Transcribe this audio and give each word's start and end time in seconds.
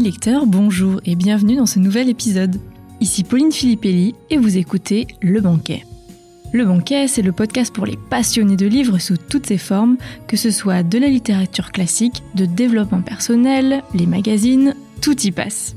Lecteurs, 0.00 0.46
bonjour 0.46 0.98
et 1.04 1.14
bienvenue 1.14 1.56
dans 1.56 1.66
ce 1.66 1.78
nouvel 1.78 2.08
épisode. 2.08 2.58
Ici 3.00 3.22
Pauline 3.22 3.52
Filippelli 3.52 4.14
et 4.30 4.38
vous 4.38 4.56
écoutez 4.56 5.06
Le 5.20 5.42
Banquet. 5.42 5.84
Le 6.54 6.64
Banquet, 6.64 7.06
c'est 7.06 7.20
le 7.20 7.32
podcast 7.32 7.74
pour 7.74 7.84
les 7.84 7.98
passionnés 8.08 8.56
de 8.56 8.66
livres 8.66 8.96
sous 8.96 9.18
toutes 9.18 9.44
ses 9.44 9.58
formes, 9.58 9.98
que 10.26 10.38
ce 10.38 10.50
soit 10.50 10.82
de 10.82 10.96
la 10.96 11.08
littérature 11.08 11.70
classique, 11.70 12.22
de 12.34 12.46
développement 12.46 13.02
personnel, 13.02 13.82
les 13.92 14.06
magazines, 14.06 14.74
tout 15.02 15.20
y 15.20 15.32
passe. 15.32 15.76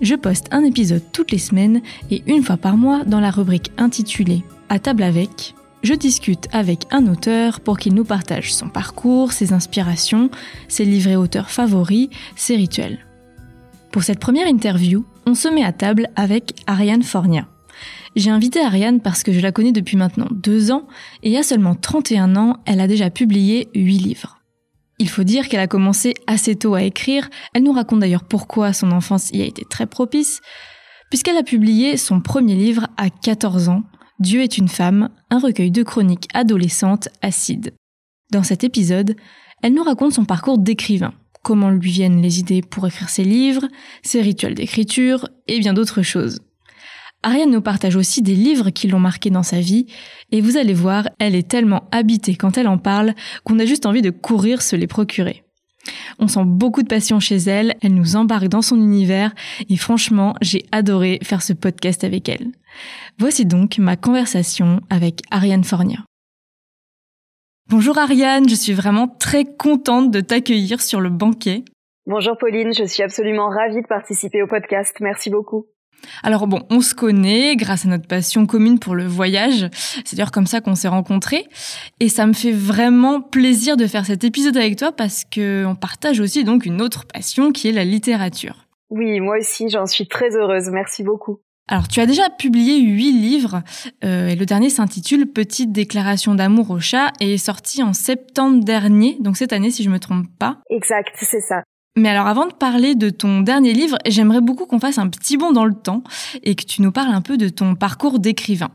Je 0.00 0.14
poste 0.14 0.46
un 0.52 0.62
épisode 0.62 1.02
toutes 1.10 1.32
les 1.32 1.38
semaines 1.38 1.82
et 2.08 2.22
une 2.28 2.44
fois 2.44 2.56
par 2.56 2.76
mois 2.76 3.04
dans 3.04 3.20
la 3.20 3.32
rubrique 3.32 3.72
intitulée 3.78 4.44
À 4.68 4.78
table 4.78 5.02
avec, 5.02 5.56
je 5.82 5.94
discute 5.94 6.46
avec 6.52 6.86
un 6.92 7.08
auteur 7.08 7.58
pour 7.58 7.78
qu'il 7.78 7.94
nous 7.94 8.04
partage 8.04 8.54
son 8.54 8.68
parcours, 8.68 9.32
ses 9.32 9.52
inspirations, 9.52 10.30
ses 10.68 10.84
livres 10.84 11.10
et 11.10 11.16
auteurs 11.16 11.50
favoris, 11.50 12.10
ses 12.36 12.54
rituels. 12.54 13.00
Pour 13.92 14.04
cette 14.04 14.20
première 14.20 14.46
interview, 14.46 15.04
on 15.26 15.34
se 15.34 15.48
met 15.48 15.64
à 15.64 15.72
table 15.72 16.08
avec 16.14 16.54
Ariane 16.68 17.02
Fornia. 17.02 17.48
J'ai 18.14 18.30
invité 18.30 18.60
Ariane 18.60 19.00
parce 19.00 19.24
que 19.24 19.32
je 19.32 19.40
la 19.40 19.50
connais 19.50 19.72
depuis 19.72 19.96
maintenant 19.96 20.28
deux 20.30 20.70
ans 20.70 20.86
et 21.24 21.36
à 21.36 21.42
seulement 21.42 21.74
31 21.74 22.36
ans, 22.36 22.56
elle 22.66 22.80
a 22.80 22.86
déjà 22.86 23.10
publié 23.10 23.68
huit 23.74 23.98
livres. 23.98 24.38
Il 24.98 25.08
faut 25.08 25.24
dire 25.24 25.48
qu'elle 25.48 25.60
a 25.60 25.66
commencé 25.66 26.14
assez 26.28 26.54
tôt 26.54 26.74
à 26.74 26.82
écrire, 26.82 27.30
elle 27.52 27.64
nous 27.64 27.72
raconte 27.72 28.00
d'ailleurs 28.00 28.24
pourquoi 28.24 28.72
son 28.72 28.92
enfance 28.92 29.30
y 29.32 29.42
a 29.42 29.46
été 29.46 29.64
très 29.64 29.86
propice, 29.86 30.40
puisqu'elle 31.08 31.38
a 31.38 31.42
publié 31.42 31.96
son 31.96 32.20
premier 32.20 32.54
livre 32.54 32.86
à 32.96 33.10
14 33.10 33.70
ans, 33.70 33.82
Dieu 34.20 34.42
est 34.42 34.58
une 34.58 34.68
femme, 34.68 35.08
un 35.30 35.38
recueil 35.38 35.70
de 35.70 35.82
chroniques 35.82 36.28
adolescentes 36.34 37.08
acides. 37.22 37.74
Dans 38.30 38.42
cet 38.42 38.62
épisode, 38.62 39.16
elle 39.62 39.74
nous 39.74 39.82
raconte 39.82 40.12
son 40.12 40.26
parcours 40.26 40.58
d'écrivain, 40.58 41.14
comment 41.42 41.70
lui 41.70 41.90
viennent 41.90 42.22
les 42.22 42.38
idées 42.40 42.62
pour 42.62 42.86
écrire 42.86 43.08
ses 43.08 43.24
livres, 43.24 43.66
ses 44.02 44.20
rituels 44.20 44.54
d'écriture 44.54 45.28
et 45.48 45.58
bien 45.58 45.72
d'autres 45.72 46.02
choses. 46.02 46.40
Ariane 47.22 47.50
nous 47.50 47.60
partage 47.60 47.96
aussi 47.96 48.22
des 48.22 48.34
livres 48.34 48.70
qui 48.70 48.88
l'ont 48.88 49.00
marqué 49.00 49.28
dans 49.28 49.42
sa 49.42 49.60
vie, 49.60 49.86
et 50.32 50.40
vous 50.40 50.56
allez 50.56 50.72
voir, 50.72 51.08
elle 51.18 51.34
est 51.34 51.48
tellement 51.48 51.84
habitée 51.92 52.34
quand 52.34 52.56
elle 52.56 52.68
en 52.68 52.78
parle 52.78 53.14
qu'on 53.44 53.58
a 53.58 53.66
juste 53.66 53.84
envie 53.84 54.00
de 54.00 54.10
courir 54.10 54.62
se 54.62 54.74
les 54.74 54.86
procurer. 54.86 55.44
On 56.18 56.28
sent 56.28 56.44
beaucoup 56.44 56.82
de 56.82 56.88
passion 56.88 57.20
chez 57.20 57.36
elle, 57.36 57.76
elle 57.82 57.94
nous 57.94 58.16
embarque 58.16 58.48
dans 58.48 58.62
son 58.62 58.76
univers 58.76 59.34
et 59.68 59.76
franchement, 59.76 60.34
j'ai 60.40 60.64
adoré 60.72 61.18
faire 61.22 61.42
ce 61.42 61.52
podcast 61.52 62.04
avec 62.04 62.28
elle. 62.28 62.48
Voici 63.18 63.46
donc 63.46 63.78
ma 63.78 63.96
conversation 63.96 64.80
avec 64.90 65.20
Ariane 65.30 65.64
Fornia. 65.64 66.04
Bonjour 67.70 67.98
Ariane, 67.98 68.48
je 68.48 68.56
suis 68.56 68.72
vraiment 68.72 69.06
très 69.06 69.44
contente 69.44 70.10
de 70.10 70.20
t'accueillir 70.20 70.80
sur 70.80 71.00
le 71.00 71.08
banquet. 71.08 71.62
Bonjour 72.04 72.36
Pauline, 72.36 72.74
je 72.74 72.82
suis 72.82 73.04
absolument 73.04 73.48
ravie 73.48 73.80
de 73.80 73.86
participer 73.86 74.42
au 74.42 74.48
podcast. 74.48 74.96
Merci 74.98 75.30
beaucoup. 75.30 75.66
Alors 76.24 76.48
bon, 76.48 76.62
on 76.68 76.80
se 76.80 76.96
connaît 76.96 77.54
grâce 77.54 77.86
à 77.86 77.88
notre 77.88 78.08
passion 78.08 78.44
commune 78.46 78.80
pour 78.80 78.96
le 78.96 79.06
voyage. 79.06 79.68
C'est 80.04 80.16
d'ailleurs 80.16 80.32
comme 80.32 80.46
ça 80.46 80.60
qu'on 80.60 80.74
s'est 80.74 80.88
rencontrés. 80.88 81.44
Et 82.00 82.08
ça 82.08 82.26
me 82.26 82.32
fait 82.32 82.50
vraiment 82.50 83.20
plaisir 83.20 83.76
de 83.76 83.86
faire 83.86 84.04
cet 84.04 84.24
épisode 84.24 84.56
avec 84.56 84.76
toi 84.76 84.90
parce 84.90 85.24
que 85.24 85.64
on 85.64 85.76
partage 85.76 86.18
aussi 86.18 86.42
donc 86.42 86.66
une 86.66 86.82
autre 86.82 87.04
passion 87.06 87.52
qui 87.52 87.68
est 87.68 87.72
la 87.72 87.84
littérature. 87.84 88.66
Oui, 88.90 89.20
moi 89.20 89.36
aussi, 89.38 89.68
j'en 89.68 89.86
suis 89.86 90.08
très 90.08 90.36
heureuse. 90.36 90.70
Merci 90.72 91.04
beaucoup. 91.04 91.38
Alors, 91.68 91.86
tu 91.86 92.00
as 92.00 92.06
déjà 92.06 92.28
publié 92.30 92.80
huit 92.80 93.12
livres, 93.12 93.62
euh, 94.04 94.28
et 94.28 94.36
le 94.36 94.44
dernier 94.44 94.70
s'intitule 94.70 95.26
Petite 95.26 95.70
déclaration 95.70 96.34
d'amour 96.34 96.70
au 96.70 96.80
chat 96.80 97.12
et 97.20 97.34
est 97.34 97.38
sorti 97.38 97.82
en 97.82 97.92
septembre 97.92 98.64
dernier, 98.64 99.16
donc 99.20 99.36
cette 99.36 99.52
année 99.52 99.70
si 99.70 99.84
je 99.84 99.90
me 99.90 100.00
trompe 100.00 100.26
pas. 100.38 100.58
Exact, 100.68 101.14
c'est 101.20 101.40
ça. 101.40 101.62
Mais 101.96 102.08
alors 102.08 102.28
avant 102.28 102.46
de 102.46 102.52
parler 102.52 102.94
de 102.94 103.10
ton 103.10 103.40
dernier 103.40 103.72
livre, 103.72 103.98
j'aimerais 104.06 104.40
beaucoup 104.40 104.66
qu'on 104.66 104.78
fasse 104.78 104.98
un 104.98 105.08
petit 105.08 105.36
bond 105.36 105.52
dans 105.52 105.64
le 105.64 105.74
temps 105.74 106.02
et 106.42 106.54
que 106.54 106.64
tu 106.64 106.82
nous 106.82 106.92
parles 106.92 107.12
un 107.12 107.20
peu 107.20 107.36
de 107.36 107.48
ton 107.48 107.74
parcours 107.74 108.20
d'écrivain. 108.20 108.70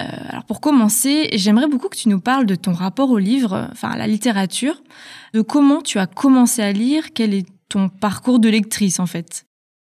Euh, 0.00 0.04
alors 0.28 0.44
pour 0.44 0.60
commencer, 0.60 1.30
j'aimerais 1.32 1.68
beaucoup 1.68 1.88
que 1.88 1.96
tu 1.96 2.08
nous 2.08 2.20
parles 2.20 2.46
de 2.46 2.56
ton 2.56 2.72
rapport 2.72 3.10
au 3.10 3.18
livre, 3.18 3.68
enfin 3.72 3.90
à 3.90 3.96
la 3.96 4.08
littérature, 4.08 4.82
de 5.32 5.42
comment 5.42 5.80
tu 5.80 5.98
as 5.98 6.06
commencé 6.06 6.60
à 6.60 6.72
lire, 6.72 7.12
quel 7.14 7.34
est 7.34 7.46
ton 7.68 7.88
parcours 7.88 8.40
de 8.40 8.48
lectrice 8.48 8.98
en 8.98 9.06
fait? 9.06 9.46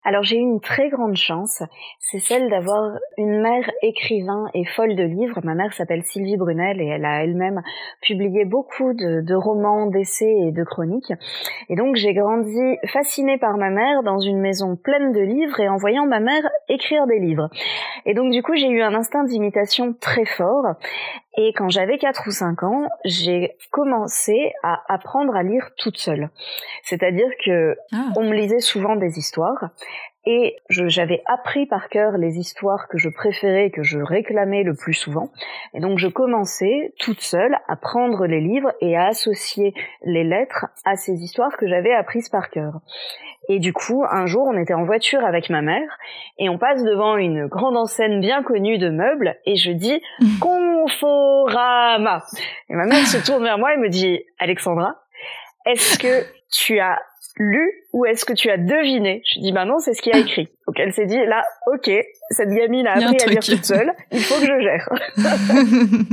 Alors 0.08 0.22
j'ai 0.22 0.38
eu 0.38 0.42
une 0.42 0.62
très 0.62 0.90
grande 0.90 1.18
chance, 1.18 1.64
c'est 2.00 2.20
celle 2.20 2.48
d'avoir 2.52 2.92
une 3.18 3.42
mère 3.42 3.68
écrivain 3.82 4.46
et 4.54 4.64
folle 4.64 4.96
de 4.96 5.02
livres. 5.02 5.40
Ma 5.44 5.56
mère 5.56 5.74
s'appelle 5.74 6.04
Sylvie 6.04 6.38
Brunel 6.38 6.80
et 6.80 6.86
elle 6.86 7.06
a 7.06 7.24
elle-même 7.24 7.64
publié 8.04 8.46
beaucoup 8.46 8.94
de, 8.94 9.34
romans, 9.34 9.88
d'essais 9.88 10.32
et 10.32 10.52
de 10.52 10.64
chroniques. 10.64 11.12
Et 11.70 11.76
donc 11.76 11.96
j'ai 11.96 12.14
grandi 12.14 12.78
fascinée 12.86 13.40
par 13.40 13.58
ma 13.58 13.72
mère 13.72 14.04
dans 14.04 14.20
une 14.20 14.40
maison 14.40 14.76
pleine 14.76 15.12
de 15.12 15.22
livres 15.22 15.60
et 15.60 15.68
en 15.68 15.78
voyant 15.78 16.06
ma 16.06 16.20
mère 16.20 16.48
écrire 16.70 17.08
des 17.08 17.18
livres. 17.18 17.50
Et 18.06 18.14
donc 18.14 18.32
du 18.32 18.44
coup 18.44 18.54
j'ai 18.56 18.70
eu 18.70 18.84
un 18.84 18.94
instinct 18.94 19.24
d'imitation 19.24 19.96
très 20.00 20.26
fort 20.26 20.76
et 21.38 21.54
quand 21.54 21.70
j'avais 21.70 21.98
4 21.98 22.28
ou 22.28 22.32
5 22.32 22.64
ans, 22.64 22.90
j'ai 23.04 23.58
commencé 23.72 24.54
à 24.64 24.82
apprendre 24.94 25.36
à 25.36 25.44
lire 25.44 25.72
toute 25.78 25.98
seule. 25.98 26.30
C'est-à-dire 26.84 27.30
que 27.44 27.78
ah. 27.94 28.10
on 28.16 28.24
me 28.24 28.36
lisait 28.36 28.60
souvent 28.60 28.96
des 28.96 29.18
histoires 29.18 29.70
et 30.26 30.56
j'avais 30.70 31.22
appris 31.26 31.66
par 31.66 31.90
cœur 31.90 32.18
les 32.18 32.38
histoires 32.38 32.88
que 32.88 32.98
je 32.98 33.10
préférais 33.10 33.68
et 33.68 33.72
que 33.72 33.84
je 33.84 34.00
réclamais 34.00 34.64
le 34.64 34.76
plus 34.76 34.94
souvent. 34.94 35.30
Et 35.74 35.80
donc 35.80 36.00
je 36.00 36.08
commençais 36.08 36.94
toute 37.00 37.22
seule 37.22 37.58
à 37.68 37.76
prendre 37.76 38.26
les 38.26 38.42
livres 38.42 38.74
et 38.82 38.98
à 38.98 39.08
associer 39.08 39.74
les 40.04 40.24
lettres 40.24 40.68
à 40.84 40.96
ces 40.96 41.24
histoires 41.24 41.56
que 41.58 41.68
j'avais 41.68 41.94
apprises 41.94 42.30
par 42.30 42.50
cœur. 42.50 42.82
Et 43.48 43.60
du 43.60 43.74
coup, 43.74 44.04
un 44.10 44.26
jour, 44.26 44.48
on 44.48 44.58
était 44.58 44.74
en 44.74 44.86
voiture 44.86 45.24
avec 45.24 45.50
ma 45.50 45.62
mère 45.62 46.00
et 46.40 46.50
on 46.50 46.58
passe 46.58 46.84
devant 46.84 47.16
une 47.18 47.46
grande 47.46 47.78
enseigne 47.78 48.20
bien 48.20 48.42
connue 48.42 48.78
de 48.80 48.90
meubles 48.90 49.38
et 49.46 49.56
je 49.56 49.72
dis 49.72 50.02
Conforama. 50.42 52.24
Et 52.70 52.74
ma 52.74 52.86
mère 52.86 53.06
se 53.06 53.24
tourne 53.24 53.44
vers 53.44 53.60
moi 53.60 53.74
et 53.74 53.78
me 53.78 53.90
dit 53.90 54.24
Alexandra, 54.40 54.96
est-ce 55.66 56.00
que 56.00 56.26
tu 56.52 56.80
as 56.80 57.00
lu 57.38 57.72
ou 57.94 58.06
est-ce 58.06 58.26
que 58.26 58.34
tu 58.34 58.50
as 58.50 58.58
deviné? 58.58 59.22
Je 59.34 59.40
dis 59.40 59.52
bah 59.52 59.66
non, 59.66 59.80
c'est 59.80 59.94
ce 59.94 60.02
qui 60.02 60.12
a 60.12 60.18
écrit. 60.18 60.48
Donc 60.68 60.80
elle 60.80 60.94
s'est 60.94 61.06
dit 61.06 61.18
là, 61.18 61.44
ok, 61.74 61.90
cette 62.32 62.50
gamine 62.50 62.88
a 62.88 62.94
appris 62.94 63.18
à 63.24 63.28
lire 63.28 63.40
toute 63.40 63.66
seule, 63.66 63.92
il 64.12 64.20
faut 64.20 64.36
que 64.36 64.46
je 64.46 64.60
gère. 64.62 64.90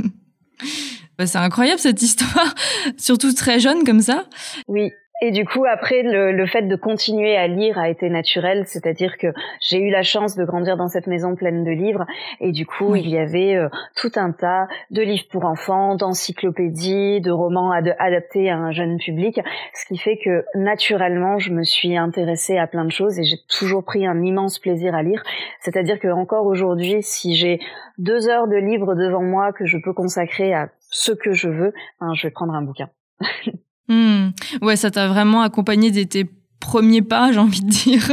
bah, 1.17 1.25
c'est 1.25 1.37
incroyable 1.37 1.79
cette 1.79 2.01
histoire, 2.01 2.53
surtout 2.97 3.33
très 3.33 3.59
jeune 3.59 3.83
comme 3.83 4.01
ça. 4.01 4.25
Oui, 4.67 4.91
et 5.25 5.31
du 5.31 5.45
coup, 5.45 5.63
après, 5.63 6.03
le, 6.03 6.33
le, 6.33 6.45
fait 6.45 6.63
de 6.63 6.75
continuer 6.75 7.37
à 7.37 7.47
lire 7.47 7.77
a 7.77 7.87
été 7.87 8.09
naturel, 8.09 8.65
c'est-à-dire 8.67 9.17
que 9.17 9.27
j'ai 9.61 9.77
eu 9.77 9.89
la 9.89 10.03
chance 10.03 10.35
de 10.35 10.43
grandir 10.43 10.75
dans 10.75 10.89
cette 10.89 11.07
maison 11.07 11.33
pleine 11.33 11.63
de 11.63 11.71
livres, 11.71 12.05
et 12.41 12.51
du 12.51 12.65
coup, 12.65 12.97
il 12.97 13.07
y 13.07 13.17
avait 13.17 13.55
euh, 13.55 13.69
tout 13.95 14.11
un 14.17 14.33
tas 14.33 14.67
de 14.91 15.01
livres 15.01 15.23
pour 15.31 15.45
enfants, 15.45 15.95
d'encyclopédies, 15.95 17.21
de 17.21 17.31
romans 17.31 17.71
adaptés 17.71 18.49
à 18.49 18.57
un 18.57 18.71
jeune 18.71 18.97
public, 18.97 19.39
ce 19.73 19.85
qui 19.85 19.97
fait 19.97 20.17
que 20.17 20.43
naturellement, 20.55 21.39
je 21.39 21.53
me 21.53 21.63
suis 21.63 21.95
intéressée 21.95 22.57
à 22.57 22.67
plein 22.67 22.83
de 22.83 22.91
choses 22.91 23.17
et 23.17 23.23
j'ai 23.23 23.37
toujours 23.47 23.85
pris 23.85 24.05
un 24.05 24.21
immense 24.21 24.59
plaisir 24.59 24.93
à 24.93 25.03
lire. 25.03 25.23
C'est-à-dire 25.61 26.01
que 26.01 26.09
encore 26.09 26.47
aujourd'hui, 26.47 26.97
si 26.99 27.37
j'ai 27.37 27.61
deux 27.97 28.27
heures 28.27 28.49
de 28.49 28.57
livres 28.57 28.93
devant 28.93 29.23
moi 29.23 29.53
que 29.53 29.65
je 29.65 29.77
peux 29.77 29.93
consacrer 29.93 30.53
à 30.53 30.67
ce 30.89 31.13
que 31.13 31.31
je 31.31 31.47
veux, 31.47 31.73
ben, 32.01 32.13
je 32.13 32.27
vais 32.27 32.31
prendre 32.31 32.55
un 32.55 32.61
bouquin. 32.61 32.89
Hmm. 33.87 34.29
Ouais, 34.61 34.75
ça 34.75 34.91
t'a 34.91 35.07
vraiment 35.07 35.41
accompagné 35.41 35.91
dès 35.91 36.05
tes 36.05 36.25
premiers 36.63 37.01
pas, 37.01 37.31
j'ai 37.31 37.39
envie 37.39 37.61
de 37.61 37.69
dire. 37.69 38.03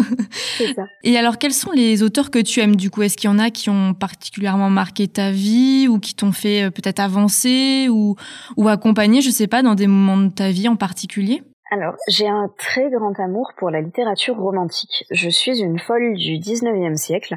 C'est 0.59 0.75
ça. 0.75 0.85
Et 1.05 1.17
alors, 1.17 1.39
quels 1.39 1.53
sont 1.53 1.71
les 1.71 2.03
auteurs 2.03 2.31
que 2.31 2.39
tu 2.39 2.61
aimes 2.61 2.77
du 2.77 2.91
coup? 2.91 3.03
Est-ce 3.03 3.17
qu'il 3.17 3.31
y 3.31 3.33
en 3.33 3.39
a 3.39 3.51
qui 3.51 3.71
ont 3.71 3.95
particulièrement 3.95 4.71
marqué 4.71 5.07
ta 5.09 5.31
vie 5.31 5.87
ou 5.89 5.99
qui 5.99 6.15
t'ont 6.15 6.33
fait 6.33 6.65
euh, 6.65 6.71
peut-être 6.71 7.01
avancer 7.01 7.89
ou, 7.89 8.17
ou 8.57 8.69
accompagner, 8.69 9.21
je 9.21 9.31
sais 9.31 9.47
pas, 9.47 9.63
dans 9.63 9.75
des 9.75 9.87
moments 9.87 10.17
de 10.17 10.31
ta 10.31 10.51
vie 10.51 10.69
en 10.69 10.77
particulier? 10.77 11.43
Alors, 11.73 11.95
j'ai 12.09 12.27
un 12.27 12.51
très 12.59 12.91
grand 12.91 13.19
amour 13.21 13.53
pour 13.57 13.71
la 13.71 13.81
littérature 13.81 14.37
romantique. 14.37 15.05
Je 15.13 15.29
suis 15.29 15.61
une 15.61 15.79
folle 15.79 16.17
du 16.17 16.39
19e 16.39 16.97
siècle 16.97 17.37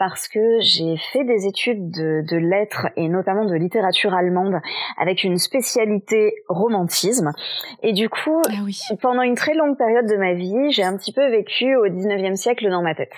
parce 0.00 0.28
que 0.28 0.60
j'ai 0.60 0.96
fait 0.96 1.24
des 1.24 1.46
études 1.46 1.90
de, 1.90 2.36
lettres 2.36 2.86
et 2.96 3.06
notamment 3.10 3.44
de 3.44 3.54
littérature 3.54 4.14
allemande 4.14 4.58
avec 4.96 5.24
une 5.24 5.36
spécialité 5.36 6.36
romantisme. 6.48 7.32
Et 7.82 7.92
du 7.92 8.08
coup, 8.08 8.40
ah 8.48 8.94
pendant 9.02 9.20
une 9.20 9.34
très 9.34 9.52
longue 9.52 9.76
période 9.76 10.06
de 10.06 10.16
ma 10.16 10.32
vie, 10.32 10.70
j'ai 10.70 10.84
un 10.84 10.96
petit 10.96 11.12
peu 11.12 11.30
vécu 11.30 11.76
au 11.76 11.86
19e 11.86 12.34
siècle 12.34 12.70
dans 12.70 12.80
ma 12.80 12.94
tête. 12.94 13.12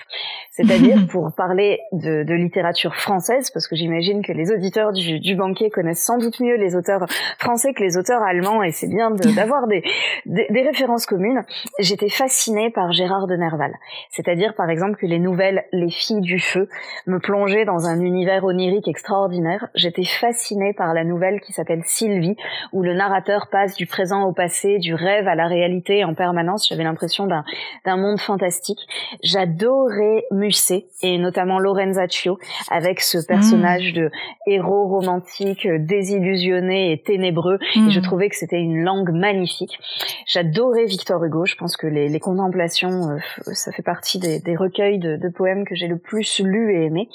C'est-à-dire, 0.51 1.07
pour 1.09 1.31
parler 1.33 1.79
de, 1.93 2.33
littérature 2.33 2.95
française, 2.95 3.49
parce 3.51 3.67
que 3.67 3.77
j'imagine 3.77 4.21
que 4.21 4.33
les 4.33 4.51
auditeurs 4.51 4.91
du, 4.91 5.35
banquier 5.37 5.69
connaissent 5.69 6.03
sans 6.03 6.17
doute 6.17 6.41
mieux 6.41 6.57
les 6.57 6.75
auteurs 6.75 7.05
français 7.39 7.73
que 7.73 7.81
les 7.81 7.95
auteurs 7.95 8.21
allemands, 8.21 8.61
et 8.61 8.71
c'est 8.71 8.89
bien 8.89 9.09
d'avoir 9.11 9.67
des, 9.67 9.83
des, 10.25 10.47
des 10.49 10.61
références 10.61 11.05
communes, 11.05 11.43
j'étais 11.79 12.09
fascinée 12.09 12.71
par 12.71 12.91
Gérard 12.91 13.27
de 13.27 13.37
Nerval. 13.37 13.73
C'est-à-dire, 14.09 14.53
par 14.53 14.69
exemple, 14.69 14.97
que 14.97 15.05
les 15.05 15.19
nouvelles 15.19 15.63
Les 15.71 15.89
filles 15.89 16.21
du 16.21 16.39
feu 16.39 16.67
me 17.07 17.19
plonger 17.19 17.65
dans 17.65 17.87
un 17.87 17.99
univers 18.01 18.43
onirique 18.43 18.87
extraordinaire. 18.87 19.67
J'étais 19.75 20.05
fascinée 20.05 20.73
par 20.73 20.93
la 20.93 21.03
nouvelle 21.03 21.41
qui 21.41 21.53
s'appelle 21.53 21.81
Sylvie, 21.85 22.35
où 22.71 22.83
le 22.83 22.93
narrateur 22.93 23.47
passe 23.51 23.75
du 23.75 23.85
présent 23.85 24.23
au 24.23 24.33
passé, 24.33 24.79
du 24.79 24.93
rêve 24.93 25.27
à 25.27 25.35
la 25.35 25.47
réalité 25.47 26.03
en 26.03 26.13
permanence. 26.13 26.67
J'avais 26.67 26.83
l'impression 26.83 27.27
d'un, 27.27 27.43
d'un 27.85 27.97
monde 27.97 28.19
fantastique. 28.19 28.79
J'adorais 29.23 30.25
Musset, 30.31 30.85
et 31.01 31.17
notamment 31.17 31.59
Lorenzaccio, 31.59 32.39
avec 32.69 33.01
ce 33.01 33.25
personnage 33.25 33.91
mmh. 33.91 33.95
de 33.95 34.11
héros 34.47 34.87
romantique, 34.87 35.67
désillusionné 35.67 36.91
et 36.91 37.01
ténébreux. 37.01 37.59
Et 37.75 37.89
je 37.89 37.99
mmh. 37.99 38.03
trouvais 38.03 38.29
que 38.29 38.35
c'était 38.35 38.59
une 38.59 38.83
langue 38.83 39.11
magnifique. 39.11 39.79
J'adorais 40.27 40.85
Victor 40.85 41.23
Hugo. 41.23 41.45
Je 41.45 41.55
pense 41.55 41.77
que 41.77 41.87
les, 41.87 42.09
les 42.09 42.19
contemplations, 42.19 43.11
euh, 43.11 43.53
ça 43.53 43.71
fait 43.71 43.83
partie 43.83 44.19
des, 44.19 44.39
des 44.39 44.55
recueils 44.55 44.99
de, 44.99 45.15
de, 45.15 45.29
poèmes 45.29 45.65
que 45.65 45.75
j'ai 45.75 45.87
le 45.87 45.97
plus 45.97 46.39
lu 46.39 46.62
et 46.69 46.85
aimé. 46.85 47.09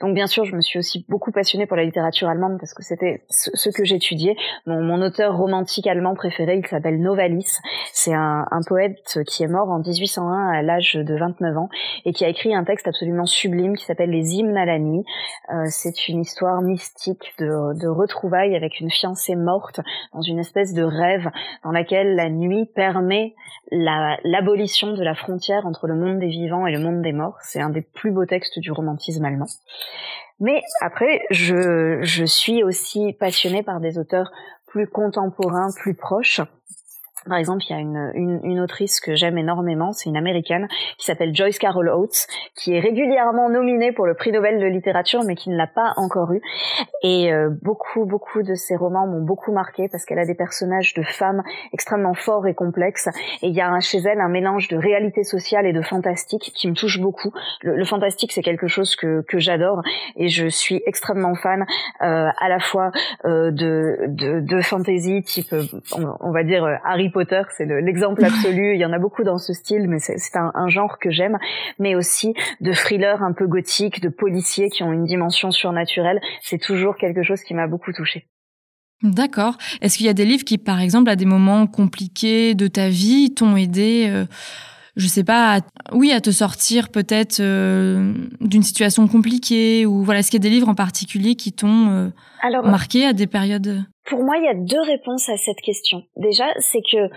Donc 0.00 0.14
bien 0.14 0.26
sûr, 0.26 0.44
je 0.44 0.54
me 0.54 0.60
suis 0.60 0.78
aussi 0.78 1.04
beaucoup 1.08 1.32
passionnée 1.32 1.66
pour 1.66 1.76
la 1.76 1.84
littérature 1.84 2.28
allemande 2.28 2.58
parce 2.58 2.74
que 2.74 2.82
c'était 2.82 3.22
ce, 3.28 3.70
que 3.70 3.84
j'étudiais. 3.84 4.36
Mon, 4.66 5.02
auteur 5.02 5.36
romantique 5.36 5.86
allemand 5.86 6.14
préféré, 6.14 6.56
il 6.56 6.66
s'appelle 6.66 7.00
Novalis. 7.00 7.58
C'est 7.92 8.14
un, 8.14 8.44
poète 8.66 9.18
qui 9.26 9.42
est 9.42 9.48
mort 9.48 9.68
en 9.70 9.80
1801 9.80 10.48
à 10.50 10.62
l'âge 10.62 10.94
de 10.94 11.16
29 11.16 11.56
ans 11.56 11.68
et 12.04 12.12
qui 12.12 12.24
a 12.24 12.28
écrit 12.28 12.54
un 12.54 12.64
texte 12.64 12.86
absolument 12.86 13.26
sublime 13.26 13.76
qui 13.76 13.84
s'appelle 13.84 14.10
Les 14.10 14.36
hymnes 14.36 14.56
à 14.56 14.64
la 14.64 14.78
nuit. 14.78 15.04
Euh, 15.52 15.64
c'est 15.68 16.08
une 16.08 16.20
histoire 16.20 16.62
mystique 16.62 17.34
de, 17.38 17.88
retrouvailles 17.88 18.56
avec 18.56 18.80
une 18.80 18.90
fiancée 18.90 19.36
morte 19.36 19.80
dans 20.14 20.22
une 20.22 20.38
espèce 20.38 20.72
de 20.72 20.82
rêve 20.82 21.28
dans 21.64 21.72
laquelle 21.72 22.14
la 22.14 22.30
nuit 22.30 22.66
permet 22.74 23.34
l'abolition 23.70 24.92
de 24.92 25.02
la 25.02 25.14
frontière 25.14 25.66
entre 25.66 25.86
le 25.86 25.94
monde 25.94 26.18
des 26.18 26.28
vivants 26.28 26.66
et 26.66 26.72
le 26.72 26.78
monde 26.78 27.02
des 27.02 27.12
morts. 27.12 27.36
C'est 27.42 27.60
un 27.60 27.70
des 27.70 27.82
plus 27.82 28.10
beaux 28.10 28.26
textes 28.26 28.58
du 28.58 28.70
romantisme 28.82 29.24
allemand. 29.24 29.46
Mais 30.40 30.60
après, 30.80 31.22
je, 31.30 32.00
je 32.02 32.24
suis 32.24 32.64
aussi 32.64 33.12
passionnée 33.12 33.62
par 33.62 33.80
des 33.80 33.98
auteurs 33.98 34.32
plus 34.66 34.88
contemporains, 34.88 35.70
plus 35.76 35.94
proches. 35.94 36.40
Par 37.28 37.38
exemple, 37.38 37.62
il 37.68 37.72
y 37.72 37.76
a 37.76 37.80
une, 37.80 38.10
une, 38.14 38.40
une 38.42 38.60
autrice 38.60 39.00
que 39.00 39.14
j'aime 39.14 39.38
énormément, 39.38 39.92
c'est 39.92 40.08
une 40.08 40.16
américaine 40.16 40.68
qui 40.98 41.06
s'appelle 41.06 41.34
Joyce 41.34 41.58
Carol 41.58 41.88
Oates, 41.88 42.26
qui 42.56 42.74
est 42.74 42.80
régulièrement 42.80 43.48
nominée 43.48 43.92
pour 43.92 44.06
le 44.06 44.14
prix 44.14 44.32
Nobel 44.32 44.60
de 44.60 44.66
littérature, 44.66 45.22
mais 45.24 45.34
qui 45.34 45.50
ne 45.50 45.56
l'a 45.56 45.66
pas 45.66 45.92
encore 45.96 46.32
eu. 46.32 46.40
Et 47.02 47.32
euh, 47.32 47.50
beaucoup, 47.62 48.04
beaucoup 48.04 48.42
de 48.42 48.54
ses 48.54 48.76
romans 48.76 49.06
m'ont 49.06 49.22
beaucoup 49.22 49.52
marqué 49.52 49.88
parce 49.88 50.04
qu'elle 50.04 50.18
a 50.18 50.26
des 50.26 50.34
personnages 50.34 50.94
de 50.94 51.02
femmes 51.02 51.42
extrêmement 51.72 52.14
forts 52.14 52.46
et 52.46 52.54
complexes. 52.54 53.08
Et 53.42 53.48
il 53.48 53.54
y 53.54 53.60
a 53.60 53.78
chez 53.80 53.98
elle 53.98 54.20
un 54.20 54.28
mélange 54.28 54.68
de 54.68 54.76
réalité 54.76 55.22
sociale 55.22 55.66
et 55.66 55.72
de 55.72 55.82
fantastique 55.82 56.52
qui 56.54 56.68
me 56.68 56.74
touche 56.74 57.00
beaucoup. 57.00 57.32
Le, 57.62 57.84
fantastique, 57.84 58.32
c'est 58.32 58.42
quelque 58.42 58.66
chose 58.66 58.96
que, 58.96 59.22
que 59.28 59.38
j'adore 59.38 59.82
et 60.16 60.28
je 60.28 60.46
suis 60.48 60.82
extrêmement 60.86 61.34
fan 61.34 61.66
euh, 62.02 62.28
à 62.38 62.48
la 62.48 62.58
fois 62.58 62.90
euh, 63.24 63.50
de, 63.50 64.06
de, 64.08 64.40
de 64.40 64.60
fantasy 64.60 65.22
type, 65.22 65.54
on, 65.96 66.16
on 66.20 66.32
va 66.32 66.44
dire 66.44 66.64
Harry 66.84 67.10
Potter, 67.12 67.42
c'est 67.56 67.66
l'exemple 67.66 68.24
absolu. 68.24 68.74
Il 68.74 68.80
y 68.80 68.84
en 68.84 68.92
a 68.92 68.98
beaucoup 68.98 69.22
dans 69.22 69.38
ce 69.38 69.52
style, 69.52 69.88
mais 69.88 69.98
c'est 69.98 70.36
un, 70.36 70.68
genre 70.68 70.98
que 70.98 71.10
j'aime. 71.10 71.38
Mais 71.78 71.94
aussi 71.94 72.34
de 72.60 72.72
thrillers 72.72 73.22
un 73.22 73.32
peu 73.32 73.46
gothiques, 73.46 74.00
de 74.00 74.08
policiers 74.08 74.68
qui 74.70 74.82
ont 74.82 74.92
une 74.92 75.04
dimension 75.04 75.50
surnaturelle. 75.50 76.20
C'est 76.40 76.58
toujours 76.58 76.96
quelque 76.96 77.22
chose 77.22 77.42
qui 77.42 77.54
m'a 77.54 77.66
beaucoup 77.66 77.92
touchée. 77.92 78.26
D'accord. 79.02 79.56
Est-ce 79.80 79.96
qu'il 79.96 80.06
y 80.06 80.10
a 80.10 80.14
des 80.14 80.24
livres 80.24 80.44
qui, 80.44 80.58
par 80.58 80.80
exemple, 80.80 81.10
à 81.10 81.16
des 81.16 81.24
moments 81.24 81.66
compliqués 81.66 82.54
de 82.54 82.68
ta 82.68 82.88
vie, 82.88 83.34
t'ont 83.34 83.56
aidé 83.56 84.06
euh, 84.08 84.26
je 84.96 85.06
sais 85.06 85.24
pas, 85.24 85.60
oui, 85.92 86.12
à 86.12 86.20
te 86.20 86.30
sortir 86.30 86.90
peut-être 86.90 87.40
euh, 87.40 88.12
d'une 88.40 88.62
situation 88.62 89.08
compliquée 89.08 89.86
ou 89.86 90.02
voilà, 90.02 90.20
est-ce 90.20 90.30
qu'il 90.30 90.42
y 90.42 90.46
a 90.46 90.48
des 90.48 90.54
livres 90.54 90.68
en 90.68 90.74
particulier 90.74 91.34
qui 91.34 91.52
t'ont 91.52 91.88
euh, 91.88 92.08
marqué 92.62 93.06
à 93.06 93.12
des 93.12 93.26
périodes? 93.26 93.84
Pour 94.04 94.22
moi, 94.22 94.36
il 94.36 94.44
y 94.44 94.48
a 94.48 94.54
deux 94.54 94.82
réponses 94.82 95.28
à 95.28 95.36
cette 95.36 95.60
question. 95.60 96.02
Déjà, 96.16 96.44
c'est 96.58 96.82
que 96.82 97.08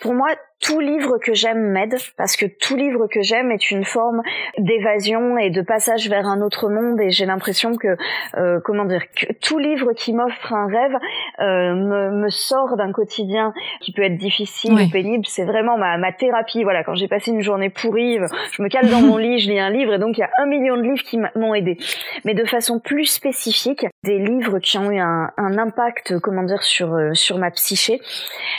pour 0.00 0.14
moi, 0.14 0.28
tout 0.60 0.78
livre 0.78 1.18
que 1.18 1.32
j'aime 1.32 1.70
m'aide 1.72 1.96
parce 2.16 2.36
que 2.36 2.44
tout 2.44 2.76
livre 2.76 3.06
que 3.06 3.22
j'aime 3.22 3.50
est 3.50 3.70
une 3.70 3.84
forme 3.84 4.22
d'évasion 4.58 5.38
et 5.38 5.50
de 5.50 5.62
passage 5.62 6.08
vers 6.08 6.26
un 6.26 6.42
autre 6.42 6.68
monde 6.68 7.00
et 7.00 7.10
j'ai 7.10 7.24
l'impression 7.24 7.76
que 7.76 7.96
euh, 8.36 8.60
comment 8.62 8.84
dire 8.84 9.02
que 9.16 9.32
tout 9.32 9.58
livre 9.58 9.92
qui 9.94 10.12
m'offre 10.12 10.52
un 10.52 10.66
rêve 10.66 10.96
euh, 11.40 11.74
me, 11.74 12.10
me, 12.10 12.28
sort 12.28 12.76
d'un 12.76 12.92
quotidien 12.92 13.54
qui 13.80 13.92
peut 13.92 14.02
être 14.02 14.18
difficile 14.18 14.72
ou 14.72 14.90
pénible. 14.90 15.24
C'est 15.26 15.44
vraiment 15.44 15.78
ma, 15.78 15.96
ma 15.96 16.12
thérapie. 16.12 16.62
Voilà 16.62 16.84
quand 16.84 16.94
j'ai 16.94 17.08
passé 17.08 17.30
une 17.30 17.40
journée 17.40 17.70
pourrie 17.70 18.18
je 18.52 18.62
me 18.62 18.68
cale 18.68 18.88
dans 18.90 19.00
mon 19.00 19.16
lit 19.16 19.38
je 19.38 19.50
lis 19.50 19.58
un 19.58 19.70
livre 19.70 19.94
et 19.94 19.98
donc 19.98 20.18
il 20.18 20.20
y 20.20 20.24
a 20.24 20.30
un 20.38 20.46
million 20.46 20.76
de 20.76 20.82
livres 20.82 21.02
qui 21.02 21.18
m'ont 21.36 21.54
aidé. 21.54 21.78
Mais 22.24 22.34
de 22.34 22.44
façon 22.44 22.80
plus 22.80 23.06
spécifique 23.06 23.86
des 24.04 24.18
livres 24.18 24.58
qui 24.58 24.76
ont 24.76 24.90
eu 24.90 25.00
un, 25.00 25.30
un 25.38 25.58
impact 25.58 26.18
comment 26.20 26.42
dire 26.42 26.62
sur 26.62 26.94
euh, 26.94 27.14
sur 27.14 27.38
ma 27.38 27.50
psyché. 27.50 28.00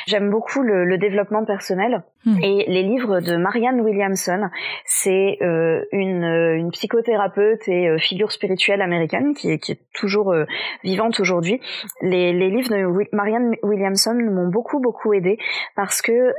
J'aime 0.07 0.31
beaucoup 0.31 0.63
le, 0.63 0.83
le 0.83 0.97
développement 0.97 1.45
personnel 1.45 1.90
develop 1.91 2.10
Et 2.25 2.65
les 2.67 2.83
livres 2.83 3.19
de 3.19 3.35
Marianne 3.35 3.81
Williamson, 3.81 4.49
c'est 4.85 5.39
euh, 5.41 5.83
une, 5.91 6.23
euh, 6.23 6.55
une, 6.55 6.69
psychothérapeute 6.69 7.67
et 7.67 7.89
euh, 7.89 7.97
figure 7.97 8.31
spirituelle 8.31 8.83
américaine 8.83 9.33
qui 9.33 9.51
est, 9.51 9.57
qui 9.57 9.71
est 9.71 9.79
toujours 9.93 10.33
vivante 10.83 11.19
aujourd'hui. 11.19 11.59
Les, 12.01 12.31
les, 12.31 12.49
livres 12.49 12.69
de 12.69 13.15
Marianne 13.15 13.55
Williamson 13.63 14.13
m'ont 14.13 14.49
beaucoup 14.49 14.79
beaucoup 14.79 15.13
aidé 15.13 15.37
parce 15.75 16.01
que 16.01 16.33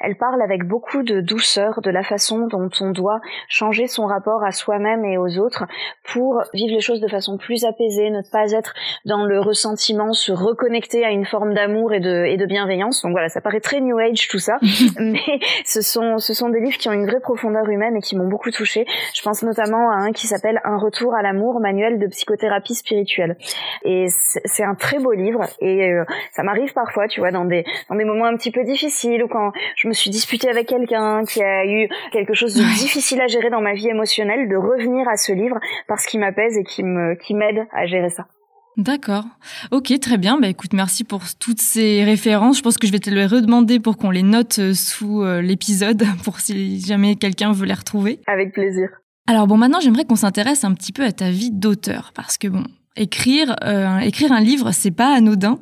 elle 0.00 0.16
parle 0.16 0.42
avec 0.42 0.64
beaucoup 0.64 1.02
de 1.02 1.20
douceur 1.20 1.80
de 1.80 1.90
la 1.90 2.02
façon 2.02 2.46
dont 2.46 2.70
on 2.80 2.90
doit 2.90 3.20
changer 3.48 3.86
son 3.86 4.06
rapport 4.06 4.44
à 4.44 4.52
soi-même 4.52 5.04
et 5.04 5.18
aux 5.18 5.38
autres 5.38 5.64
pour 6.12 6.42
vivre 6.52 6.74
les 6.74 6.80
choses 6.80 7.00
de 7.00 7.08
façon 7.08 7.38
plus 7.38 7.64
apaisée, 7.64 8.10
ne 8.10 8.22
pas 8.30 8.52
être 8.52 8.74
dans 9.04 9.24
le 9.24 9.40
ressentiment, 9.40 10.12
se 10.12 10.32
reconnecter 10.32 11.04
à 11.04 11.10
une 11.10 11.24
forme 11.24 11.54
d'amour 11.54 11.92
et 11.94 12.00
de, 12.00 12.24
et 12.26 12.36
de 12.36 12.46
bienveillance. 12.46 13.02
Donc 13.02 13.12
voilà, 13.12 13.28
ça 13.28 13.40
paraît 13.40 13.60
très 13.60 13.80
New 13.80 13.98
Age 13.98 14.28
tout 14.28 14.38
ça. 14.38 14.58
mais 15.14 15.38
ce 15.64 15.80
sont 15.80 16.18
ce 16.18 16.34
sont 16.34 16.48
des 16.48 16.60
livres 16.60 16.76
qui 16.76 16.88
ont 16.88 16.92
une 16.92 17.06
vraie 17.06 17.20
profondeur 17.20 17.68
humaine 17.68 17.96
et 17.96 18.00
qui 18.00 18.16
m'ont 18.16 18.28
beaucoup 18.28 18.50
touchée. 18.50 18.84
Je 19.14 19.22
pense 19.22 19.42
notamment 19.42 19.90
à 19.90 19.94
un 19.94 20.12
qui 20.12 20.26
s'appelle 20.26 20.60
Un 20.64 20.76
retour 20.76 21.14
à 21.14 21.22
l'amour, 21.22 21.60
manuel 21.60 21.98
de 21.98 22.06
psychothérapie 22.08 22.74
spirituelle. 22.74 23.36
Et 23.84 24.06
c'est 24.08 24.64
un 24.64 24.74
très 24.74 24.98
beau 24.98 25.12
livre 25.12 25.44
et 25.60 25.92
euh, 25.92 26.04
ça 26.32 26.42
m'arrive 26.42 26.72
parfois, 26.72 27.08
tu 27.08 27.20
vois, 27.20 27.30
dans 27.30 27.44
des 27.44 27.64
dans 27.88 27.96
des 27.96 28.04
moments 28.04 28.26
un 28.26 28.36
petit 28.36 28.50
peu 28.50 28.64
difficiles 28.64 29.22
ou 29.22 29.28
quand 29.28 29.52
je 29.76 29.88
me 29.88 29.92
suis 29.92 30.10
disputée 30.10 30.48
avec 30.48 30.66
quelqu'un 30.66 31.24
qui 31.24 31.42
a 31.42 31.64
eu 31.64 31.88
quelque 32.12 32.34
chose 32.34 32.54
de 32.54 32.62
difficile 32.80 33.20
à 33.20 33.26
gérer 33.26 33.50
dans 33.50 33.60
ma 33.60 33.74
vie 33.74 33.88
émotionnelle, 33.88 34.48
de 34.48 34.56
revenir 34.56 35.08
à 35.08 35.16
ce 35.16 35.32
livre 35.32 35.58
parce 35.88 36.06
qu'il 36.06 36.20
m'apaise 36.20 36.56
et 36.58 36.64
qui 36.64 36.82
me 36.82 37.14
qui 37.14 37.34
m'aide 37.34 37.66
à 37.72 37.86
gérer 37.86 38.10
ça. 38.10 38.26
D'accord. 38.76 39.24
Ok, 39.70 39.92
très 40.00 40.18
bien. 40.18 40.38
Bah, 40.40 40.48
écoute, 40.48 40.72
merci 40.72 41.04
pour 41.04 41.22
toutes 41.38 41.60
ces 41.60 42.02
références. 42.02 42.58
Je 42.58 42.62
pense 42.62 42.76
que 42.76 42.86
je 42.86 42.92
vais 42.92 42.98
te 42.98 43.10
les 43.10 43.26
redemander 43.26 43.78
pour 43.78 43.96
qu'on 43.96 44.10
les 44.10 44.24
note 44.24 44.58
euh, 44.58 44.74
sous 44.74 45.22
euh, 45.22 45.40
l'épisode, 45.40 46.04
pour 46.24 46.40
si 46.40 46.80
jamais 46.80 47.14
quelqu'un 47.14 47.52
veut 47.52 47.66
les 47.66 47.74
retrouver. 47.74 48.20
Avec 48.26 48.52
plaisir. 48.52 48.88
Alors 49.28 49.46
bon, 49.46 49.56
maintenant, 49.56 49.80
j'aimerais 49.80 50.04
qu'on 50.04 50.16
s'intéresse 50.16 50.64
un 50.64 50.74
petit 50.74 50.92
peu 50.92 51.04
à 51.04 51.12
ta 51.12 51.30
vie 51.30 51.50
d'auteur, 51.52 52.12
parce 52.14 52.36
que 52.36 52.48
bon, 52.48 52.64
écrire, 52.96 53.54
euh, 53.62 53.98
écrire 53.98 54.32
un 54.32 54.40
livre, 54.40 54.72
c'est 54.72 54.90
pas 54.90 55.14
anodin. 55.14 55.60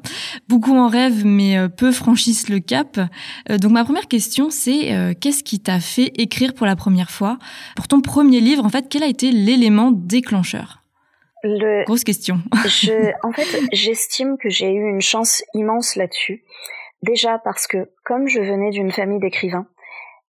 Beaucoup 0.49 0.75
en 0.75 0.89
rêvent, 0.89 1.25
mais 1.27 1.69
peu 1.69 1.93
franchissent 1.93 2.49
le 2.49 2.59
cap. 2.59 2.99
donc 3.49 3.71
ma 3.71 3.85
première 3.85 4.09
question, 4.09 4.51
c'est 4.51 5.15
qu'est-ce 5.21 5.45
qui 5.45 5.61
t'a 5.61 5.79
fait 5.79 6.11
écrire 6.17 6.55
pour 6.55 6.67
la 6.67 6.75
première 6.75 7.13
fois? 7.13 7.39
Pour 7.77 7.87
ton 7.87 8.01
premier 8.01 8.41
livre, 8.41 8.65
en 8.65 8.69
fait, 8.69 8.87
quel 8.91 9.05
a 9.05 9.07
été 9.07 9.31
l'élément 9.31 9.93
déclencheur? 9.93 10.82
Le, 11.43 11.85
Grosse 11.85 12.05
question. 12.05 12.39
je, 12.67 13.13
en 13.23 13.33
fait, 13.33 13.47
j'estime 13.73 14.37
que 14.39 14.49
j'ai 14.49 14.71
eu 14.71 14.89
une 14.89 15.01
chance 15.01 15.43
immense 15.55 15.97
là-dessus. 15.97 16.45
Déjà 17.03 17.39
parce 17.39 17.67
que, 17.67 17.91
comme 18.05 18.29
je 18.29 18.41
venais 18.41 18.71
d'une 18.71 18.93
famille 18.93 19.19
d'écrivains, 19.19 19.67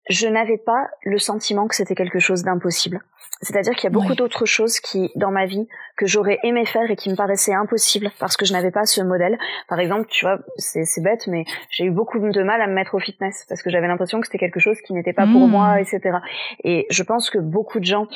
je 0.10 0.28
n'avais 0.28 0.58
pas 0.58 0.88
le 1.04 1.18
sentiment 1.18 1.68
que 1.68 1.76
c'était 1.76 1.96
quelque 1.96 2.20
chose 2.20 2.44
d'impossible. 2.44 3.02
C'est-à-dire 3.42 3.74
qu'il 3.74 3.86
y 3.86 3.88
a 3.88 3.90
beaucoup 3.90 4.16
d'autres 4.16 4.46
choses 4.46 4.80
qui, 4.80 5.12
dans 5.16 5.32
ma 5.32 5.46
vie, 5.46 5.68
que 6.04 6.10
j'aurais 6.10 6.40
aimé 6.44 6.66
faire 6.66 6.92
et 6.92 6.98
qui 6.98 7.10
me 7.10 7.16
paraissaient 7.16 7.54
impossibles 7.54 8.12
parce 8.20 8.36
que 8.36 8.46
je 8.46 8.52
n'avais 8.52 8.72
pas 8.72 8.86
ce 8.86 9.02
modèle. 9.02 9.38
Par 9.70 9.80
exemple, 9.80 10.06
tu 10.10 10.26
vois, 10.26 10.40
c'est 10.58 11.02
bête, 11.02 11.28
mais 11.28 11.46
j'ai 11.70 11.86
eu 11.86 11.92
beaucoup 11.92 12.20
de 12.20 12.44
mal 12.44 12.62
à 12.62 12.68
me 12.68 12.74
mettre 12.74 12.96
au 12.96 13.00
fitness 13.00 13.46
parce 13.48 13.64
que 13.64 13.70
j'avais 13.70 13.88
l'impression 13.88 14.20
que 14.20 14.28
c'était 14.28 14.38
quelque 14.38 14.60
chose 14.60 14.78
qui 14.82 14.92
n'était 14.92 15.14
pas 15.14 15.26
pour 15.26 15.48
mmh. 15.48 15.52
moi, 15.52 15.80
etc. 15.80 16.18
Et 16.66 16.88
je 16.90 17.04
pense 17.04 17.30
que 17.30 17.38
beaucoup 17.38 17.80
de 17.80 17.86
gens 17.86 18.08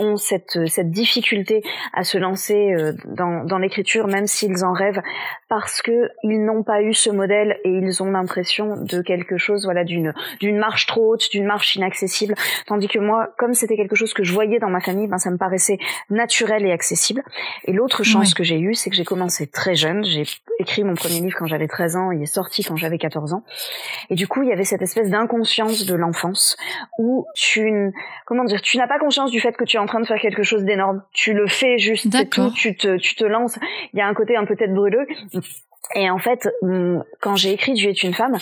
ont 0.00 0.16
cette, 0.16 0.66
cette 0.66 0.90
difficulté 0.90 1.62
à 1.92 2.04
se 2.04 2.18
lancer 2.18 2.74
euh, 2.74 2.92
dans, 3.04 3.44
dans 3.44 3.58
l'écriture, 3.58 4.06
même 4.06 4.26
s'ils 4.26 4.64
en 4.64 4.72
rêvent, 4.72 5.00
parce 5.48 5.82
que 5.82 6.08
ils 6.22 6.44
n'ont 6.44 6.62
pas 6.62 6.82
eu 6.82 6.92
ce 6.92 7.10
modèle 7.10 7.58
et 7.64 7.70
ils 7.70 8.02
ont 8.02 8.10
l'impression 8.10 8.76
de 8.76 9.00
quelque 9.00 9.38
chose, 9.38 9.64
voilà, 9.64 9.84
d'une 9.84 10.12
d'une 10.40 10.58
marche 10.58 10.86
trop 10.86 11.12
haute, 11.12 11.30
d'une 11.30 11.46
marche 11.46 11.76
inaccessible, 11.76 12.34
tandis 12.66 12.88
que 12.88 12.98
moi, 12.98 13.28
comme 13.38 13.54
c'était 13.54 13.76
quelque 13.76 13.96
chose 13.96 14.12
que 14.12 14.24
je 14.24 14.32
voyais 14.32 14.58
dans 14.58 14.70
ma 14.70 14.80
famille, 14.80 15.06
ben 15.06 15.18
ça 15.18 15.30
me 15.30 15.38
paraissait 15.38 15.78
naturel 16.10 16.64
et 16.66 16.72
accessible. 16.72 17.22
Et 17.64 17.72
l'autre 17.72 18.02
chance 18.02 18.34
que 18.34 18.44
j'ai 18.44 18.58
eue, 18.58 18.74
c'est 18.74 18.90
que 18.90 18.96
j'ai 18.96 19.04
commencé 19.04 19.46
très 19.46 19.74
jeune. 19.74 20.04
J'ai 20.04 20.24
écrit 20.58 20.84
mon 20.84 20.94
premier 20.94 21.20
livre 21.20 21.36
quand 21.38 21.46
j'avais 21.46 21.68
13 21.68 21.96
ans, 21.96 22.10
il 22.10 22.22
est 22.22 22.26
sorti 22.26 22.64
quand 22.64 22.76
j'avais 22.76 22.98
14 22.98 23.32
ans. 23.32 23.44
Et 24.10 24.14
du 24.14 24.26
coup, 24.26 24.42
il 24.42 24.48
y 24.48 24.52
avait 24.52 24.64
cette 24.64 24.82
espèce 24.82 25.10
d'inconscience 25.10 25.86
de 25.86 25.94
l'enfance 25.94 26.56
où 26.98 27.26
tu, 27.34 27.92
comment 28.24 28.44
dire, 28.44 28.62
tu 28.62 28.78
n'as 28.78 28.88
pas 28.88 28.98
conscience 28.98 29.30
du 29.30 29.40
fait 29.40 29.56
que 29.56 29.64
tu 29.64 29.76
es 29.76 29.80
en 29.80 29.86
train 29.86 30.00
de 30.00 30.06
faire 30.06 30.20
quelque 30.20 30.42
chose 30.42 30.64
d'énorme. 30.64 31.02
Tu 31.12 31.34
le 31.34 31.46
fais 31.46 31.78
juste, 31.78 32.08
c'est 32.10 32.30
tout. 32.30 32.50
Tu 32.52 32.76
te, 32.76 32.96
tu 32.96 33.14
te 33.14 33.24
lances. 33.24 33.58
Il 33.92 33.98
y 33.98 34.02
a 34.02 34.06
un 34.06 34.14
côté 34.14 34.36
un 34.36 34.44
peu 34.44 34.56
tête 34.56 34.72
brûleux. 34.72 35.06
Et 35.94 36.10
en 36.10 36.18
fait, 36.18 36.48
quand 37.20 37.36
j'ai 37.36 37.52
écrit 37.52 37.74
Dieu 37.74 37.90
est 37.90 38.02
une 38.02 38.14
femme, 38.14 38.36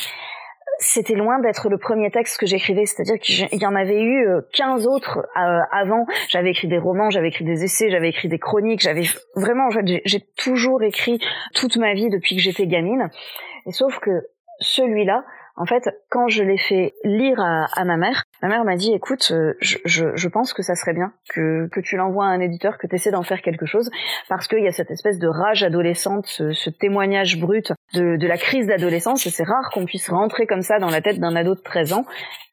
c'était 0.79 1.15
loin 1.15 1.41
d'être 1.41 1.69
le 1.69 1.79
premier 1.79 2.11
texte 2.11 2.39
que 2.39 2.47
j'écrivais, 2.47 2.87
c'est-à-dire 2.87 3.19
qu'il 3.19 3.61
y 3.61 3.67
en 3.67 3.75
avait 3.75 4.03
eu 4.03 4.27
15 4.53 4.87
euh, 4.87 4.91
autres 4.91 5.19
euh, 5.19 5.61
avant. 5.71 6.07
J'avais 6.29 6.51
écrit 6.51 6.69
des 6.69 6.79
romans, 6.79 7.11
j'avais 7.11 7.29
écrit 7.29 7.45
des 7.45 7.65
essais, 7.65 7.91
j'avais 7.91 8.09
écrit 8.09 8.29
des 8.29 8.39
chroniques, 8.39 8.81
j'avais 8.81 9.05
vraiment, 9.35 9.69
j'ai 10.05 10.21
toujours 10.37 10.83
écrit 10.83 11.21
toute 11.55 11.77
ma 11.77 11.95
vie 11.95 12.11
depuis 12.11 12.37
que 12.37 12.43
j'étais 12.43 12.67
gamine. 12.67 13.11
Et 13.67 13.73
sauf 13.73 13.99
que 14.01 14.11
celui-là, 14.61 15.25
en 15.57 15.67
fait, 15.67 15.89
quand 16.11 16.27
je 16.27 16.43
l'ai 16.43 16.59
fait 16.59 16.95
lire 17.05 17.39
à, 17.41 17.85
ma 17.85 17.97
mère, 17.97 18.25
ma 18.43 18.49
mère 18.49 18.65
m'a 18.65 18.75
dit, 18.75 18.93
écoute, 18.93 19.31
euh, 19.31 19.55
je, 19.61 20.29
pense 20.29 20.53
que 20.53 20.63
ça 20.63 20.75
serait 20.75 20.95
bien 20.95 21.13
que, 21.29 21.69
tu 21.81 21.97
l'envoies 21.97 22.25
à 22.25 22.29
un 22.29 22.41
éditeur, 22.41 22.77
que 22.77 22.89
tu 22.89 22.97
essaies 22.97 23.13
d'en 23.13 23.23
faire 23.23 23.41
quelque 23.41 23.65
chose, 23.65 23.89
parce 24.29 24.49
qu'il 24.49 24.65
y 24.65 24.67
a 24.67 24.73
cette 24.73 24.91
espèce 24.91 25.21
de 25.21 25.29
rage 25.29 25.63
adolescente, 25.63 26.27
ce, 26.27 26.71
témoignage 26.71 27.39
brut 27.39 27.73
de, 27.95 28.27
la 28.27 28.37
crise 28.37 28.67
d'adolescence, 28.67 29.27
et 29.27 29.31
c'est 29.31 29.45
rare 29.45 29.71
qu'on 29.73 29.85
puisse 29.85 30.11
rentrer 30.11 30.47
comme 30.47 30.63
ça 30.63 30.81
dans 30.81 30.91
la 30.91 31.01
tête 31.01 31.21
d'un 31.21 31.37
ado 31.37 31.55
de 31.55 31.61
13 31.61 31.93
ans, 31.93 32.05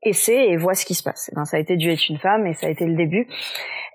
essaie 0.03 0.50
et 0.50 0.58
vois 0.58 0.75
ce 0.75 0.86
qui 0.86 0.93
se 0.93 1.01
passe. 1.01 1.29
Et 1.29 1.36
ben, 1.36 1.46
ça 1.46 1.58
a 1.58 1.60
été 1.60 1.77
Dieu 1.77 1.91
est 1.91 2.10
une 2.10 2.20
femme, 2.20 2.46
et 2.46 2.53
ça 2.53 2.67
a 2.67 2.70
été 2.70 2.86
le 2.86 2.96
début. 2.96 3.27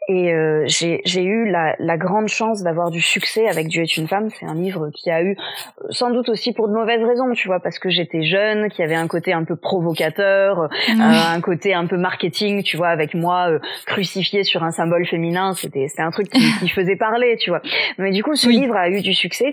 Et 0.09 0.33
euh, 0.33 0.65
j'ai 0.67 1.25
eu 1.25 1.51
la, 1.51 1.75
la, 1.81 1.97
grande 1.97 2.29
chance 2.29 2.63
d'avoir 2.63 2.91
du 2.91 3.01
succès 3.01 3.49
avec 3.49 3.67
Dieu 3.67 3.83
est 3.83 3.97
une 3.97 4.07
femme. 4.07 4.29
C'est 4.39 4.47
un 4.47 4.55
livre 4.55 4.91
qui 4.95 5.11
a 5.11 5.23
eu, 5.23 5.37
euh, 5.83 5.87
sans 5.91 6.11
doute 6.11 6.29
aussi 6.29 6.53
pour 6.53 6.69
de 6.69 6.75
mauvaises 6.75 7.03
raisons, 7.03 7.33
tu 7.33 7.49
vois, 7.49 7.59
parce 7.59 7.81
que 7.81 7.91
j'étais 7.91 8.23
jeune, 8.23 8.69
qui 8.69 8.85
avait 8.85 8.95
un 8.95 9.09
côté 9.09 9.33
un 9.33 9.43
peu 9.43 9.57
provocateur, 9.57 10.61
euh, 10.61 10.69
un 10.97 11.41
côté 11.41 11.75
un 11.75 11.87
peu 11.87 11.97
marketing, 11.97 12.63
tu 12.63 12.77
vois, 12.77 12.89
avec 12.89 13.15
moi 13.15 13.51
crucifié 13.87 14.45
sur 14.45 14.63
un 14.63 14.71
symbole 14.71 15.05
féminin. 15.07 15.55
C'était 15.55 15.89
c'était 15.89 16.03
un 16.03 16.13
truc 16.13 16.29
qui, 16.29 16.41
qui, 16.61 16.69
faisait 16.69 16.97
parler, 16.97 17.37
tu 17.39 17.51
vois. 17.51 17.63
Mais 17.99 18.13
du 18.13 18.23
coup, 18.23 18.37
ce 18.37 18.49
livre 18.49 18.77
a 18.77 18.89
eu 18.89 19.01
du 19.01 19.13
succès 19.13 19.51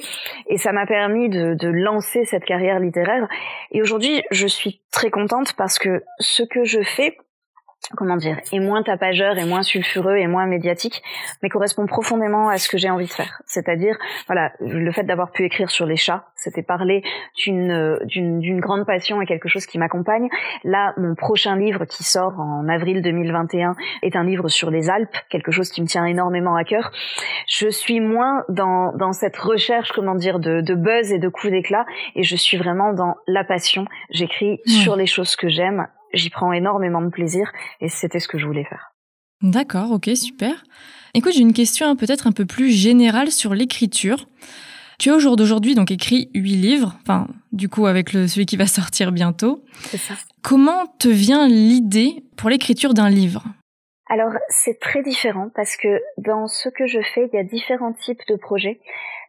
et 0.47 0.57
ça 0.57 0.71
m'a 0.71 0.85
permis 0.85 1.29
de, 1.29 1.55
de 1.55 1.67
lancer 1.67 2.25
cette 2.25 2.45
carrière 2.45 2.79
littéraire. 2.79 3.27
Et 3.71 3.81
aujourd'hui, 3.81 4.21
je 4.29 4.45
suis 4.45 4.81
très 4.91 5.09
contente 5.09 5.53
parce 5.53 5.79
que 5.79 6.03
ce 6.19 6.43
que 6.43 6.63
je 6.63 6.83
fais 6.83 7.17
comment 7.95 8.17
dire, 8.17 8.37
est 8.51 8.59
moins 8.59 8.83
tapageur, 8.83 9.37
et 9.37 9.45
moins 9.45 9.63
sulfureux, 9.63 10.17
et 10.17 10.27
moins 10.27 10.45
médiatique, 10.45 11.03
mais 11.41 11.49
correspond 11.49 11.85
profondément 11.85 12.49
à 12.49 12.57
ce 12.57 12.69
que 12.69 12.77
j'ai 12.77 12.89
envie 12.89 13.05
de 13.05 13.11
faire. 13.11 13.41
C'est-à-dire, 13.45 13.97
voilà, 14.27 14.51
le 14.59 14.91
fait 14.91 15.03
d'avoir 15.03 15.31
pu 15.31 15.43
écrire 15.43 15.69
sur 15.69 15.85
les 15.85 15.95
chats, 15.95 16.25
c'était 16.35 16.63
parler 16.63 17.03
d'une 17.37 17.99
d'une 18.05 18.59
grande 18.59 18.85
passion 18.85 19.21
et 19.21 19.25
quelque 19.25 19.49
chose 19.49 19.65
qui 19.65 19.77
m'accompagne. 19.77 20.29
Là, 20.63 20.93
mon 20.97 21.15
prochain 21.15 21.55
livre 21.55 21.85
qui 21.85 22.03
sort 22.03 22.39
en 22.39 22.67
avril 22.67 23.01
2021 23.01 23.75
est 24.01 24.15
un 24.15 24.23
livre 24.23 24.47
sur 24.47 24.71
les 24.71 24.89
Alpes, 24.89 25.15
quelque 25.29 25.51
chose 25.51 25.69
qui 25.69 25.81
me 25.81 25.87
tient 25.87 26.05
énormément 26.05 26.55
à 26.55 26.63
cœur. 26.63 26.91
Je 27.47 27.69
suis 27.69 27.99
moins 27.99 28.43
dans 28.49 28.93
dans 28.93 29.13
cette 29.13 29.37
recherche, 29.37 29.91
comment 29.91 30.15
dire, 30.15 30.39
de, 30.39 30.61
de 30.61 30.75
buzz 30.75 31.11
et 31.11 31.19
de 31.19 31.29
coups 31.29 31.51
d'éclat, 31.51 31.85
et 32.15 32.23
je 32.23 32.35
suis 32.35 32.57
vraiment 32.57 32.93
dans 32.93 33.15
la 33.27 33.43
passion. 33.43 33.85
J'écris 34.09 34.61
sur 34.65 34.95
les 34.95 35.07
choses 35.07 35.35
que 35.35 35.49
j'aime 35.49 35.87
j'y 36.13 36.29
prends 36.29 36.53
énormément 36.53 37.01
de 37.01 37.09
plaisir 37.09 37.51
et 37.81 37.89
c'était 37.89 38.19
ce 38.19 38.27
que 38.27 38.37
je 38.37 38.45
voulais 38.45 38.65
faire. 38.65 38.93
D'accord, 39.41 39.91
ok, 39.91 40.09
super. 40.15 40.63
Écoute, 41.13 41.33
j'ai 41.33 41.41
une 41.41 41.53
question 41.53 41.95
peut-être 41.95 42.27
un 42.27 42.31
peu 42.31 42.45
plus 42.45 42.71
générale 42.71 43.29
sur 43.29 43.53
l'écriture. 43.53 44.25
Tu 44.99 45.09
as 45.09 45.15
au 45.15 45.19
jour 45.19 45.35
d'aujourd'hui 45.35 45.75
donc 45.75 45.91
écrit 45.91 46.29
huit 46.33 46.55
livres, 46.55 46.95
enfin 47.01 47.27
du 47.51 47.67
coup 47.67 47.87
avec 47.87 48.13
le, 48.13 48.27
celui 48.27 48.45
qui 48.45 48.57
va 48.57 48.67
sortir 48.67 49.11
bientôt. 49.11 49.63
C'est 49.81 49.97
ça. 49.97 50.13
Comment 50.41 50.87
te 50.99 51.07
vient 51.07 51.47
l'idée 51.47 52.23
pour 52.37 52.49
l'écriture 52.49 52.93
d'un 52.93 53.09
livre? 53.09 53.43
Alors 54.07 54.33
c'est 54.49 54.79
très 54.79 55.01
différent 55.01 55.49
parce 55.55 55.75
que 55.75 56.01
dans 56.17 56.47
ce 56.47 56.69
que 56.69 56.87
je 56.87 57.01
fais, 57.01 57.29
il 57.31 57.35
y 57.35 57.39
a 57.39 57.43
différents 57.43 57.93
types 57.93 58.21
de 58.29 58.35
projets. 58.35 58.79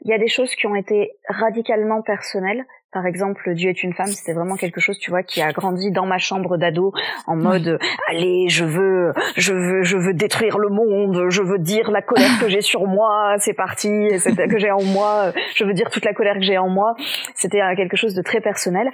Il 0.03 0.11
y 0.11 0.15
a 0.15 0.19
des 0.19 0.29
choses 0.29 0.55
qui 0.55 0.67
ont 0.67 0.75
été 0.75 1.13
radicalement 1.29 2.03
personnelles, 2.03 2.67
par 2.95 3.07
exemple, 3.07 3.53
Dieu 3.55 3.71
est 3.71 3.83
une 3.83 3.93
femme, 3.93 4.07
c'était 4.07 4.33
vraiment 4.33 4.55
quelque 4.57 4.81
chose, 4.81 4.99
tu 4.99 5.11
vois, 5.11 5.25
qui 5.25 5.43
a 5.43 5.53
grandi 5.53 5.91
dans 5.91 6.07
ma 6.07 6.19
chambre 6.19 6.57
d'ado 6.57 6.93
en 7.27 7.35
mode 7.37 7.79
allez, 8.09 8.49
je 8.49 8.65
veux, 8.65 9.13
je 9.37 9.53
veux, 9.53 9.83
je 9.83 9.97
veux 9.97 10.15
détruire 10.15 10.59
le 10.59 10.69
monde, 10.69 11.27
je 11.29 11.43
veux 11.43 11.59
dire 11.59 11.91
la 11.91 12.03
colère 12.03 12.39
que 12.41 12.49
j'ai 12.49 12.61
sur 12.61 12.87
moi, 12.87 13.35
c'est 13.39 13.53
parti, 13.53 13.89
que 13.89 14.59
j'ai 14.59 14.71
en 14.71 14.83
moi, 14.83 15.33
je 15.57 15.65
veux 15.65 15.75
dire 15.75 15.91
toute 15.91 16.05
la 16.05 16.15
colère 16.15 16.35
que 16.35 16.43
j'ai 16.43 16.57
en 16.57 16.69
moi. 16.69 16.95
C'était 17.35 17.61
quelque 17.77 17.97
chose 17.97 18.15
de 18.15 18.23
très 18.23 18.41
personnel. 18.41 18.89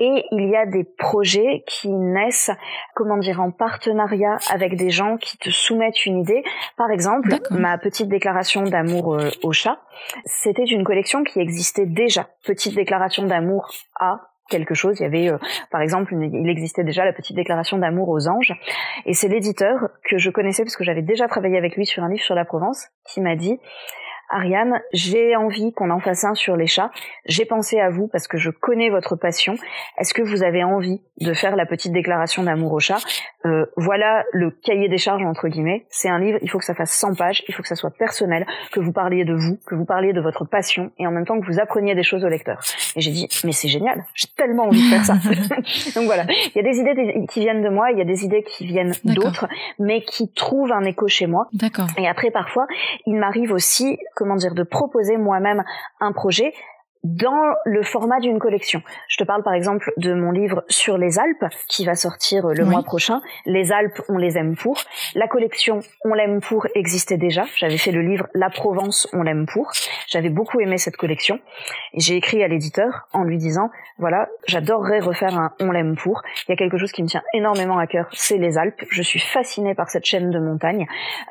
Et 0.00 0.24
il 0.32 0.48
y 0.48 0.56
a 0.56 0.66
des 0.66 0.84
projets 0.84 1.62
qui 1.66 1.88
naissent, 1.90 2.50
comment 2.94 3.18
dire, 3.18 3.40
en 3.40 3.50
partenariat 3.50 4.36
avec 4.50 4.76
des 4.76 4.90
gens 4.90 5.16
qui 5.16 5.38
te 5.38 5.50
soumettent 5.50 6.06
une 6.06 6.20
idée. 6.20 6.42
Par 6.76 6.90
exemple, 6.90 7.28
ma 7.50 7.78
petite 7.78 8.08
déclaration 8.08 8.62
d'amour 8.64 9.14
euh, 9.14 9.30
au 9.42 9.52
chat, 9.52 9.78
c'était 10.24 10.64
une 10.64 10.84
collection 10.84 11.22
qui 11.22 11.40
existait 11.40 11.86
déjà. 11.86 12.26
Petite 12.44 12.74
déclaration 12.74 13.24
d'amour 13.24 13.43
à 14.00 14.20
quelque 14.50 14.74
chose. 14.74 14.98
Il 15.00 15.02
y 15.02 15.06
avait, 15.06 15.30
euh, 15.30 15.38
par 15.70 15.80
exemple, 15.80 16.14
il 16.14 16.48
existait 16.48 16.84
déjà 16.84 17.04
la 17.04 17.12
petite 17.12 17.36
déclaration 17.36 17.78
d'amour 17.78 18.08
aux 18.08 18.28
anges. 18.28 18.52
Et 19.06 19.14
c'est 19.14 19.28
l'éditeur 19.28 19.88
que 20.04 20.18
je 20.18 20.30
connaissais 20.30 20.64
parce 20.64 20.76
que 20.76 20.84
j'avais 20.84 21.02
déjà 21.02 21.28
travaillé 21.28 21.56
avec 21.56 21.76
lui 21.76 21.86
sur 21.86 22.02
un 22.02 22.08
livre 22.08 22.22
sur 22.22 22.34
la 22.34 22.44
Provence 22.44 22.88
qui 23.06 23.20
m'a 23.20 23.36
dit, 23.36 23.58
Ariane, 24.30 24.80
j'ai 24.92 25.36
envie 25.36 25.72
qu'on 25.72 25.90
en 25.90 26.00
fasse 26.00 26.24
un 26.24 26.34
sur 26.34 26.56
les 26.56 26.66
chats. 26.66 26.90
J'ai 27.26 27.44
pensé 27.44 27.80
à 27.80 27.90
vous 27.90 28.08
parce 28.08 28.26
que 28.26 28.38
je 28.38 28.50
connais 28.50 28.90
votre 28.90 29.16
passion. 29.16 29.54
Est-ce 29.98 30.14
que 30.14 30.22
vous 30.22 30.42
avez 30.42 30.64
envie 30.64 31.00
de 31.20 31.32
faire 31.32 31.56
la 31.56 31.66
petite 31.66 31.92
déclaration 31.92 32.42
d'amour 32.42 32.72
au 32.72 32.80
chat 32.80 32.98
euh, 33.44 33.66
Voilà 33.76 34.24
le 34.32 34.50
cahier 34.50 34.88
des 34.88 34.98
charges 34.98 35.22
entre 35.24 35.48
guillemets. 35.48 35.86
C'est 35.88 36.08
un 36.08 36.18
livre, 36.18 36.38
il 36.42 36.50
faut 36.50 36.58
que 36.58 36.64
ça 36.64 36.74
fasse 36.74 36.92
100 36.92 37.14
pages, 37.14 37.44
il 37.48 37.54
faut 37.54 37.62
que 37.62 37.68
ça 37.68 37.76
soit 37.76 37.90
personnel, 37.90 38.46
que 38.72 38.80
vous 38.80 38.92
parliez 38.92 39.24
de 39.24 39.34
vous, 39.34 39.58
que 39.66 39.74
vous 39.74 39.84
parliez 39.84 40.12
de 40.12 40.20
votre 40.20 40.44
passion 40.44 40.90
et 40.98 41.06
en 41.06 41.10
même 41.10 41.26
temps 41.26 41.40
que 41.40 41.46
vous 41.46 41.60
appreniez 41.60 41.94
des 41.94 42.02
choses 42.02 42.24
au 42.24 42.28
lecteur. 42.28 42.60
Et 42.96 43.00
j'ai 43.00 43.10
dit, 43.10 43.28
mais 43.44 43.52
c'est 43.52 43.68
génial, 43.68 44.04
j'ai 44.14 44.28
tellement 44.36 44.64
envie 44.64 44.82
de 44.82 44.94
faire 44.94 45.04
ça. 45.04 45.14
Donc 45.94 46.04
voilà, 46.06 46.26
il 46.28 46.52
y 46.56 46.58
a 46.58 46.62
des 46.62 46.78
idées 46.78 47.26
qui 47.28 47.40
viennent 47.40 47.62
de 47.62 47.68
moi, 47.68 47.90
il 47.90 47.98
y 47.98 48.02
a 48.02 48.04
des 48.04 48.24
idées 48.24 48.42
qui 48.42 48.66
viennent 48.66 48.94
d'autres, 49.04 49.46
mais 49.78 50.00
qui 50.02 50.32
trouvent 50.32 50.72
un 50.72 50.84
écho 50.84 51.08
chez 51.08 51.26
moi. 51.26 51.48
D'accord. 51.52 51.86
Et 51.98 52.08
après, 52.08 52.30
parfois, 52.30 52.66
il 53.06 53.16
m'arrive 53.16 53.52
aussi 53.52 53.98
comment 54.14 54.36
dire, 54.36 54.54
de 54.54 54.62
proposer 54.62 55.16
moi-même 55.16 55.64
un 56.00 56.12
projet 56.12 56.52
dans 57.04 57.54
le 57.66 57.82
format 57.82 58.18
d'une 58.18 58.38
collection. 58.38 58.82
Je 59.08 59.18
te 59.18 59.24
parle 59.24 59.42
par 59.42 59.52
exemple 59.52 59.92
de 59.98 60.14
mon 60.14 60.30
livre 60.30 60.64
sur 60.68 60.96
les 60.96 61.18
Alpes 61.18 61.44
qui 61.68 61.84
va 61.84 61.94
sortir 61.94 62.46
le 62.46 62.64
mois 62.64 62.82
prochain. 62.82 63.20
Les 63.44 63.72
Alpes, 63.72 64.00
on 64.08 64.16
les 64.16 64.38
aime 64.38 64.56
pour. 64.56 64.80
La 65.14 65.28
collection 65.28 65.80
On 66.04 66.14
l'aime 66.14 66.40
pour 66.40 66.66
existait 66.74 67.18
déjà. 67.18 67.44
J'avais 67.56 67.76
fait 67.76 67.92
le 67.92 68.00
livre 68.00 68.26
La 68.34 68.48
Provence, 68.48 69.06
on 69.12 69.22
l'aime 69.22 69.46
pour. 69.46 69.70
J'avais 70.08 70.30
beaucoup 70.30 70.60
aimé 70.60 70.78
cette 70.78 70.96
collection. 70.96 71.38
Et 71.92 72.00
j'ai 72.00 72.16
écrit 72.16 72.42
à 72.42 72.48
l'éditeur 72.48 73.06
en 73.12 73.22
lui 73.22 73.36
disant, 73.36 73.70
voilà, 73.98 74.28
j'adorerais 74.46 75.00
refaire 75.00 75.36
un 75.38 75.52
On 75.60 75.70
l'aime 75.70 75.96
pour. 75.96 76.22
Il 76.48 76.52
y 76.52 76.54
a 76.54 76.56
quelque 76.56 76.78
chose 76.78 76.92
qui 76.92 77.02
me 77.02 77.08
tient 77.08 77.22
énormément 77.34 77.78
à 77.78 77.86
cœur, 77.86 78.08
c'est 78.12 78.38
les 78.38 78.56
Alpes. 78.56 78.82
Je 78.90 79.02
suis 79.02 79.20
fascinée 79.20 79.74
par 79.74 79.90
cette 79.90 80.06
chaîne 80.06 80.30
de 80.30 80.38
montagnes. 80.38 80.86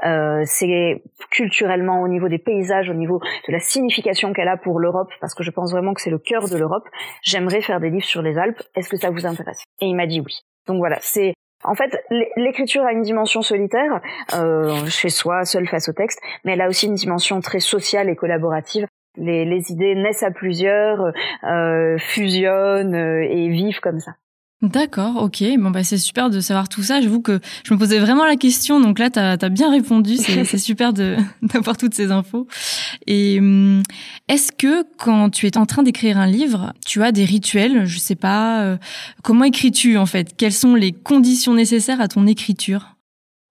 Euh, 0.05 0.43
c'est 0.45 1.01
culturellement 1.31 2.01
au 2.01 2.07
niveau 2.07 2.29
des 2.29 2.37
paysages, 2.37 2.89
au 2.89 2.93
niveau 2.93 3.19
de 3.47 3.51
la 3.51 3.59
signification 3.59 4.33
qu'elle 4.33 4.47
a 4.47 4.57
pour 4.57 4.79
l'Europe, 4.79 5.09
parce 5.19 5.33
que 5.33 5.43
je 5.43 5.51
pense 5.51 5.62
vraiment 5.71 5.93
que 5.93 6.01
c'est 6.01 6.09
le 6.09 6.19
cœur 6.19 6.47
de 6.47 6.57
l'Europe. 6.57 6.87
J'aimerais 7.23 7.61
faire 7.61 7.79
des 7.79 7.89
livres 7.89 8.05
sur 8.05 8.21
les 8.21 8.37
Alpes. 8.37 8.61
Est-ce 8.75 8.89
que 8.89 8.97
ça 8.97 9.09
vous 9.09 9.25
intéresse? 9.25 9.63
Et 9.81 9.85
il 9.85 9.95
m'a 9.95 10.07
dit 10.07 10.19
oui. 10.19 10.39
Donc 10.67 10.77
voilà, 10.77 10.97
c'est 11.01 11.33
en 11.63 11.75
fait, 11.75 11.97
l'écriture 12.35 12.83
a 12.83 12.91
une 12.91 13.03
dimension 13.03 13.41
solitaire, 13.41 14.01
euh, 14.33 14.85
chez 14.87 15.09
soi, 15.09 15.45
seule 15.45 15.67
face 15.67 15.87
au 15.87 15.93
texte, 15.93 16.19
mais 16.43 16.53
elle 16.53 16.61
a 16.61 16.67
aussi 16.67 16.87
une 16.87 16.95
dimension 16.95 17.39
très 17.39 17.59
sociale 17.59 18.09
et 18.09 18.15
collaborative. 18.15 18.85
Les, 19.15 19.45
les 19.45 19.71
idées 19.71 19.95
naissent 19.95 20.23
à 20.23 20.31
plusieurs, 20.31 21.13
euh, 21.43 21.97
fusionnent 21.99 22.95
euh, 22.95 23.23
et 23.23 23.47
vivent 23.49 23.79
comme 23.79 23.99
ça. 23.99 24.13
D'accord, 24.63 25.17
ok. 25.21 25.43
Bon, 25.57 25.71
bah, 25.71 25.83
c'est 25.83 25.97
super 25.97 26.29
de 26.29 26.39
savoir 26.39 26.69
tout 26.69 26.83
ça. 26.83 27.01
J'avoue 27.01 27.21
que 27.21 27.41
je 27.65 27.73
me 27.73 27.77
posais 27.77 27.99
vraiment 27.99 28.23
la 28.23 28.37
question, 28.37 28.79
donc 28.79 28.97
là, 28.97 29.09
tu 29.09 29.19
as, 29.19 29.49
bien 29.49 29.69
répondu. 29.69 30.15
C'est 30.15 30.57
super 30.57 30.93
d'avoir 31.41 31.75
toutes 31.75 31.93
ces 31.93 32.11
infos. 32.11 32.47
Et 33.05 33.39
hum, 33.39 33.83
est-ce 34.29 34.53
que 34.53 34.85
quand 34.97 35.29
tu 35.29 35.47
es 35.47 35.57
en 35.57 35.65
train 35.65 35.83
d'écrire 35.83 36.17
un 36.17 36.27
livre, 36.27 36.71
tu 36.85 37.03
as 37.03 37.11
des 37.11 37.25
rituels? 37.25 37.85
Je 37.85 37.99
sais 37.99 38.15
pas. 38.15 38.61
Euh, 38.61 38.77
comment 39.21 39.43
écris-tu, 39.43 39.97
en 39.97 40.05
fait? 40.05 40.33
Quelles 40.37 40.53
sont 40.53 40.75
les 40.75 40.93
conditions 40.93 41.53
nécessaires 41.53 41.99
à 41.99 42.07
ton 42.07 42.25
écriture? 42.25 42.92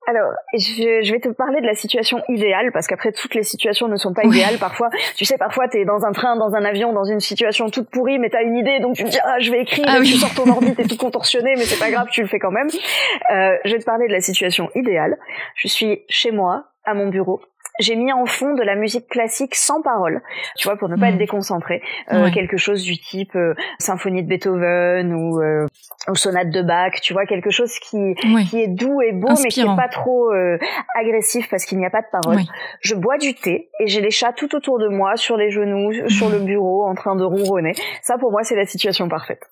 Alors, 0.06 0.32
je, 0.54 1.00
je, 1.04 1.12
vais 1.12 1.20
te 1.20 1.28
parler 1.28 1.60
de 1.60 1.66
la 1.66 1.74
situation 1.74 2.20
idéale 2.28 2.72
parce 2.72 2.88
qu'après 2.88 3.12
toutes 3.12 3.34
les 3.36 3.44
situations 3.44 3.86
ne 3.86 3.96
sont 3.96 4.12
pas 4.12 4.24
idéales. 4.24 4.58
Parfois, 4.58 4.90
tu 5.16 5.24
sais, 5.24 5.38
parfois 5.38 5.68
t'es 5.68 5.84
dans 5.84 6.04
un 6.04 6.10
train, 6.10 6.36
dans 6.36 6.54
un 6.54 6.64
avion, 6.64 6.92
dans 6.92 7.04
une 7.04 7.20
situation 7.20 7.70
toute 7.70 7.88
pourrie, 7.88 8.18
mais 8.18 8.28
t'as 8.28 8.42
une 8.42 8.56
idée, 8.56 8.80
donc 8.80 8.96
tu 8.96 9.04
te 9.04 9.10
dis 9.10 9.18
ah 9.22 9.38
je 9.38 9.52
vais 9.52 9.62
écrire, 9.62 9.84
ah, 9.88 9.98
tu 9.98 10.14
sors 10.14 10.34
ton 10.34 10.50
ordi, 10.50 10.74
t'es 10.74 10.84
tout 10.84 10.96
contorsionné, 10.96 11.54
mais 11.56 11.62
c'est 11.62 11.78
pas 11.78 11.90
grave, 11.90 12.08
tu 12.10 12.20
le 12.20 12.26
fais 12.26 12.40
quand 12.40 12.50
même. 12.50 12.68
Euh, 13.30 13.56
je 13.64 13.72
vais 13.72 13.78
te 13.78 13.84
parler 13.84 14.08
de 14.08 14.12
la 14.12 14.20
situation 14.20 14.70
idéale. 14.74 15.18
Je 15.54 15.68
suis 15.68 16.02
chez 16.08 16.32
moi, 16.32 16.64
à 16.84 16.94
mon 16.94 17.08
bureau, 17.08 17.40
j'ai 17.78 17.96
mis 17.96 18.12
en 18.12 18.26
fond 18.26 18.54
de 18.54 18.62
la 18.62 18.74
musique 18.74 19.08
classique 19.08 19.54
sans 19.54 19.82
parole, 19.82 20.22
tu 20.56 20.68
vois, 20.68 20.76
pour 20.76 20.88
ne 20.88 20.96
pas 20.96 21.08
être 21.08 21.14
hmm. 21.14 21.18
déconcentré. 21.18 21.82
Euh, 22.12 22.30
quelque 22.30 22.56
chose 22.56 22.82
du 22.82 22.98
type 22.98 23.34
euh, 23.34 23.54
symphonie 23.78 24.22
de 24.22 24.28
Beethoven 24.28 25.14
ou, 25.14 25.40
euh, 25.40 25.66
ou 26.08 26.14
sonate 26.14 26.50
de 26.50 26.62
Bach, 26.62 26.92
tu 27.00 27.12
vois, 27.12 27.26
quelque 27.26 27.50
chose 27.50 27.72
qui 27.78 28.14
qui 28.48 28.60
est 28.60 28.68
doux 28.68 29.00
et 29.02 29.12
beau, 29.12 29.28
mais 29.42 29.48
qui 29.48 29.60
est 29.60 29.76
pas 29.76 29.88
trop 29.88 30.30
euh, 30.32 30.58
agressif 30.94 31.48
parce 31.50 31.64
qu'il 31.64 31.78
n'y 31.78 31.86
a 31.86 31.90
pas 31.90 32.02
de 32.02 32.06
parole. 32.10 32.40
Je 32.80 32.94
bois 32.94 33.18
du 33.18 33.34
thé 33.34 33.70
et 33.80 33.86
j'ai 33.86 34.00
les 34.00 34.10
chats 34.10 34.32
tout 34.32 34.54
autour 34.54 34.78
de 34.78 34.88
moi, 34.88 35.16
sur 35.16 35.36
les 35.36 35.50
genoux, 35.50 35.92
sur 36.08 36.28
le 36.28 36.40
bureau, 36.40 36.84
en 36.84 36.94
train 36.94 37.16
de 37.16 37.24
ronronner. 37.24 37.72
Ça, 38.02 38.18
pour 38.18 38.30
moi, 38.30 38.42
c'est 38.42 38.56
la 38.56 38.66
situation 38.66 39.08
parfaite. 39.08 39.51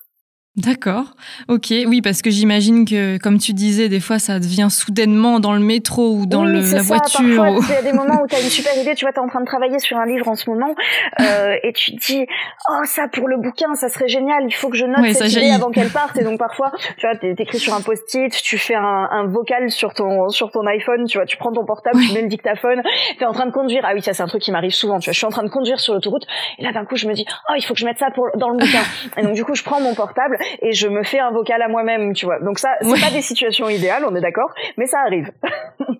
D'accord. 0.57 1.05
Ok. 1.47 1.67
Oui, 1.87 2.01
parce 2.01 2.21
que 2.21 2.29
j'imagine 2.29 2.83
que, 2.83 3.17
comme 3.19 3.37
tu 3.37 3.53
disais, 3.53 3.87
des 3.87 4.01
fois, 4.01 4.19
ça 4.19 4.37
devient 4.37 4.67
soudainement 4.69 5.39
dans 5.39 5.53
le 5.53 5.61
métro 5.61 6.11
ou 6.11 6.25
dans 6.25 6.43
le, 6.43 6.59
la 6.59 6.65
ça. 6.65 6.81
voiture. 6.81 7.37
Parfois, 7.37 7.65
il 7.69 7.73
y 7.73 7.77
a 7.77 7.81
des 7.81 7.93
moments 7.93 8.21
où 8.21 8.27
tu 8.27 8.35
as 8.35 8.41
une 8.41 8.49
super 8.49 8.77
idée. 8.77 8.93
Tu 8.93 9.05
vois, 9.05 9.13
t'es 9.13 9.19
en 9.19 9.29
train 9.29 9.39
de 9.39 9.45
travailler 9.45 9.79
sur 9.79 9.95
un 9.95 10.05
livre 10.05 10.27
en 10.27 10.35
ce 10.35 10.49
moment 10.49 10.75
euh, 11.21 11.55
et 11.63 11.71
tu 11.71 11.95
te 11.95 12.05
dis, 12.05 12.25
oh, 12.69 12.81
ça 12.83 13.07
pour 13.07 13.29
le 13.29 13.37
bouquin, 13.37 13.73
ça 13.75 13.87
serait 13.87 14.09
génial. 14.09 14.43
Il 14.45 14.53
faut 14.53 14.67
que 14.67 14.75
je 14.75 14.85
note 14.85 15.05
cette 15.13 15.31
idée 15.31 15.51
avant 15.51 15.71
qu'elle 15.71 15.89
parte. 15.89 16.17
Et 16.17 16.23
donc 16.25 16.37
parfois, 16.37 16.73
tu 16.97 17.07
vois, 17.07 17.15
t'écris 17.15 17.59
sur 17.59 17.73
un 17.73 17.81
post-it, 17.81 18.33
tu 18.43 18.57
fais 18.57 18.75
un, 18.75 19.07
un, 19.09 19.27
vocal 19.27 19.71
sur 19.71 19.93
ton 19.93 20.27
sur 20.27 20.51
ton 20.51 20.67
iPhone. 20.67 21.05
Tu 21.05 21.17
vois, 21.17 21.25
tu 21.25 21.37
prends 21.37 21.53
ton 21.53 21.63
portable, 21.63 21.97
tu 22.05 22.13
mets 22.13 22.23
le 22.23 22.27
dictaphone. 22.27 22.83
T'es 23.17 23.25
en 23.25 23.31
train 23.31 23.45
de 23.45 23.51
conduire. 23.51 23.83
Ah 23.85 23.93
oui, 23.95 24.01
ça 24.01 24.13
c'est 24.13 24.23
un 24.23 24.27
truc 24.27 24.41
qui 24.41 24.51
m'arrive 24.51 24.73
souvent. 24.73 24.99
Tu 24.99 25.05
vois, 25.05 25.13
je 25.13 25.17
suis 25.17 25.27
en 25.27 25.31
train 25.31 25.43
de 25.43 25.49
conduire 25.49 25.79
sur 25.79 25.93
l'autoroute 25.93 26.27
et 26.57 26.63
là 26.63 26.73
d'un 26.73 26.83
coup, 26.83 26.97
je 26.97 27.07
me 27.07 27.13
dis, 27.13 27.25
oh, 27.49 27.53
il 27.55 27.61
faut 27.63 27.73
que 27.73 27.79
je 27.79 27.85
mette 27.85 27.99
ça 27.99 28.11
pour 28.13 28.27
dans 28.35 28.49
le 28.49 28.57
bouquin. 28.57 28.81
et 29.17 29.21
donc 29.21 29.33
du 29.33 29.45
coup, 29.45 29.55
je 29.55 29.63
prends 29.63 29.79
mon 29.79 29.95
portable 29.95 30.37
et 30.61 30.73
je 30.73 30.87
me 30.87 31.03
fais 31.03 31.19
un 31.19 31.31
vocal 31.31 31.61
à 31.61 31.67
moi-même, 31.67 32.13
tu 32.13 32.25
vois. 32.25 32.39
Donc 32.39 32.59
ça, 32.59 32.69
c'est 32.81 33.01
pas 33.01 33.11
des 33.11 33.21
situations 33.21 33.69
idéales, 33.69 34.03
on 34.07 34.15
est 34.15 34.21
d'accord, 34.21 34.51
mais 34.77 34.85
ça 34.85 34.99
arrive. 35.05 35.31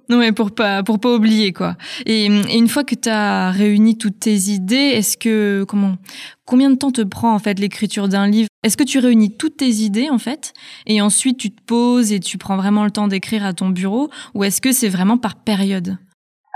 non, 0.09 0.17
mais 0.17 0.31
pour 0.31 0.51
pas 0.51 0.83
pour 0.83 0.99
pas 0.99 1.13
oublier 1.13 1.53
quoi. 1.53 1.75
Et, 2.05 2.25
une 2.25 2.67
fois 2.67 2.83
que 2.83 2.95
tu 2.95 3.09
as 3.09 3.51
réuni 3.51 3.97
toutes 3.97 4.19
tes 4.19 4.49
idées, 4.49 4.75
est-ce 4.75 5.17
que 5.17 5.63
comment 5.63 5.95
combien 6.45 6.69
de 6.69 6.75
temps 6.75 6.91
te 6.91 7.01
prend 7.01 7.33
en 7.33 7.39
fait 7.39 7.59
l'écriture 7.59 8.07
d'un 8.07 8.27
livre? 8.27 8.47
Est-ce 8.63 8.77
que 8.77 8.83
tu 8.83 8.99
réunis 8.99 9.35
toutes 9.37 9.57
tes 9.57 9.69
idées 9.69 10.09
en 10.09 10.19
fait 10.19 10.53
et 10.85 11.01
ensuite 11.01 11.37
tu 11.37 11.51
te 11.51 11.61
poses 11.61 12.11
et 12.11 12.19
tu 12.19 12.37
prends 12.37 12.57
vraiment 12.57 12.83
le 12.83 12.91
temps 12.91 13.07
d'écrire 13.07 13.45
à 13.45 13.53
ton 13.53 13.69
bureau 13.69 14.09
ou 14.35 14.43
est-ce 14.43 14.61
que 14.61 14.71
c'est 14.71 14.89
vraiment 14.89 15.17
par 15.17 15.35
période? 15.35 15.97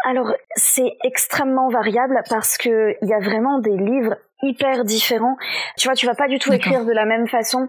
Alors 0.05 0.31
c'est 0.55 0.97
extrêmement 1.03 1.69
variable 1.69 2.21
parce 2.29 2.57
que 2.57 2.95
il 3.01 3.09
y 3.09 3.13
a 3.13 3.19
vraiment 3.19 3.59
des 3.59 3.75
livres 3.75 4.15
hyper 4.47 4.85
différents. 4.85 5.37
Tu 5.77 5.87
vois, 5.87 5.95
tu 5.95 6.05
vas 6.05 6.15
pas 6.15 6.27
du 6.27 6.39
tout 6.39 6.53
écrire 6.53 6.85
de 6.85 6.91
la 6.91 7.05
même 7.05 7.27
façon 7.27 7.67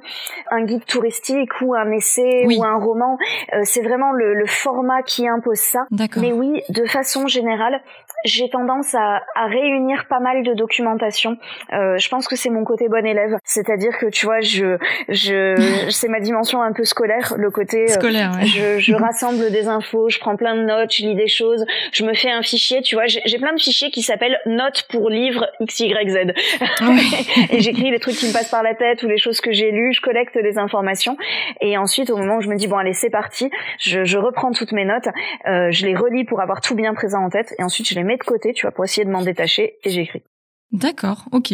un 0.50 0.64
guide 0.64 0.84
touristique 0.84 1.50
ou 1.60 1.74
un 1.74 1.90
essai 1.90 2.46
ou 2.46 2.64
un 2.64 2.78
roman. 2.78 3.18
Euh, 3.54 3.60
c'est 3.64 3.82
vraiment 3.82 4.12
le, 4.12 4.34
le, 4.34 4.46
format 4.46 5.02
qui 5.02 5.28
impose 5.28 5.58
ça. 5.58 5.86
Mais 6.16 6.32
oui, 6.32 6.62
de 6.68 6.84
façon 6.86 7.26
générale, 7.26 7.80
j'ai 8.24 8.48
tendance 8.48 8.94
à, 8.94 9.22
à, 9.34 9.46
réunir 9.46 10.06
pas 10.08 10.20
mal 10.20 10.42
de 10.42 10.54
documentation. 10.54 11.36
Euh, 11.72 11.96
je 11.98 12.08
pense 12.08 12.26
que 12.28 12.36
c'est 12.36 12.50
mon 12.50 12.64
côté 12.64 12.88
bon 12.88 13.04
élève, 13.04 13.36
c'est-à-dire 13.44 13.96
que 13.98 14.06
tu 14.06 14.26
vois, 14.26 14.40
je, 14.40 14.78
je, 15.08 15.86
c'est 15.90 16.08
ma 16.08 16.20
dimension 16.20 16.62
un 16.62 16.72
peu 16.72 16.84
scolaire, 16.84 17.34
le 17.36 17.50
côté 17.50 17.84
euh, 17.84 17.88
scolaire. 17.88 18.32
Ouais. 18.36 18.46
Je, 18.46 18.78
je 18.78 18.94
rassemble 18.94 19.50
des 19.50 19.68
infos, 19.68 20.08
je 20.08 20.18
prends 20.18 20.36
plein 20.36 20.56
de 20.56 20.62
notes, 20.62 20.92
je 20.92 21.02
lis 21.02 21.14
des 21.14 21.28
choses, 21.28 21.64
je 21.92 22.04
me 22.04 22.14
fais 22.14 22.30
un 22.30 22.42
fichier. 22.42 22.82
Tu 22.82 22.94
vois, 22.94 23.06
j'ai 23.06 23.38
plein 23.38 23.52
de 23.52 23.60
fichiers 23.60 23.90
qui 23.90 24.02
s'appellent 24.02 24.38
notes 24.46 24.86
pour 24.90 25.10
livre 25.10 25.46
x 25.60 25.80
y 25.80 26.08
z, 26.08 26.16
et 27.50 27.60
j'écris 27.60 27.90
les 27.90 27.98
trucs 27.98 28.16
qui 28.16 28.26
me 28.26 28.32
passent 28.32 28.50
par 28.50 28.62
la 28.62 28.74
tête 28.74 29.02
ou 29.02 29.08
les 29.08 29.18
choses 29.18 29.40
que 29.40 29.52
j'ai 29.52 29.70
lues, 29.70 29.92
je 29.92 30.00
collecte 30.00 30.36
les 30.36 30.58
informations, 30.58 31.16
et 31.60 31.78
ensuite 31.78 32.10
au 32.10 32.16
moment 32.16 32.36
où 32.36 32.40
je 32.40 32.48
me 32.48 32.56
dis 32.56 32.66
bon 32.66 32.76
allez 32.76 32.92
c'est 32.92 33.10
parti, 33.10 33.50
je, 33.78 34.04
je 34.04 34.18
reprends 34.18 34.52
toutes 34.52 34.72
mes 34.72 34.84
notes, 34.84 35.08
euh, 35.46 35.70
je 35.70 35.86
les 35.86 35.94
relis 35.94 36.24
pour 36.24 36.40
avoir 36.40 36.60
tout 36.60 36.74
bien 36.74 36.94
présent 36.94 37.22
en 37.22 37.30
tête, 37.30 37.54
et 37.58 37.62
ensuite 37.62 37.88
je 37.88 37.94
les 37.94 38.04
mets 38.06 38.16
de 38.16 38.24
côté, 38.24 38.52
tu 38.52 38.62
vois, 38.62 38.72
pour 38.72 38.84
essayer 38.84 39.04
de 39.04 39.10
m'en 39.10 39.22
détacher 39.22 39.76
et 39.84 39.90
j'écris. 39.90 40.22
D'accord, 40.72 41.26
ok. 41.30 41.52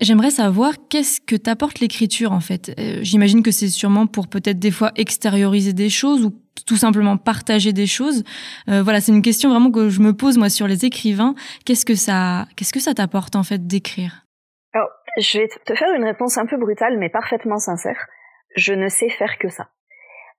J'aimerais 0.00 0.30
savoir 0.30 0.74
qu'est-ce 0.90 1.20
que 1.20 1.36
t'apporte 1.36 1.78
l'écriture 1.78 2.32
en 2.32 2.40
fait. 2.40 2.74
Euh, 2.78 2.98
j'imagine 3.02 3.44
que 3.44 3.52
c'est 3.52 3.68
sûrement 3.68 4.06
pour 4.08 4.26
peut-être 4.26 4.58
des 4.58 4.72
fois 4.72 4.90
extérioriser 4.96 5.72
des 5.72 5.88
choses 5.88 6.24
ou 6.24 6.32
tout 6.66 6.76
simplement 6.76 7.16
partager 7.16 7.72
des 7.72 7.86
choses. 7.86 8.24
Euh, 8.68 8.82
voilà, 8.82 9.00
c'est 9.00 9.12
une 9.12 9.22
question 9.22 9.50
vraiment 9.50 9.70
que 9.70 9.88
je 9.88 10.00
me 10.00 10.12
pose 10.12 10.36
moi 10.36 10.48
sur 10.48 10.66
les 10.66 10.84
écrivains. 10.84 11.34
Qu'est-ce 11.64 11.86
que 11.86 11.94
ça, 11.94 12.46
qu'est-ce 12.56 12.72
que 12.72 12.80
ça 12.80 12.92
t'apporte 12.92 13.36
en 13.36 13.44
fait 13.44 13.66
d'écrire? 13.68 14.26
Alors, 14.72 14.88
je 15.18 15.38
vais 15.38 15.48
te 15.64 15.74
faire 15.74 15.94
une 15.96 16.04
réponse 16.04 16.36
un 16.36 16.46
peu 16.46 16.56
brutale 16.58 16.98
mais 16.98 17.10
parfaitement 17.10 17.58
sincère. 17.58 18.08
Je 18.56 18.72
ne 18.72 18.88
sais 18.88 19.10
faire 19.10 19.38
que 19.38 19.48
ça. 19.48 19.68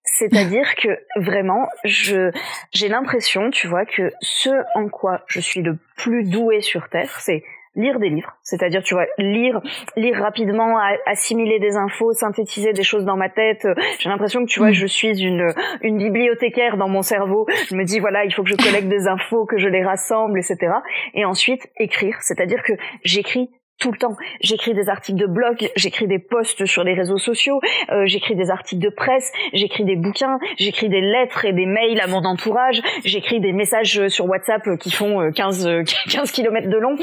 C'est-à-dire 0.06 0.76
que 0.76 1.00
vraiment, 1.18 1.68
je 1.84 2.32
j'ai 2.72 2.88
l'impression, 2.88 3.50
tu 3.50 3.68
vois, 3.68 3.86
que 3.86 4.12
ce 4.22 4.50
en 4.76 4.88
quoi 4.88 5.22
je 5.28 5.40
suis 5.40 5.62
le 5.62 5.78
plus 5.98 6.24
doué 6.24 6.62
sur 6.62 6.90
terre, 6.90 7.20
c'est 7.20 7.44
lire 7.76 8.00
des 8.00 8.10
livres, 8.10 8.38
c'est-à-dire 8.42 8.82
tu 8.84 8.94
vois 8.94 9.06
lire 9.18 9.62
lire 9.98 10.18
rapidement, 10.18 10.78
assimiler 11.06 11.60
des 11.60 11.76
infos, 11.76 12.14
synthétiser 12.14 12.72
des 12.72 12.84
choses 12.84 13.04
dans 13.04 13.18
ma 13.18 13.30
tête. 13.30 13.68
J'ai 14.00 14.10
l'impression 14.10 14.46
que 14.46 14.50
tu 14.50 14.60
vois, 14.60 14.70
mm. 14.70 14.74
je 14.74 14.88
suis 14.88 15.22
une 15.22 15.54
une 15.82 15.98
bibliothécaire 15.98 16.78
dans 16.78 16.88
mon 16.88 17.02
cerveau. 17.02 17.46
Je 17.70 17.76
me 17.76 17.84
dis 17.84 18.00
voilà, 18.00 18.24
il 18.26 18.34
faut 18.34 18.44
que 18.44 18.50
je 18.50 18.56
collecte 18.56 18.88
des 18.88 19.08
infos, 19.08 19.46
que 19.46 19.58
je 19.58 19.68
les 19.68 19.84
rassemble, 19.84 20.40
etc. 20.40 20.72
Et 21.14 21.26
ensuite 21.26 21.70
écrire, 21.78 22.18
c'est-à-dire 22.22 22.64
que 22.64 22.74
j'écris 23.04 23.50
tout 23.80 23.92
le 23.92 23.98
temps. 23.98 24.16
J'écris 24.42 24.74
des 24.74 24.90
articles 24.90 25.20
de 25.20 25.26
blog, 25.26 25.70
j'écris 25.76 26.08
des 26.08 26.20
posts 26.20 26.66
sur 26.66 26.84
les 26.84 26.94
réseaux 26.94 27.18
sociaux, 27.18 27.60
euh, 27.92 28.06
j'écris 28.06 28.36
des 28.36 28.50
articles 28.50 28.82
de 28.82 28.90
presse, 28.90 29.32
j'écris 29.54 29.84
des 29.84 29.96
bouquins, 29.96 30.40
j'écris 30.58 30.90
des 30.90 31.02
lettres 31.02 31.46
et 31.46 31.54
des 31.54 31.66
mails 31.66 32.00
à 32.00 32.08
mon 32.08 32.24
entourage, 32.26 32.82
j'écris 33.04 33.40
des 33.40 33.52
messages 33.52 34.08
sur 34.08 34.26
WhatsApp 34.26 34.78
qui 34.80 34.92
font 34.92 35.32
15 35.32 35.70
15 36.10 36.32
km 36.32 36.70
de 36.70 36.78
long. 36.78 36.96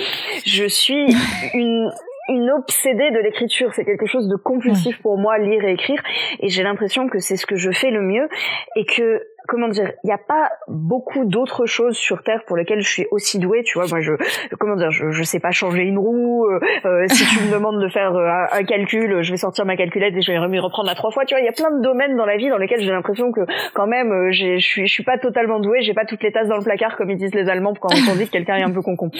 Je 0.46 0.66
suis 0.66 1.06
une 1.54 1.90
une 2.28 2.50
obsédée 2.50 3.10
de 3.10 3.18
l'écriture, 3.18 3.74
c'est 3.74 3.84
quelque 3.84 4.06
chose 4.06 4.28
de 4.28 4.36
compulsif 4.36 5.00
pour 5.02 5.18
moi 5.18 5.38
lire 5.38 5.64
et 5.64 5.72
écrire 5.72 6.00
et 6.40 6.48
j'ai 6.48 6.62
l'impression 6.62 7.08
que 7.08 7.18
c'est 7.18 7.36
ce 7.36 7.46
que 7.46 7.56
je 7.56 7.70
fais 7.72 7.90
le 7.90 8.00
mieux 8.00 8.28
et 8.76 8.84
que 8.84 9.22
comment 9.48 9.68
dire, 9.68 9.92
il 10.04 10.06
n'y 10.06 10.12
a 10.12 10.18
pas 10.18 10.50
beaucoup 10.68 11.24
d'autres 11.24 11.66
choses 11.66 11.96
sur 11.96 12.22
Terre 12.22 12.42
pour 12.46 12.56
lesquelles 12.56 12.80
je 12.80 12.88
suis 12.88 13.06
aussi 13.10 13.38
douée, 13.38 13.62
tu 13.62 13.78
vois. 13.78 13.86
Moi, 13.88 14.00
je, 14.00 14.12
comment 14.58 14.76
dire, 14.76 14.90
je, 14.90 15.10
je 15.10 15.22
sais 15.22 15.40
pas 15.40 15.50
changer 15.50 15.82
une 15.82 15.98
roue. 15.98 16.46
Euh, 16.46 16.60
euh 16.84 17.06
si 17.08 17.24
tu 17.26 17.44
me 17.44 17.52
demandes 17.52 17.80
de 17.82 17.88
faire 17.88 18.14
euh, 18.14 18.28
un, 18.50 18.64
calcul, 18.64 19.22
je 19.22 19.30
vais 19.30 19.36
sortir 19.36 19.64
ma 19.64 19.76
calculette 19.76 20.14
et 20.16 20.22
je 20.22 20.32
vais 20.32 20.48
m'y 20.48 20.58
reprendre 20.58 20.90
à 20.90 20.94
trois 20.94 21.10
fois. 21.10 21.24
Tu 21.24 21.34
vois, 21.34 21.40
il 21.40 21.44
y 21.44 21.48
a 21.48 21.52
plein 21.52 21.70
de 21.70 21.82
domaines 21.82 22.16
dans 22.16 22.26
la 22.26 22.36
vie 22.36 22.48
dans 22.48 22.58
lesquels 22.58 22.80
j'ai 22.80 22.90
l'impression 22.90 23.32
que 23.32 23.42
quand 23.74 23.86
même, 23.86 24.30
je 24.30 24.58
suis, 24.58 24.86
je 24.86 24.92
suis 24.92 25.04
pas 25.04 25.18
totalement 25.18 25.60
douée. 25.60 25.82
J'ai 25.82 25.94
pas 25.94 26.04
toutes 26.04 26.22
les 26.22 26.32
tasses 26.32 26.48
dans 26.48 26.58
le 26.58 26.64
placard 26.64 26.96
comme 26.96 27.10
ils 27.10 27.18
disent 27.18 27.34
les 27.34 27.48
Allemands 27.48 27.74
quand 27.74 27.90
on 28.10 28.14
dit 28.14 28.26
que 28.26 28.32
quelqu'un 28.32 28.56
est 28.56 28.64
un 28.64 28.72
peu 28.72 28.82
concon. 28.82 29.10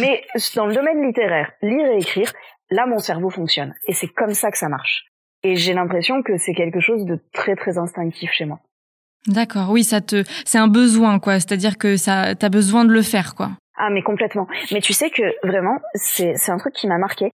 Mais 0.00 0.22
dans 0.56 0.66
le 0.66 0.74
domaine 0.74 1.02
littéraire, 1.02 1.52
lire 1.62 1.86
et 1.86 1.98
écrire, 1.98 2.30
là, 2.70 2.86
mon 2.86 2.98
cerveau 2.98 3.30
fonctionne 3.30 3.74
et 3.86 3.92
c'est 3.92 4.08
comme 4.08 4.34
ça 4.34 4.50
que 4.50 4.58
ça 4.58 4.68
marche. 4.68 5.06
Et 5.42 5.56
j'ai 5.56 5.74
l'impression 5.74 6.22
que 6.22 6.38
c'est 6.38 6.54
quelque 6.54 6.80
chose 6.80 7.04
de 7.04 7.20
très 7.32 7.54
très 7.54 7.76
instinctif 7.76 8.30
chez 8.32 8.46
moi. 8.46 8.60
D'accord, 9.26 9.70
oui, 9.70 9.84
ça 9.84 10.00
te, 10.00 10.24
c'est 10.44 10.58
un 10.58 10.68
besoin, 10.68 11.18
quoi. 11.18 11.34
C'est-à-dire 11.34 11.78
que 11.78 11.96
ça, 11.96 12.34
t'as 12.34 12.50
besoin 12.50 12.84
de 12.84 12.92
le 12.92 13.02
faire, 13.02 13.34
quoi. 13.34 13.50
Ah, 13.76 13.90
mais 13.90 14.02
complètement. 14.02 14.46
Mais 14.70 14.80
tu 14.80 14.92
sais 14.92 15.10
que 15.10 15.22
vraiment, 15.46 15.78
c'est, 15.94 16.34
c'est 16.36 16.52
un 16.52 16.58
truc 16.58 16.74
qui 16.74 16.86
m'a 16.86 16.98
marqué 16.98 17.30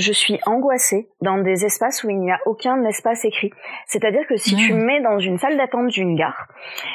je 0.00 0.12
suis 0.12 0.38
angoissée 0.46 1.08
dans 1.20 1.38
des 1.38 1.64
espaces 1.64 2.02
où 2.04 2.10
il 2.10 2.18
n'y 2.18 2.30
a 2.30 2.38
aucun 2.46 2.82
espace 2.84 3.24
écrit. 3.24 3.52
C'est-à-dire 3.86 4.26
que 4.26 4.36
si 4.36 4.56
tu 4.56 4.72
me 4.72 4.84
mets 4.84 5.00
dans 5.00 5.18
une 5.18 5.38
salle 5.38 5.56
d'attente 5.56 5.88
d'une 5.88 6.16
gare, 6.16 6.48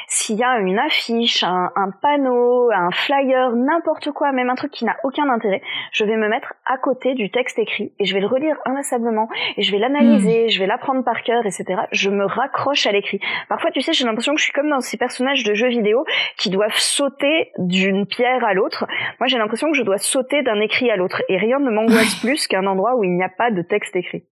s'il 0.08 0.36
y 0.36 0.44
a 0.44 0.58
une 0.58 0.78
affiche, 0.78 1.42
un, 1.44 1.70
panneau, 2.02 2.70
un 2.72 2.90
flyer, 2.90 3.52
n'importe 3.52 4.10
quoi, 4.10 4.32
même 4.32 4.50
un 4.50 4.54
truc 4.54 4.72
qui 4.72 4.84
n'a 4.84 4.96
aucun 5.04 5.28
intérêt, 5.28 5.62
je 5.92 6.04
vais 6.04 6.16
me 6.16 6.28
mettre 6.28 6.54
à 6.66 6.78
côté 6.78 7.14
du 7.14 7.30
texte 7.30 7.58
écrit 7.58 7.92
et 7.98 8.04
je 8.04 8.14
vais 8.14 8.20
le 8.20 8.26
relire 8.26 8.56
inlassablement 8.64 9.28
et 9.56 9.62
je 9.62 9.72
vais 9.72 9.78
l'analyser, 9.78 10.46
hmm. 10.46 10.48
je 10.48 10.58
vais 10.58 10.66
l'apprendre 10.66 11.04
par 11.04 11.22
cœur, 11.22 11.46
etc. 11.46 11.82
Je 11.92 12.10
me 12.10 12.24
raccroche 12.24 12.86
à 12.86 12.92
l'écrit. 12.92 13.20
Parfois, 13.48 13.70
tu 13.70 13.80
sais, 13.80 13.92
j'ai 13.92 14.04
l'impression 14.04 14.34
que 14.34 14.40
je 14.40 14.44
suis 14.44 14.52
comme 14.52 14.68
dans 14.68 14.80
ces 14.80 14.96
personnages 14.96 15.44
de 15.44 15.54
jeux 15.54 15.68
vidéo 15.68 16.04
qui 16.36 16.50
doivent 16.50 16.76
sauter 16.76 17.52
d'une 17.58 18.06
pierre 18.06 18.44
à 18.44 18.54
l'autre. 18.54 18.86
Moi, 19.20 19.28
j'ai 19.28 19.38
l'impression 19.38 19.70
que 19.70 19.76
je 19.76 19.82
dois 19.82 19.98
sauter 19.98 20.42
d'un 20.42 20.60
écrit 20.60 20.90
à 20.90 20.96
l'autre 20.96 21.22
et 21.28 21.36
rien 21.36 21.58
ne 21.58 21.70
m'angoisse 21.70 22.14
plus 22.20 22.46
qu'un 22.46 22.66
endroit 22.66 22.95
où 22.96 23.04
il 23.04 23.16
n'y 23.16 23.22
a 23.22 23.28
pas 23.28 23.50
de 23.50 23.62
texte 23.62 23.94
écrit. 23.96 24.24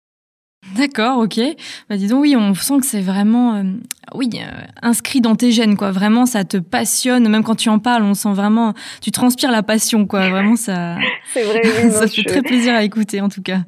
D'accord, 0.76 1.18
ok. 1.18 1.38
Bah 1.88 1.96
dis 1.96 2.08
donc, 2.08 2.22
oui, 2.22 2.34
on 2.36 2.54
sent 2.54 2.78
que 2.80 2.86
c'est 2.86 3.02
vraiment, 3.02 3.54
euh, 3.56 3.62
oui, 4.14 4.30
euh, 4.34 4.64
inscrit 4.82 5.20
dans 5.20 5.36
tes 5.36 5.50
gènes, 5.50 5.76
quoi. 5.76 5.90
Vraiment, 5.90 6.26
ça 6.26 6.44
te 6.44 6.56
passionne. 6.56 7.28
Même 7.28 7.44
quand 7.44 7.54
tu 7.54 7.68
en 7.68 7.78
parles, 7.78 8.02
on 8.02 8.14
sent 8.14 8.32
vraiment, 8.32 8.72
tu 9.02 9.10
transpires 9.10 9.50
la 9.50 9.62
passion, 9.62 10.06
quoi. 10.06 10.28
Vraiment, 10.34 10.56
ça. 10.56 10.96
c'est 11.32 11.42
vrai. 11.42 11.62
ça 11.90 12.08
fait 12.08 12.24
très 12.24 12.42
plaisir 12.42 12.74
à 12.74 12.82
écouter, 12.82 13.20
en 13.20 13.28
tout 13.28 13.42
cas. 13.42 13.58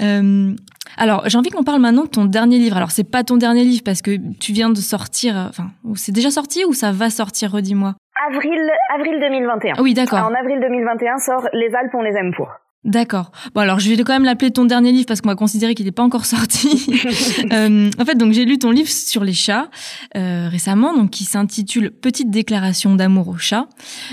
Euh, 0.00 0.52
alors, 0.96 1.28
j'ai 1.28 1.38
envie 1.38 1.50
qu'on 1.50 1.64
parle 1.64 1.80
maintenant 1.80 2.04
de 2.04 2.08
ton 2.08 2.24
dernier 2.24 2.58
livre. 2.58 2.76
Alors, 2.76 2.90
c'est 2.90 3.08
pas 3.08 3.24
ton 3.24 3.36
dernier 3.36 3.64
livre 3.64 3.82
parce 3.84 4.02
que 4.02 4.16
tu 4.40 4.52
viens 4.52 4.70
de 4.70 4.76
sortir, 4.76 5.36
enfin, 5.48 5.68
c'est 5.94 6.12
déjà 6.12 6.30
sorti 6.30 6.64
ou 6.64 6.72
ça 6.72 6.92
va 6.92 7.10
sortir, 7.10 7.52
redis-moi? 7.52 7.94
Avril, 8.30 8.60
avril 8.94 9.20
2021. 9.20 9.82
oui, 9.82 9.94
d'accord. 9.94 10.20
En 10.20 10.34
avril 10.34 10.60
2021 10.60 11.18
sort 11.18 11.48
Les 11.52 11.74
Alpes, 11.74 11.94
on 11.94 12.02
les 12.02 12.16
aime 12.16 12.32
pour. 12.34 12.48
D'accord. 12.84 13.30
Bon 13.54 13.60
alors 13.60 13.78
je 13.78 13.88
vais 13.88 13.96
quand 14.02 14.12
même 14.12 14.24
l'appeler 14.24 14.50
ton 14.50 14.64
dernier 14.64 14.90
livre 14.90 15.06
parce 15.06 15.20
qu'on 15.20 15.28
va 15.28 15.36
considérer 15.36 15.74
qu'il 15.74 15.86
n'est 15.86 15.92
pas 15.92 16.02
encore 16.02 16.26
sorti. 16.26 16.86
euh, 17.52 17.90
en 17.98 18.04
fait 18.04 18.16
donc 18.16 18.32
j'ai 18.32 18.44
lu 18.44 18.58
ton 18.58 18.70
livre 18.70 18.88
sur 18.88 19.22
les 19.22 19.32
chats 19.32 19.70
euh, 20.16 20.48
récemment 20.48 20.94
donc 20.94 21.10
qui 21.10 21.24
s'intitule 21.24 21.92
Petite 21.92 22.30
déclaration 22.30 22.96
d'amour 22.96 23.28
aux 23.28 23.38
chats. 23.38 23.68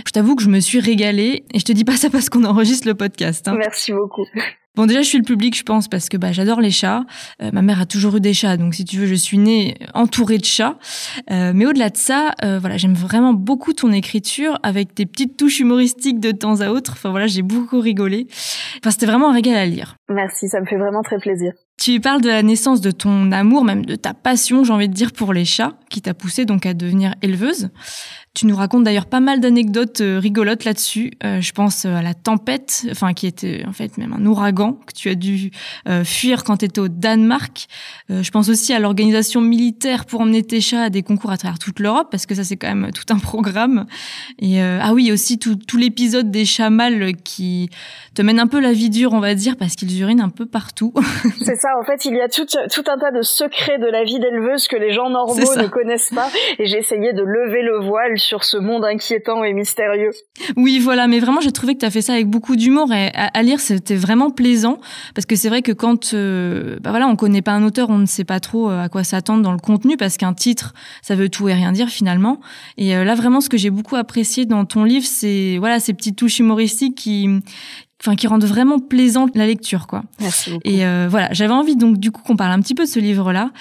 Je 0.05 0.12
t'avoue 0.12 0.36
que 0.36 0.43
je 0.43 0.49
me 0.49 0.60
suis 0.60 0.79
régalée 0.79 1.45
et 1.53 1.60
je 1.60 1.65
te 1.65 1.71
dis 1.71 1.84
pas 1.84 1.97
ça 1.97 2.10
parce 2.10 2.29
qu'on 2.29 2.43
enregistre 2.43 2.88
le 2.88 2.93
podcast. 2.93 3.47
Hein. 3.47 3.55
Merci 3.58 3.91
beaucoup. 3.91 4.25
Bon, 4.75 4.86
déjà, 4.86 5.01
je 5.01 5.08
suis 5.08 5.17
le 5.17 5.23
public, 5.23 5.58
je 5.58 5.63
pense, 5.63 5.88
parce 5.88 6.10
que 6.10 6.17
bah, 6.17 6.32
j'adore 6.32 6.62
les 6.62 6.71
chats. 6.71 7.03
Euh, 7.41 7.49
ma 7.51 7.62
mère 7.62 7.82
a 7.82 7.86
toujours 7.86 8.15
eu 8.17 8.21
des 8.21 8.34
chats, 8.34 8.55
donc 8.55 8.75
si 8.75 8.86
tu 8.86 8.97
veux, 8.97 9.08
je 9.08 9.15
suis 9.15 9.38
née 9.38 9.75
entourée 9.93 10.38
de 10.38 10.45
chats. 10.45 10.77
Euh, 11.32 11.51
mais 11.53 11.65
au-delà 11.65 11.89
de 11.89 11.97
ça, 11.97 12.34
euh, 12.43 12.60
voilà, 12.60 12.77
j'aime 12.77 12.93
vraiment 12.93 13.34
beaucoup 13.34 13.73
ton 13.73 13.91
écriture, 13.91 14.60
avec 14.63 14.93
des 14.93 15.05
petites 15.05 15.38
touches 15.38 15.60
humoristiques 15.60 16.19
de 16.19 16.32
temps 16.32 16.62
à 16.62 16.69
autre. 16.69 16.93
Enfin 16.93 17.10
voilà, 17.10 17.27
j'ai 17.27 17.41
beaucoup 17.41 17.79
rigolé. 17.79 18.27
Enfin, 18.77 18.91
c'était 18.91 19.08
vraiment 19.08 19.32
un 19.32 19.34
régal 19.34 19.55
à 19.55 19.65
lire. 19.65 19.95
Merci, 20.08 20.47
ça 20.47 20.62
me 20.62 20.65
fait 20.65 20.77
vraiment 20.77 21.01
très 21.01 21.17
plaisir. 21.17 21.51
Tu 21.80 22.02
parles 22.02 22.22
de 22.22 22.28
la 22.28 22.44
naissance 22.44 22.82
de 22.82 22.92
ton 22.92 23.32
amour, 23.32 23.63
même 23.63 23.86
de 23.86 23.96
ta 23.96 24.13
passion, 24.13 24.65
j'ai 24.65 24.74
envie 24.74 24.89
de 24.89 24.94
dire, 24.94 25.13
pour 25.13 25.32
les 25.32 25.46
chats, 25.46 25.78
qui 25.89 26.02
t'a 26.02 26.13
poussé 26.13 26.44
donc 26.44 26.65
à 26.65 26.74
devenir 26.74 27.15
éleveuse. 27.22 27.70
Tu 28.36 28.46
nous 28.46 28.56
racontes 28.56 28.84
d'ailleurs 28.84 29.08
pas 29.08 29.20
mal 29.20 29.39
d'anecdotes 29.39 30.02
euh, 30.02 30.20
rigolotes 30.20 30.63
là-dessus. 30.63 31.12
Euh, 31.24 31.42
je 31.42 31.52
pense 31.52 31.86
euh, 31.86 31.96
à 31.96 32.02
la 32.02 32.13
tempête, 32.13 32.86
enfin 32.92 33.13
qui 33.13 33.26
était 33.26 33.63
en 33.68 33.74
fait 33.74 33.98
même 33.98 34.13
un 34.13 34.24
ouragan 34.26 34.74
que 34.86 34.94
tu 34.94 35.10
as 35.10 35.15
dû 35.15 35.52
fuir 36.04 36.44
quand 36.44 36.58
tu 36.58 36.65
étais 36.65 36.80
au 36.80 36.88
Danemark. 36.88 37.68
je 38.10 38.30
pense 38.32 38.50
aussi 38.50 38.74
à 38.74 38.80
l'organisation 38.80 39.42
militaire 39.42 40.06
pour 40.06 40.22
emmener 40.22 40.44
tes 40.44 40.62
chats 40.62 40.84
à 40.84 40.89
des 40.89 41.04
concours 41.04 41.32
à 41.32 41.38
travers 41.38 41.58
toute 41.58 41.80
l'Europe, 41.80 42.10
parce 42.12 42.26
que 42.26 42.36
ça 42.36 42.44
c'est 42.44 42.58
quand 42.58 42.74
même 42.74 42.92
tout 42.92 43.12
un 43.13 43.18
programme. 43.18 43.86
Et 44.39 44.62
ah 44.62 44.94
oui, 44.94 45.12
aussi 45.12 45.39
tout, 45.39 45.56
tout 45.56 45.78
l'épisode 45.78 46.32
des 46.32 46.46
chats 46.46 46.70
mâles 46.70 47.15
qui 47.24 47.70
te 48.13 48.22
mène 48.22 48.39
un 48.39 48.48
peu 48.48 48.60
la 48.60 48.74
vie 48.74 48.89
dure, 48.89 49.13
on 49.13 49.20
va 49.20 49.34
dire, 49.36 49.58
parce 49.58 49.76
qu'ils 49.76 50.00
urinent 50.00 50.22
un 50.22 50.30
peu 50.30 50.46
partout. 50.46 50.94
c'est 51.39 51.58
ça, 51.58 51.68
en 51.77 51.84
fait, 51.84 52.05
il 52.05 52.15
y 52.15 52.21
a 52.21 52.29
tout, 52.29 52.45
tout 52.45 52.84
un 52.88 52.97
tas 52.97 53.12
de 53.12 53.21
secrets 53.21 53.77
de 53.77 53.88
la 53.88 54.03
vie 54.03 54.19
d'éleveuse 54.19 54.67
que 54.67 54.75
les 54.75 54.91
gens 54.91 55.10
normaux 55.10 55.55
ne 55.55 55.67
connaissent 55.67 56.12
pas. 56.13 56.29
Et 56.58 56.65
j'ai 56.65 56.77
essayé 56.77 57.13
de 57.13 57.21
lever 57.21 57.62
le 57.62 57.79
voile 57.86 58.17
sur 58.17 58.43
ce 58.43 58.58
monde 58.58 58.86
inquiétant 58.86 59.43
et 59.43 59.53
mystérieux. 59.53 60.12
Oui, 60.55 60.79
voilà, 60.79 61.08
mais 61.08 61.19
vraiment, 61.19 61.41
j'ai 61.41 61.51
trouvé 61.51 61.75
que 61.75 61.79
tu 61.79 61.86
as 61.86 61.91
fait 61.91 62.01
ça 62.01 62.13
avec 62.13 62.27
beaucoup 62.27 62.55
d'humour 62.55 62.93
et 62.93 63.12
à, 63.13 63.43
lire, 63.43 63.60
c'était 63.60 63.95
vraiment 63.95 64.29
plaisant 64.29 64.79
parce 65.15 65.25
que 65.25 65.36
c'est 65.36 65.49
vrai 65.49 65.62
que 65.62 65.71
quand 65.71 66.13
euh, 66.13 66.77
bah 66.82 66.91
voilà, 66.91 67.08
on 67.08 67.15
connaît 67.15 67.41
pas 67.41 67.51
un 67.51 67.63
auteur, 67.63 67.89
on 67.89 67.97
ne 67.97 68.05
sait 68.05 68.23
pas 68.23 68.39
trop 68.39 68.69
euh, 68.69 68.84
à 68.84 68.89
quoi 68.89 69.03
s'attendre 69.03 69.43
dans 69.43 69.51
le 69.51 69.60
contenu 69.60 69.97
parce 69.97 70.17
qu'un 70.17 70.34
titre, 70.34 70.73
ça 71.01 71.15
veut 71.15 71.29
tout 71.29 71.49
et 71.49 71.53
rien 71.53 71.71
dire 71.71 71.89
finalement. 71.89 72.39
Et 72.77 72.95
euh, 72.95 73.03
là, 73.03 73.15
vraiment, 73.15 73.41
ce 73.41 73.49
que 73.49 73.58
j'ai 73.58 73.69
beaucoup 73.69 73.95
apprécié 73.95 74.45
dans 74.45 74.65
ton 74.65 74.84
livre, 74.84 75.05
c'est 75.05 75.58
voilà 75.60 75.79
ces 75.79 75.93
petites 75.93 76.17
touches 76.17 76.39
humoristiques 76.39 76.95
qui 76.95 77.29
enfin 78.02 78.16
qui 78.16 78.28
rendent 78.28 78.46
vraiment 78.46 78.80
plaisante 78.80 79.36
la 79.36 79.46
lecture 79.46 79.88
quoi. 79.88 80.04
Merci 80.20 80.52
beaucoup. 80.52 80.62
Et 80.66 80.84
voilà, 81.08 81.30
j'avais 81.32 81.54
envie 81.54 81.76
donc 81.76 81.98
du 81.98 82.12
coup 82.12 82.22
qu'on 82.22 82.36
parle 82.36 82.52
un 82.52 82.62
petit 82.62 82.76
peu 82.76 82.86
de 82.86 82.90
ce 82.90 83.00
livre 83.00 83.34
là 83.34 83.52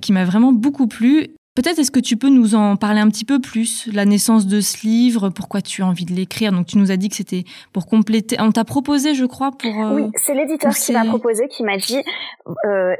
qui 0.00 0.12
m'a 0.12 0.24
vraiment 0.24 0.52
beaucoup 0.52 0.86
plu 0.86 1.28
Peut-être 1.58 1.80
est-ce 1.80 1.90
que 1.90 1.98
tu 1.98 2.16
peux 2.16 2.28
nous 2.28 2.54
en 2.54 2.76
parler 2.76 3.00
un 3.00 3.08
petit 3.08 3.24
peu 3.24 3.40
plus, 3.40 3.92
la 3.92 4.04
naissance 4.04 4.46
de 4.46 4.60
ce 4.60 4.86
livre, 4.86 5.28
pourquoi 5.28 5.60
tu 5.60 5.82
as 5.82 5.86
envie 5.86 6.04
de 6.04 6.12
l'écrire? 6.12 6.52
Donc 6.52 6.66
tu 6.66 6.78
nous 6.78 6.92
as 6.92 6.96
dit 6.96 7.08
que 7.08 7.16
c'était 7.16 7.42
pour 7.72 7.88
compléter. 7.88 8.36
On 8.38 8.52
t'a 8.52 8.62
proposé, 8.62 9.14
je 9.14 9.24
crois, 9.24 9.50
pour. 9.50 9.68
Euh, 9.68 9.92
oui, 9.92 10.10
c'est 10.14 10.34
l'éditeur 10.34 10.72
qui 10.72 10.92
m'a 10.92 11.04
proposé, 11.04 11.48
qui 11.48 11.64
m'a 11.64 11.76
dit 11.76 11.98
euh, 12.46 12.94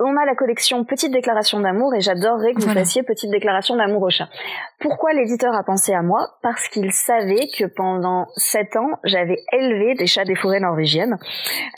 on 0.00 0.16
a 0.16 0.26
la 0.26 0.34
collection 0.34 0.82
Petite 0.82 1.12
déclaration 1.12 1.60
d'amour 1.60 1.94
et 1.94 2.00
j'adorerais 2.00 2.54
que 2.54 2.62
vous 2.62 2.72
fassiez 2.72 3.04
Petite 3.04 3.30
déclaration 3.30 3.76
d'amour 3.76 4.02
au 4.02 4.10
chat. 4.10 4.28
Pourquoi 4.80 5.12
l'éditeur 5.12 5.54
a 5.54 5.62
pensé 5.62 5.94
à 5.94 6.02
moi? 6.02 6.30
Parce 6.42 6.66
qu'il 6.66 6.90
savait 6.90 7.46
que 7.56 7.66
pendant 7.76 8.26
sept 8.34 8.74
ans, 8.74 8.90
j'avais 9.04 9.38
élevé 9.52 9.94
des 9.94 10.08
chats 10.08 10.24
des 10.24 10.34
forêts 10.34 10.58
norvégiennes 10.58 11.16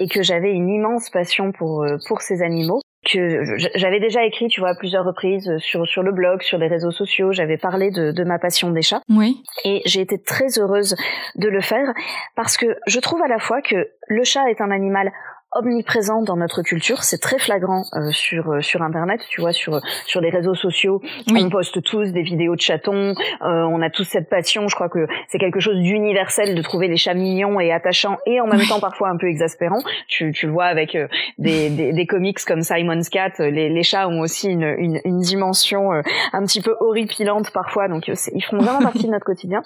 et 0.01 0.09
que 0.09 0.23
j'avais 0.23 0.53
une 0.53 0.71
immense 0.71 1.11
passion 1.11 1.53
pour 1.53 1.83
euh, 1.83 1.99
pour 2.09 2.23
ces 2.23 2.41
animaux 2.41 2.81
que 3.11 3.57
j'avais 3.75 4.01
déjà 4.01 4.25
écrit, 4.25 4.49
tu 4.49 4.61
vois, 4.61 4.71
à 4.71 4.75
plusieurs 4.75 5.05
reprises 5.05 5.51
sur 5.59 5.87
sur 5.87 6.03
le 6.03 6.13
blog, 6.13 6.43
sur 6.43 6.59
les 6.59 6.69
réseaux 6.69 6.91
sociaux. 6.91 7.33
J'avais 7.33 7.57
parlé 7.57 7.91
de, 7.91 8.13
de 8.13 8.25
ma 8.25 8.39
passion 8.39 8.71
des 8.71 8.83
chats. 8.83 9.03
Oui. 9.09 9.43
Et 9.65 9.83
j'ai 9.87 10.01
été 10.01 10.19
très 10.19 10.59
heureuse 10.59 10.97
de 11.37 11.49
le 11.49 11.61
faire 11.61 11.93
parce 12.35 12.57
que 12.57 12.77
je 12.87 13.01
trouve 13.01 13.23
à 13.23 13.29
la 13.29 13.39
fois 13.39 13.63
que 13.63 13.89
le 14.09 14.25
chat 14.25 14.51
est 14.51 14.61
un 14.61 14.71
animal 14.71 15.13
omniprésent 15.59 16.23
dans 16.23 16.37
notre 16.37 16.63
culture. 16.63 17.03
C'est 17.03 17.21
très 17.21 17.39
flagrant 17.39 17.85
euh, 17.95 18.11
sur 18.11 18.51
euh, 18.51 18.61
sur 18.61 18.83
internet, 18.83 19.21
tu 19.29 19.41
vois, 19.41 19.53
sur 19.53 19.81
sur 20.07 20.21
les 20.21 20.31
réseaux 20.31 20.55
sociaux. 20.55 21.01
On 21.35 21.49
poste 21.49 21.83
tous 21.83 22.13
des 22.13 22.23
vidéos 22.23 22.55
de 22.55 22.61
chatons. 22.61 23.15
Euh, 23.43 23.63
on 23.65 23.83
a 23.83 23.91
tous 23.91 24.05
cette 24.05 24.29
passion. 24.29 24.69
Je 24.69 24.75
crois 24.75 24.89
que 24.89 25.07
c'est 25.29 25.39
quelque 25.39 25.61
chose 25.61 25.79
d'universel 25.81 26.55
de 26.55 26.63
trouver 26.63 26.89
les 26.89 26.97
chats 26.97 27.15
mignons 27.15 27.61
et 27.61 27.73
attachants 27.73 28.19
et 28.27 28.41
en 28.41 28.47
même 28.47 28.67
temps 28.67 28.81
parfois 28.81 29.09
un 29.09 29.17
peu 29.17 29.29
exaspérants. 29.29 29.83
Tu 30.09 30.33
tu 30.33 30.47
le 30.47 30.53
vois 30.53 30.67
avec 30.67 30.97
des, 31.39 31.71
des, 31.71 31.93
des 31.93 32.07
comics 32.07 32.39
comme 32.45 32.63
Simon's 32.63 33.09
Cat. 33.09 33.33
Les, 33.39 33.69
les 33.69 33.83
chats 33.83 34.09
ont 34.09 34.21
aussi 34.21 34.51
une 34.51 34.75
une, 34.79 35.01
une 35.05 35.21
dimension 35.21 35.91
un 35.91 36.43
petit 36.45 36.61
peu 36.61 36.75
horripilante 36.81 37.51
parfois. 37.53 37.89
Donc 37.89 38.09
ils 38.09 38.45
font 38.45 38.59
vraiment 38.59 38.81
partie 38.81 39.07
de 39.07 39.11
notre 39.11 39.27
quotidien 39.27 39.63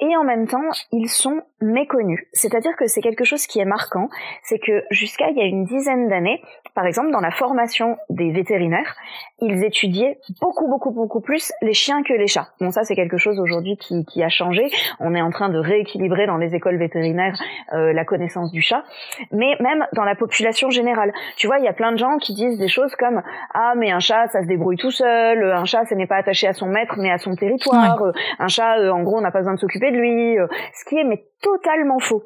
et 0.00 0.16
en 0.16 0.24
même 0.24 0.46
temps, 0.48 0.70
ils 0.92 1.08
sont 1.08 1.42
méconnus. 1.60 2.20
C'est-à-dire 2.32 2.76
que 2.76 2.86
c'est 2.86 3.00
quelque 3.00 3.24
chose 3.24 3.46
qui 3.46 3.60
est 3.60 3.64
marquant, 3.64 4.08
c'est 4.42 4.58
que 4.58 4.82
jusqu'à 4.90 5.30
il 5.30 5.36
y 5.36 5.40
a 5.40 5.44
une 5.44 5.64
dizaine 5.64 6.08
d'années, 6.08 6.42
par 6.74 6.84
exemple 6.84 7.10
dans 7.10 7.20
la 7.20 7.30
formation 7.30 7.96
des 8.10 8.32
vétérinaires, 8.32 8.96
ils 9.40 9.64
étudiaient 9.64 10.18
beaucoup 10.40 10.68
beaucoup 10.68 10.90
beaucoup 10.90 11.20
plus 11.20 11.52
les 11.62 11.72
chiens 11.72 12.02
que 12.02 12.12
les 12.12 12.26
chats. 12.26 12.48
Bon 12.60 12.70
ça 12.70 12.82
c'est 12.82 12.96
quelque 12.96 13.16
chose 13.16 13.38
aujourd'hui 13.38 13.76
qui, 13.76 14.04
qui, 14.04 14.22
a 14.22 14.28
changé. 14.28 14.66
On 15.00 15.14
est 15.14 15.22
en 15.22 15.30
train 15.30 15.48
de 15.48 15.58
rééquilibrer 15.58 16.26
dans 16.26 16.36
les 16.36 16.54
écoles 16.54 16.76
vétérinaires 16.76 17.40
euh, 17.72 17.92
la 17.92 18.04
connaissance 18.04 18.50
du 18.50 18.60
chat, 18.60 18.84
mais 19.30 19.56
même 19.60 19.86
dans 19.94 20.04
la 20.04 20.16
population 20.16 20.70
générale. 20.70 21.12
Tu 21.36 21.46
vois, 21.46 21.58
il 21.58 21.64
y 21.64 21.68
a 21.68 21.72
plein 21.72 21.92
de 21.92 21.98
gens 21.98 22.18
qui 22.18 22.34
disent 22.34 22.58
des 22.58 22.68
choses 22.68 22.94
comme 22.96 23.22
ah 23.54 23.74
mais 23.76 23.90
un 23.90 24.00
chat 24.00 24.26
ça 24.28 24.42
se 24.42 24.48
débrouille 24.48 24.76
tout 24.76 24.90
seul, 24.90 25.52
un 25.52 25.64
chat 25.64 25.84
ce 25.86 25.94
n'est 25.94 26.06
pas 26.06 26.16
attaché 26.16 26.48
à 26.48 26.52
son 26.52 26.66
maître 26.66 26.96
mais 26.98 27.10
à 27.10 27.18
son 27.18 27.36
territoire, 27.36 28.02
un 28.38 28.48
chat 28.48 28.78
euh, 28.78 28.90
en 28.90 29.02
gros 29.02 29.18
on 29.18 29.22
n'a 29.22 29.30
pas 29.30 29.38
besoin 29.38 29.54
de 29.54 29.60
s'occuper 29.60 29.83
de 29.90 29.96
lui, 29.96 30.38
euh, 30.38 30.46
ce 30.74 30.84
qui 30.88 30.96
est 30.96 31.04
mais 31.04 31.24
totalement 31.42 31.98
faux. 31.98 32.22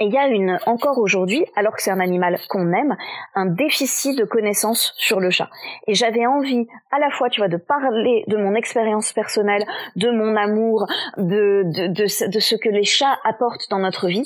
Et 0.00 0.06
il 0.06 0.12
y 0.12 0.18
a 0.18 0.26
une, 0.26 0.58
encore 0.66 0.98
aujourd'hui, 0.98 1.46
alors 1.54 1.74
que 1.74 1.82
c'est 1.82 1.90
un 1.90 2.00
animal 2.00 2.38
qu'on 2.48 2.72
aime, 2.72 2.96
un 3.34 3.46
déficit 3.46 4.18
de 4.18 4.24
connaissances 4.24 4.92
sur 4.98 5.20
le 5.20 5.30
chat. 5.30 5.48
Et 5.86 5.94
j'avais 5.94 6.26
envie, 6.26 6.66
à 6.90 6.98
la 6.98 7.08
fois, 7.10 7.30
tu 7.30 7.40
vois, 7.40 7.48
de 7.48 7.56
parler 7.56 8.24
de 8.26 8.36
mon 8.36 8.54
expérience 8.54 9.12
personnelle, 9.12 9.64
de 9.94 10.10
mon 10.10 10.36
amour, 10.36 10.86
de, 11.16 11.62
de, 11.64 11.86
de, 11.86 12.30
de 12.30 12.40
ce 12.40 12.56
que 12.56 12.68
les 12.68 12.84
chats 12.84 13.16
apportent 13.24 13.70
dans 13.70 13.78
notre 13.78 14.08
vie, 14.08 14.24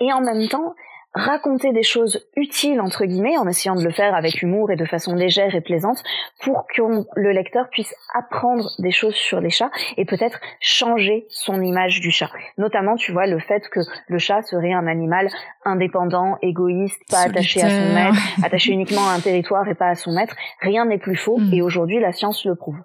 et 0.00 0.12
en 0.12 0.22
même 0.22 0.48
temps, 0.48 0.74
raconter 1.14 1.72
des 1.72 1.82
choses 1.82 2.26
utiles 2.36 2.80
entre 2.80 3.04
guillemets 3.04 3.36
en 3.36 3.46
essayant 3.46 3.74
de 3.74 3.84
le 3.84 3.90
faire 3.90 4.14
avec 4.14 4.42
humour 4.42 4.70
et 4.70 4.76
de 4.76 4.84
façon 4.84 5.14
légère 5.14 5.54
et 5.54 5.60
plaisante 5.60 6.02
pour 6.42 6.66
que 6.66 6.82
le 7.14 7.32
lecteur 7.32 7.68
puisse 7.70 7.94
apprendre 8.14 8.70
des 8.78 8.90
choses 8.90 9.14
sur 9.14 9.40
les 9.40 9.50
chats 9.50 9.70
et 9.96 10.04
peut-être 10.04 10.40
changer 10.60 11.26
son 11.28 11.60
image 11.62 12.00
du 12.00 12.10
chat. 12.10 12.30
Notamment, 12.58 12.96
tu 12.96 13.12
vois, 13.12 13.26
le 13.26 13.38
fait 13.38 13.68
que 13.68 13.80
le 14.08 14.18
chat 14.18 14.42
serait 14.42 14.72
un 14.72 14.86
animal 14.86 15.28
indépendant, 15.64 16.38
égoïste, 16.42 17.02
pas 17.10 17.26
attaché 17.26 17.62
à 17.62 17.68
son 17.68 17.94
maître, 17.94 18.18
attaché 18.42 18.72
uniquement 18.72 19.08
à 19.08 19.12
un 19.12 19.20
territoire 19.20 19.68
et 19.68 19.74
pas 19.74 19.88
à 19.88 19.94
son 19.94 20.12
maître. 20.12 20.34
Rien 20.60 20.86
n'est 20.86 20.98
plus 20.98 21.16
faux 21.16 21.38
mm. 21.38 21.52
et 21.52 21.62
aujourd'hui 21.62 22.00
la 22.00 22.12
science 22.12 22.44
le 22.44 22.54
prouve. 22.54 22.78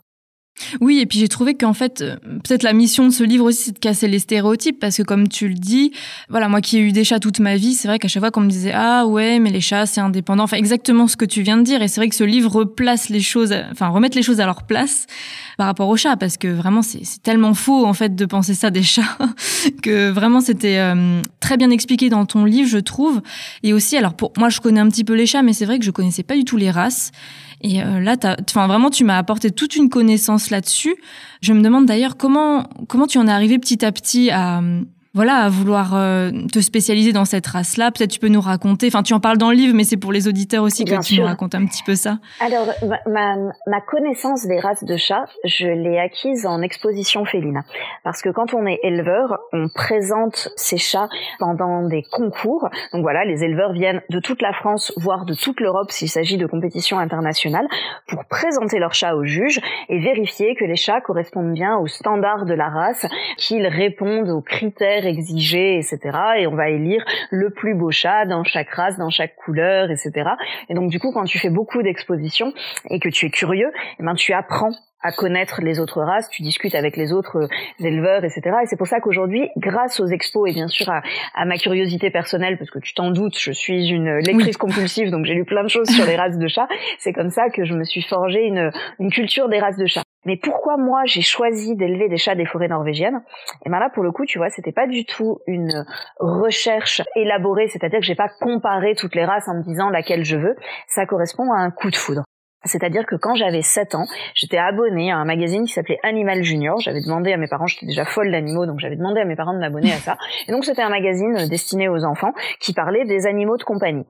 Oui, 0.82 1.00
et 1.00 1.06
puis 1.06 1.20
j'ai 1.20 1.28
trouvé 1.28 1.56
qu'en 1.56 1.74
fait, 1.74 2.02
euh, 2.02 2.15
peut-être 2.43 2.63
la 2.63 2.74
mission 2.74 3.06
de 3.06 3.12
ce 3.12 3.24
livre 3.24 3.46
aussi, 3.46 3.63
c'est 3.65 3.72
de 3.74 3.80
casser 3.80 4.08
les 4.08 4.20
stéréotypes, 4.20 4.80
parce 4.80 4.98
que 4.98 5.04
comme 5.04 5.28
tu 5.28 5.48
le 5.48 5.54
dis, 5.54 5.91
voilà, 6.30 6.50
moi 6.50 6.62
qui 6.62 6.78
ai 6.78 6.82
eu 6.82 6.91
des 6.91 7.04
chats 7.04 7.20
toute 7.20 7.39
ma 7.39 7.56
vie, 7.56 7.74
c'est 7.74 7.88
vrai 7.88 8.00
qu'à 8.00 8.08
chaque 8.08 8.22
fois 8.22 8.32
qu'on 8.32 8.41
me 8.41 8.50
disait 8.50 8.72
ah 8.74 9.06
ouais, 9.06 9.39
mais 9.39 9.52
les 9.52 9.62
chats 9.62 9.86
c'est 9.86 10.02
indépendant, 10.02 10.43
enfin 10.43 10.58
exactement 10.58 11.08
ce 11.08 11.15
que 11.15 11.26
tu 11.26 11.41
viens 11.41 11.58
de 11.58 11.63
dire, 11.63 11.82
et 11.82 11.88
c'est 11.88 12.02
vrai 12.02 12.10
que 12.10 12.15
ce 12.15 12.24
livre 12.24 12.52
replace 12.52 13.10
les 13.10 13.20
choses, 13.20 13.54
enfin 13.72 13.88
remettre 13.89 14.17
les 14.17 14.24
choses 14.24 14.39
à 14.39 14.46
leur 14.46 14.63
place 14.63 15.06
par 15.58 15.67
rapport 15.67 15.89
aux 15.89 15.98
chats, 15.98 16.17
parce 16.17 16.38
que 16.38 16.48
vraiment 16.48 16.82
c'est 16.82 17.04
tellement 17.22 17.54
faux 17.54 17.86
en 17.86 17.93
fait 17.93 18.15
de 18.15 18.26
penser 18.26 18.54
ça 18.54 18.70
des 18.70 18.84
chats, 18.84 19.17
que 19.84 20.10
vraiment 20.10 20.41
c'était 20.41 20.80
euh, 20.80 21.22
très 21.39 21.58
bien 21.58 21.70
expliqué 21.70 22.10
dans 22.10 22.26
ton 22.26 22.46
livre, 22.46 22.70
je 22.70 22.80
trouve, 22.80 23.22
et 23.63 23.74
aussi 23.74 23.96
alors 23.96 24.15
pour 24.15 24.34
moi 24.38 24.50
je 24.50 24.60
connais 24.60 24.80
un 24.80 24.89
petit 24.89 25.04
peu 25.04 25.13
les 25.13 25.28
chats, 25.28 25.43
mais 25.43 25.54
c'est 25.54 25.65
vrai 25.65 25.78
que 25.78 25.86
je 25.86 25.91
connaissais 25.91 26.24
pas 26.24 26.36
du 26.36 26.46
tout 26.46 26.58
les 26.58 26.72
races. 26.72 27.12
Et 27.62 27.82
euh, 27.82 28.00
là, 28.00 28.15
enfin 28.48 28.67
vraiment, 28.67 28.89
tu 28.89 29.04
m'as 29.04 29.17
apporté 29.17 29.52
toute 29.52 29.76
une 29.76 29.89
connaissance 29.89 30.50
là-dessus. 30.50 30.96
Je 31.41 31.54
me 31.54 31.62
demande 31.62 31.86
d'ailleurs 31.86 32.17
comment 32.17 32.63
comment 32.88 33.08
tu 33.08 33.17
en 33.17 33.28
es 33.28 33.32
arrivé 33.32 33.58
petit 33.58 33.84
à 33.84 33.91
petit 33.91 34.30
à 34.30 34.62
voilà, 35.17 35.38
à 35.38 35.49
vouloir 35.49 35.95
euh, 35.95 36.30
te 36.53 36.60
spécialiser 36.60 37.12
dans 37.12 37.25
cette 37.25 37.47
race-là 37.47 37.89
Peut-être 37.89 38.12
tu 38.12 38.19
peux 38.19 38.27
nous 38.27 38.39
raconter, 38.39 38.86
enfin 38.86 39.01
tu 39.01 39.15
en 39.15 39.19
parles 39.19 39.39
dans 39.39 39.49
le 39.49 39.56
livre, 39.56 39.73
mais 39.75 39.84
c'est 39.84 39.97
pour 39.97 40.12
les 40.12 40.27
auditeurs 40.27 40.62
aussi 40.62 40.86
que 40.86 41.01
tu 41.01 41.19
nous 41.19 41.25
racontes 41.25 41.56
un 41.56 41.65
petit 41.65 41.82
peu 41.82 41.95
ça. 41.95 42.19
Alors, 42.39 42.67
ma, 43.08 43.36
ma, 43.65 43.82
connaissance 43.82 44.45
des 44.45 44.60
races 44.60 44.84
de 44.84 44.95
chats, 44.95 45.25
je 45.43 45.65
l'ai 45.65 45.97
acquise 45.97 46.45
en 46.45 46.62
exposition 46.62 47.25
féline. 47.25 47.63
Parce 48.03 48.21
que 48.21 48.30
quand 48.30 48.53
on 48.53 48.67
est 48.67 48.80
éleveur, 48.84 49.39
on 49.53 49.69
présente 49.73 50.49
ces 50.56 50.77
chats 50.77 51.10
pendant 51.39 51.88
des 51.88 52.03
concours. 52.12 52.69
Donc 52.93 53.01
voilà, 53.01 53.25
les 53.25 53.43
éleveurs 53.43 53.73
viennent 53.73 54.03
de 54.12 54.19
toute 54.19 54.43
la 54.43 54.53
France, 54.53 54.93
voire 54.97 55.25
de 55.25 55.34
toute 55.34 55.60
l'Europe 55.60 55.89
s'il 55.89 56.10
s'agit 56.10 56.38
de 56.38 56.45
compétitions 56.45 56.99
internationales, 56.99 57.67
pour 58.08 58.23
présenter 58.25 58.77
leurs 58.77 58.93
chats 58.93 59.15
aux 59.15 59.25
juges 59.25 59.62
et 59.89 59.97
vérifier 59.97 60.53
que 60.53 60.65
les 60.65 60.75
chats 60.75 61.01
correspondent 61.01 61.53
bien 61.53 61.75
aux 61.77 61.88
standards 61.88 62.45
de 62.45 62.53
la 62.53 62.69
race, 62.69 63.08
qu'ils 63.38 63.65
répondent 63.65 64.30
aux 64.30 64.41
critères 64.41 65.07
exigés, 65.08 65.78
etc. 65.78 66.00
Et 66.39 66.48
on 66.48 66.56
va 66.56 66.70
élire 66.70 67.04
le 67.32 67.50
plus 67.50 67.74
beau 67.74 67.91
chat 67.91 68.26
dans 68.26 68.43
chaque 68.43 68.70
race, 68.70 68.98
dans 68.98 69.10
chaque 69.10 69.36
couleur, 69.36 69.89
etc. 69.89 70.30
Et 70.70 70.74
donc 70.74 70.89
du 70.89 71.00
coup, 71.00 71.12
quand 71.12 71.26
tu 71.26 71.39
fais 71.39 71.50
beaucoup 71.50 71.82
d'expositions 71.82 72.54
et 72.89 73.00
que 73.00 73.10
tu 73.10 73.26
es 73.26 73.30
curieux, 73.30 73.72
eh 74.00 74.04
ben 74.04 74.15
tu 74.15 74.34
apprends 74.34 74.72
à 75.02 75.12
connaître 75.12 75.62
les 75.62 75.80
autres 75.80 76.02
races, 76.02 76.30
tu 76.30 76.41
discutes 76.41 76.76
avec 76.76 76.98
les 76.98 77.13
autres 77.13 77.48
éleveurs, 77.80 78.24
etc. 78.24 78.41
Et 78.63 78.65
c'est 78.65 78.78
pour 78.78 78.88
ça 78.88 79.00
qu'aujourd'hui, 79.00 79.50
grâce 79.58 80.00
aux 80.00 80.08
expos 80.08 80.50
et 80.50 80.54
bien 80.54 80.67
sûr 80.67 80.89
à, 80.89 81.46
ma 81.46 81.58
curiosité 81.58 82.10
personnelle, 82.10 82.58
parce 82.58 82.72
que 82.72 82.80
tu 82.80 82.93
t'en 82.93 83.12
doutes, 83.12 83.38
je 83.38 83.52
suis 83.52 83.89
une 83.89 84.17
lectrice 84.17 84.58
compulsive, 84.58 85.12
donc 85.12 85.26
j'ai 85.26 85.36
lu 85.36 85.46
plein 85.46 85.63
de 85.63 85.70
choses 85.70 85.88
sur 85.88 86.06
les 86.06 86.15
races 86.15 86.38
de 86.38 86.48
chats, 86.48 86.67
c'est 87.00 87.13
comme 87.13 87.30
ça 87.30 87.50
que 87.50 87.63
je 87.63 87.74
me 87.74 87.84
suis 87.84 88.02
forgé 88.02 88.41
une, 88.41 88.72
une 89.00 89.12
culture 89.12 89.50
des 89.50 89.60
races 89.60 89.78
de 89.78 89.86
chats. 89.86 90.07
Mais 90.25 90.38
pourquoi 90.38 90.77
moi 90.77 91.03
j'ai 91.06 91.21
choisi 91.21 91.75
d'élever 91.75 92.10
des 92.10 92.17
chats 92.17 92.36
des 92.36 92.45
forêts 92.45 92.67
norvégiennes? 92.67 93.21
Et 93.65 93.69
ben 93.69 93.80
là 93.80 93.89
pour 93.89 94.03
le 94.03 94.12
coup, 94.12 94.25
tu 94.25 94.38
vois, 94.38 94.49
c'était 94.49 94.71
pas 94.71 94.88
du 94.88 95.06
tout 95.06 95.39
une 95.47 95.86
recherche 96.19 97.01
élaborée, 97.15 97.67
c'est-à-dire 97.67 97.99
que 97.99 98.06
j'ai 98.06 98.15
pas 98.15 98.30
comparé 98.41 98.95
toutes 98.95 99.15
les 99.15 99.25
races 99.25 99.47
en 99.47 99.56
me 99.56 99.63
disant 99.63 99.89
laquelle 99.89 100.23
je 100.23 100.38
veux. 100.38 100.56
Ça 100.88 101.06
correspond 101.06 101.51
à 101.51 101.58
un 101.58 101.71
coup 101.71 101.89
de 101.89 101.95
foudre. 101.95 102.23
C'est-à-dire 102.63 103.06
que 103.06 103.15
quand 103.15 103.36
j'avais 103.36 103.62
7 103.62 103.95
ans, 103.95 104.06
j'étais 104.34 104.58
abonnée 104.58 105.12
à 105.12 105.17
un 105.17 105.25
magazine 105.25 105.65
qui 105.65 105.73
s'appelait 105.73 105.99
Animal 106.03 106.43
Junior. 106.43 106.80
J'avais 106.80 107.01
demandé 107.01 107.32
à 107.32 107.38
mes 107.38 107.47
parents, 107.47 107.67
j'étais 107.67 107.86
déjà 107.86 108.03
folle 108.03 108.32
d'animaux, 108.32 108.65
donc 108.65 108.80
j'avais 108.80 108.95
demandé 108.95 109.21
à 109.21 109.25
mes 109.25 109.36
parents 109.36 109.53
de 109.53 109.60
m'abonner 109.60 109.91
à 109.91 109.97
ça. 109.97 110.17
Et 110.47 110.51
donc 110.51 110.65
c'était 110.65 110.82
un 110.82 110.89
magazine 110.89 111.47
destiné 111.49 111.88
aux 111.88 112.03
enfants 112.03 112.34
qui 112.60 112.73
parlait 112.73 113.06
des 113.06 113.27
animaux 113.27 113.58
de 113.58 113.63
compagnie. 113.63 114.06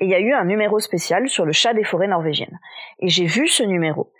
Et 0.00 0.04
il 0.04 0.10
y 0.10 0.14
a 0.14 0.20
eu 0.20 0.32
un 0.32 0.44
numéro 0.44 0.78
spécial 0.80 1.28
sur 1.28 1.46
le 1.46 1.52
chat 1.52 1.74
des 1.74 1.84
forêts 1.84 2.08
norvégiennes. 2.08 2.58
Et 2.98 3.08
j'ai 3.08 3.24
vu 3.24 3.46
ce 3.46 3.62
numéro 3.62 4.12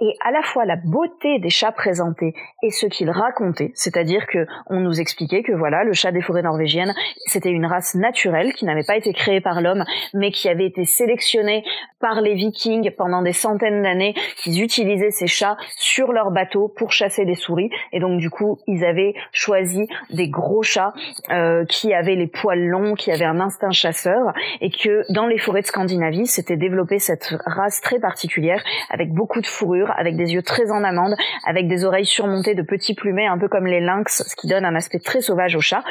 et 0.00 0.16
à 0.24 0.30
la 0.30 0.42
fois 0.42 0.64
la 0.64 0.76
beauté 0.76 1.38
des 1.38 1.50
chats 1.50 1.72
présentés 1.72 2.34
et 2.62 2.70
ce 2.70 2.86
qu'ils 2.86 3.10
racontaient, 3.10 3.72
c'est-à-dire 3.74 4.26
que 4.26 4.46
on 4.68 4.80
nous 4.80 5.00
expliquait 5.00 5.42
que 5.42 5.52
voilà, 5.52 5.84
le 5.84 5.92
chat 5.92 6.12
des 6.12 6.22
forêts 6.22 6.42
norvégiennes, 6.42 6.94
c'était 7.26 7.50
une 7.50 7.66
race 7.66 7.94
naturelle 7.94 8.52
qui 8.54 8.64
n'avait 8.64 8.84
pas 8.84 8.96
été 8.96 9.12
créée 9.12 9.40
par 9.40 9.60
l'homme, 9.60 9.84
mais 10.14 10.30
qui 10.30 10.48
avait 10.48 10.66
été 10.66 10.84
sélectionnée 10.84 11.64
par 12.00 12.20
les 12.20 12.34
Vikings 12.34 12.90
pendant 12.96 13.22
des 13.22 13.32
centaines 13.32 13.82
d'années, 13.82 14.14
qu'ils 14.36 14.62
utilisaient 14.62 15.10
ces 15.10 15.26
chats 15.26 15.56
sur 15.76 16.12
leurs 16.12 16.30
bateaux 16.30 16.68
pour 16.68 16.92
chasser 16.92 17.24
des 17.24 17.34
souris, 17.34 17.70
et 17.92 18.00
donc 18.00 18.18
du 18.18 18.30
coup, 18.30 18.58
ils 18.66 18.84
avaient 18.84 19.14
choisi 19.32 19.86
des 20.10 20.28
gros 20.28 20.62
chats 20.62 20.94
euh, 21.30 21.64
qui 21.66 21.92
avaient 21.92 22.14
les 22.14 22.26
poils 22.26 22.66
longs, 22.66 22.94
qui 22.94 23.12
avaient 23.12 23.24
un 23.24 23.40
instinct 23.40 23.70
chasseur, 23.70 24.32
et 24.60 24.70
que 24.70 25.04
dans 25.12 25.26
les 25.26 25.38
forêts 25.38 25.62
de 25.62 25.66
Scandinavie, 25.66 26.26
s'était 26.26 26.56
développée 26.56 26.98
cette 26.98 27.36
race 27.44 27.80
très 27.80 28.00
particulière 28.00 28.62
avec 28.88 29.12
beaucoup 29.12 29.40
de 29.40 29.46
fourrure 29.46 29.89
avec 29.96 30.16
des 30.16 30.34
yeux 30.34 30.42
très 30.42 30.70
en 30.70 30.84
amande, 30.84 31.14
avec 31.46 31.68
des 31.68 31.84
oreilles 31.84 32.06
surmontées 32.06 32.54
de 32.54 32.62
petits 32.62 32.94
plumets, 32.94 33.26
un 33.26 33.38
peu 33.38 33.48
comme 33.48 33.66
les 33.66 33.80
lynx, 33.80 34.22
ce 34.26 34.36
qui 34.36 34.46
donne 34.46 34.64
un 34.64 34.74
aspect 34.74 34.98
très 34.98 35.20
sauvage 35.20 35.56
aux 35.56 35.60
chats, 35.60 35.84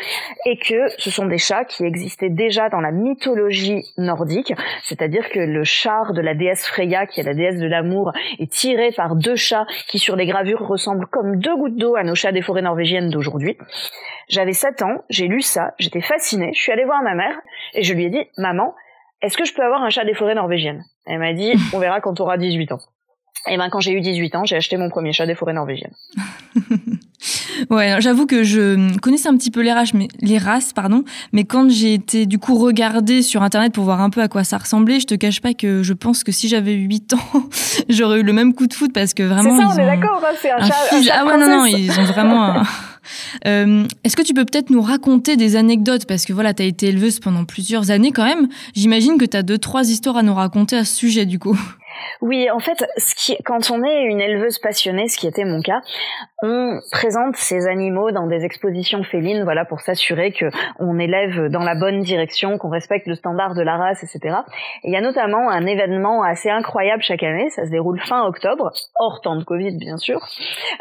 et 0.46 0.58
que 0.58 0.88
ce 0.98 1.10
sont 1.10 1.26
des 1.26 1.38
chats 1.38 1.66
qui 1.66 1.86
existaient 1.86 2.30
déjà 2.30 2.70
dans 2.70 2.82
la 2.82 2.92
mythologie 2.92 3.84
nordique, 3.98 4.54
c'est-à-dire 4.84 5.30
que 5.30 5.40
le 5.40 5.64
char 5.64 6.14
de 6.14 6.22
la 6.22 6.34
déesse 6.34 6.68
Freya, 6.68 7.06
qui 7.06 7.20
est 7.20 7.24
la 7.24 7.34
déesse 7.34 7.60
de 7.60 7.68
l'amour, 7.68 8.12
est 8.40 8.52
tiré 8.52 8.92
par 8.92 9.16
deux 9.16 9.36
chats 9.36 9.66
qui 9.88 10.00
sur 10.00 10.16
les 10.16 10.26
gravures 10.26 10.66
ressemblent 10.68 11.08
comme 11.08 11.38
deux 11.38 11.56
gouttes 11.56 11.78
d'eau 11.78 11.96
à 11.96 12.04
nos 12.04 12.16
chats 12.16 12.32
des 12.32 12.42
forêts 12.42 12.62
norvégiennes 12.62 13.10
d'aujourd'hui. 13.10 13.58
J'avais 14.30 14.54
7 14.54 14.82
ans, 14.84 15.04
j'ai 15.10 15.28
lu 15.28 15.42
ça, 15.42 15.74
j'étais 15.80 16.02
fascinée, 16.02 16.52
je 16.54 16.62
suis 16.62 16.72
allée 16.72 16.86
voir 16.86 17.02
ma 17.02 17.16
mère 17.16 17.40
et 17.74 17.84
je 17.84 17.94
lui 17.94 18.06
ai 18.06 18.10
dit, 18.10 18.24
maman, 18.38 18.76
est-ce 19.22 19.38
que 19.38 19.46
je 19.46 19.54
peux 19.54 19.64
avoir 19.64 19.82
un 19.84 19.90
chat 19.90 20.06
des 20.06 20.14
forêts 20.14 20.36
norvégiennes? 20.36 20.86
Elle 21.06 21.20
m'a 21.20 21.34
dit, 21.34 21.54
on 21.74 21.80
verra 21.80 22.00
quand 22.00 22.14
tu 22.14 22.22
auras 22.22 22.38
18 22.38 22.72
ans. 22.72 22.80
Et 23.48 23.58
ben 23.58 23.70
quand 23.70 23.80
j'ai 23.80 23.94
eu 23.94 24.02
18 24.02 24.36
ans, 24.36 24.46
j'ai 24.46 24.56
acheté 24.56 24.78
mon 24.78 24.90
premier 24.90 25.14
chat 25.14 25.26
des 25.26 25.36
forêts 25.36 25.54
norvégiennes. 25.54 25.94
ouais, 27.70 27.96
j'avoue 28.00 28.26
que 28.26 28.44
je 28.44 28.98
connaissais 29.00 29.30
un 29.30 29.38
petit 29.38 29.52
peu 29.52 29.62
les 29.62 29.72
races, 29.72 29.94
mais 29.94 30.08
les 30.22 30.38
races, 30.38 30.74
pardon, 30.74 31.04
mais 31.32 31.46
quand 31.46 31.70
j'ai 31.70 31.94
été 31.94 32.26
du 32.26 32.38
coup 32.38 32.58
regarder 32.58 33.22
sur 33.22 33.42
internet 33.42 33.74
pour 33.74 33.86
voir 33.86 34.02
un 34.02 34.10
peu 34.10 34.22
à 34.22 34.28
quoi 34.28 34.44
ça 34.44 34.58
ressemblait, 34.58 35.00
je 35.00 35.08
te 35.08 35.16
cache 35.16 35.42
pas 35.42 35.54
que 35.54 35.84
je 35.84 35.94
pense 35.94 36.24
que 36.24 36.32
si 36.32 36.48
j'avais 36.48 36.76
eu 36.76 36.88
8 36.88 37.14
ans, 37.14 37.44
j'aurais 37.90 38.20
eu 38.20 38.24
le 38.24 38.34
même 38.34 38.54
coup 38.54 38.68
de 38.68 38.74
foot 38.74 38.92
parce 38.94 39.14
que 39.14 39.24
vraiment 39.24 39.58
C'est 39.58 39.64
ça, 39.64 39.74
on 39.76 39.78
est 39.78 39.86
d'accord, 39.86 40.22
hein, 40.24 40.36
c'est 40.42 40.52
un, 40.52 40.60
chat, 40.60 40.76
Ah 41.14 41.26
ouais, 41.26 41.38
non 41.38 41.48
non, 41.48 41.66
ils 41.66 41.98
ont 42.00 42.06
vraiment 42.06 42.62
euh, 43.48 43.86
Est-ce 44.04 44.18
que 44.18 44.24
tu 44.24 44.34
peux 44.34 44.46
peut-être 44.46 44.70
nous 44.70 44.82
raconter 44.82 45.38
des 45.38 45.56
anecdotes? 45.56 46.06
Parce 46.06 46.26
que 46.26 46.34
voilà, 46.34 46.54
tu 46.54 46.64
as 46.64 46.66
été 46.66 46.88
éleveuse 46.88 47.20
pendant 47.20 47.46
plusieurs 47.46 47.92
années 47.92 48.12
quand 48.12 48.26
même. 48.26 48.48
J'imagine 48.76 49.18
que 49.18 49.26
tu 49.26 49.38
as 49.38 49.44
deux, 49.44 49.58
trois 49.58 49.90
histoires 49.90 50.18
à 50.18 50.24
nous 50.24 50.34
raconter 50.34 50.76
à 50.76 50.84
ce 50.84 50.96
sujet 50.96 51.26
du 51.26 51.40
coup. 51.40 51.58
Oui, 52.22 52.50
en 52.50 52.60
fait, 52.60 52.86
quand 53.46 53.72
on 53.72 53.84
est 53.84 54.04
une 54.04 54.22
éleveuse 54.22 54.60
passionnée, 54.60 55.08
ce 55.08 55.18
qui 55.18 55.28
était 55.28 55.46
mon 55.46 55.62
cas, 55.62 55.82
on 56.42 56.80
présente 56.92 57.36
ces 57.36 57.68
animaux 57.68 58.12
dans 58.12 58.28
des 58.28 58.46
expositions 58.46 59.04
félines, 59.04 59.44
voilà, 59.44 59.66
pour 59.66 59.82
s'assurer 59.82 60.32
que 60.32 60.46
on 60.80 61.00
élève 61.00 61.48
dans 61.50 61.64
la 61.64 61.76
bonne 61.76 62.02
direction, 62.02 62.58
qu'on 62.58 62.70
respecte 62.70 63.08
le 63.08 63.16
standard 63.16 63.56
de 63.56 63.62
la 63.62 63.78
race, 63.78 64.04
etc. 64.04 64.38
Et 64.84 64.90
il 64.90 64.94
y 64.94 64.98
a 64.98 65.02
notamment 65.02 65.50
un 65.50 65.66
événement 65.66 66.24
assez 66.24 66.50
incroyable 66.50 67.04
chaque 67.04 67.24
année, 67.24 67.50
ça 67.50 67.66
se 67.66 67.72
déroule 67.72 68.00
fin 68.00 68.24
octobre, 68.26 68.72
hors 69.00 69.22
temps 69.22 69.36
de 69.36 69.44
Covid 69.44 69.78
bien 69.78 69.98
sûr. 69.98 70.20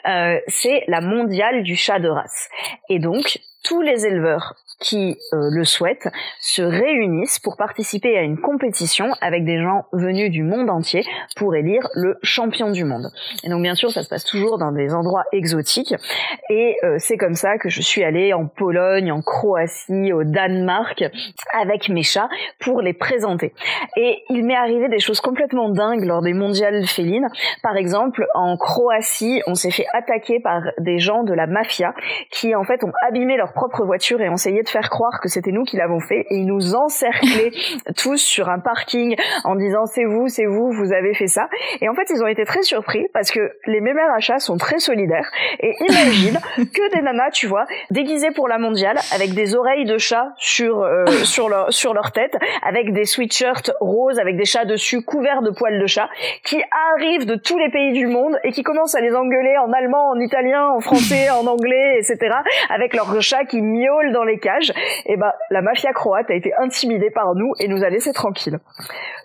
Euh, 0.07 0.39
c'est 0.47 0.85
la 0.89 1.01
mondiale 1.01 1.63
du 1.63 1.77
chat 1.77 1.99
de 1.99 2.09
race. 2.09 2.49
Et 2.89 2.99
donc 2.99 3.39
tous 3.65 3.81
les 3.81 4.07
éleveurs 4.07 4.55
qui 4.81 5.19
euh, 5.33 5.49
le 5.51 5.65
souhaitent 5.65 6.09
se 6.41 6.63
réunissent 6.63 7.39
pour 7.39 7.57
participer 7.57 8.17
à 8.17 8.23
une 8.23 8.39
compétition 8.39 9.11
avec 9.21 9.45
des 9.45 9.61
gens 9.61 9.87
venus 9.93 10.31
du 10.31 10.43
monde 10.43 10.71
entier 10.71 11.05
pour 11.37 11.57
élire 11.57 11.89
le 11.95 12.17
champion 12.23 12.71
du 12.71 12.85
monde. 12.85 13.11
Et 13.43 13.49
donc 13.49 13.63
bien 13.63 13.75
sûr 13.75 13.91
ça 13.91 14.03
se 14.03 14.09
passe 14.09 14.25
toujours 14.25 14.59
dans 14.59 14.73
des 14.73 14.95
endroits 14.95 15.25
exotiques 15.33 15.95
et 16.51 16.77
euh, 16.85 16.97
c'est 16.99 17.17
comme 17.17 17.35
ça 17.35 17.59
que 17.59 17.69
je 17.69 17.81
suis 17.81 18.05
allée 18.05 18.33
en 18.33 18.47
Pologne, 18.47 19.11
en 19.11 19.21
Croatie, 19.21 20.13
au 20.13 20.23
Danemark 20.23 21.05
avec 21.53 21.89
mes 21.89 22.03
chats 22.03 22.29
pour 22.61 22.81
les 22.81 22.93
présenter. 22.93 23.53
Et 23.97 24.23
il 24.31 24.45
m'est 24.45 24.57
arrivé 24.57 24.89
des 24.89 25.01
choses 25.01 25.21
complètement 25.21 25.71
dingues 25.71 26.05
lors 26.05 26.23
des 26.23 26.35
mondiales 26.35 26.87
félines. 26.87 27.29
Par 27.63 27.77
exemple 27.77 28.27
en 28.35 28.57
Croatie 28.57 29.43
on 29.47 29.55
s'est 29.55 29.73
fait 29.73 29.87
attaquer 29.93 30.39
par 30.39 30.63
des 30.79 30.99
gens 30.99 31.25
de 31.25 31.35
la 31.35 31.47
mafia 31.47 31.95
qui 32.31 32.55
en 32.55 32.63
fait 32.63 32.85
ont 32.85 32.93
abîmé 33.07 33.37
leur 33.37 33.53
propre 33.53 33.85
voiture 33.85 34.21
et 34.21 34.29
ont 34.29 34.35
essayé 34.35 34.63
de 34.63 34.68
faire 34.71 34.91
croire 34.91 35.21
que 35.21 35.29
c'était 35.29 35.53
nous 35.53 35.65
qui 35.65 35.77
l'avons 35.77 36.01
fait 36.01 36.27
et 36.31 36.37
ils 36.37 36.47
nous 36.47 36.75
encerclaient 36.75 37.53
tous 37.97 38.19
sur 38.19 38.49
un 38.49 38.59
parking 38.59 39.17
en 39.45 39.57
disant 39.57 39.87
c'est 39.87 40.05
vous, 40.05 40.29
c'est 40.29 40.47
vous, 40.47 40.71
vous 40.71 40.93
avez 40.93 41.15
fait 41.15 41.27
ça. 41.27 41.49
Et 41.81 41.89
en 41.89 41.95
fait, 41.95 42.11
ils 42.11 42.23
ont 42.23 42.27
été 42.27 42.45
très 42.45 42.63
surpris 42.63 43.07
parce 43.13 43.31
que 43.31 43.53
les 43.67 43.81
mémères 43.81 44.13
achats 44.15 44.39
sont 44.39 44.57
très 44.57 44.79
solidaires 44.79 45.31
et 45.61 45.75
imagine 45.89 46.39
que 46.57 46.95
des 46.95 47.03
nanas, 47.03 47.31
tu 47.31 47.47
vois, 47.47 47.67
déguisées 47.91 48.31
pour 48.31 48.49
la 48.49 48.59
mondiale 48.59 48.99
avec 49.15 49.35
des 49.35 49.55
oreilles 49.55 49.85
de 49.85 49.99
chat 49.99 50.33
sur 50.37 50.83
euh, 50.83 51.05
sur 51.25 51.49
leur 51.49 51.73
sur 51.73 51.95
leur 51.95 52.13
tête, 52.13 52.37
avec 52.63 52.93
des 52.93 53.05
sweatshirts 53.05 53.73
roses 53.81 54.19
avec 54.19 54.37
des 54.37 54.45
chats 54.45 54.65
dessus 54.65 55.03
couverts 55.03 55.43
de 55.43 55.51
poils 55.51 55.81
de 55.81 55.87
chat 55.87 56.09
qui 56.45 56.61
arrivent 56.95 57.27
de 57.27 57.37
tous 57.37 57.59
les 57.59 57.71
pays 57.71 57.93
du 57.93 58.07
monde 58.07 58.39
et 58.45 58.53
qui 58.53 58.63
commencent 58.63 58.95
à 58.95 59.01
les 59.01 59.15
engueuler 59.15 59.57
en 59.59 59.73
allemand, 59.73 60.11
en 60.11 60.21
italien, 60.21 60.69
en 60.69 60.81
français, 60.81 61.31
en 61.31 61.47
anglais, 61.47 61.99
etc. 61.99 62.37
avec 62.71 62.95
leurs 62.95 63.21
chats 63.21 63.45
qui 63.45 63.61
miaulent 63.63 64.13
dans 64.13 64.25
les 64.25 64.39
cages 64.39 64.58
et 65.07 65.17
ben 65.17 65.33
la 65.51 65.63
mafia 65.63 65.93
croate 65.93 66.31
a 66.31 66.35
été 66.35 66.53
intimidée 66.59 67.11
par 67.11 67.35
nous 67.35 67.53
et 67.59 67.69
nous 67.69 67.85
a 67.85 67.91
laissé 67.91 68.13
tranquilles. 68.13 68.59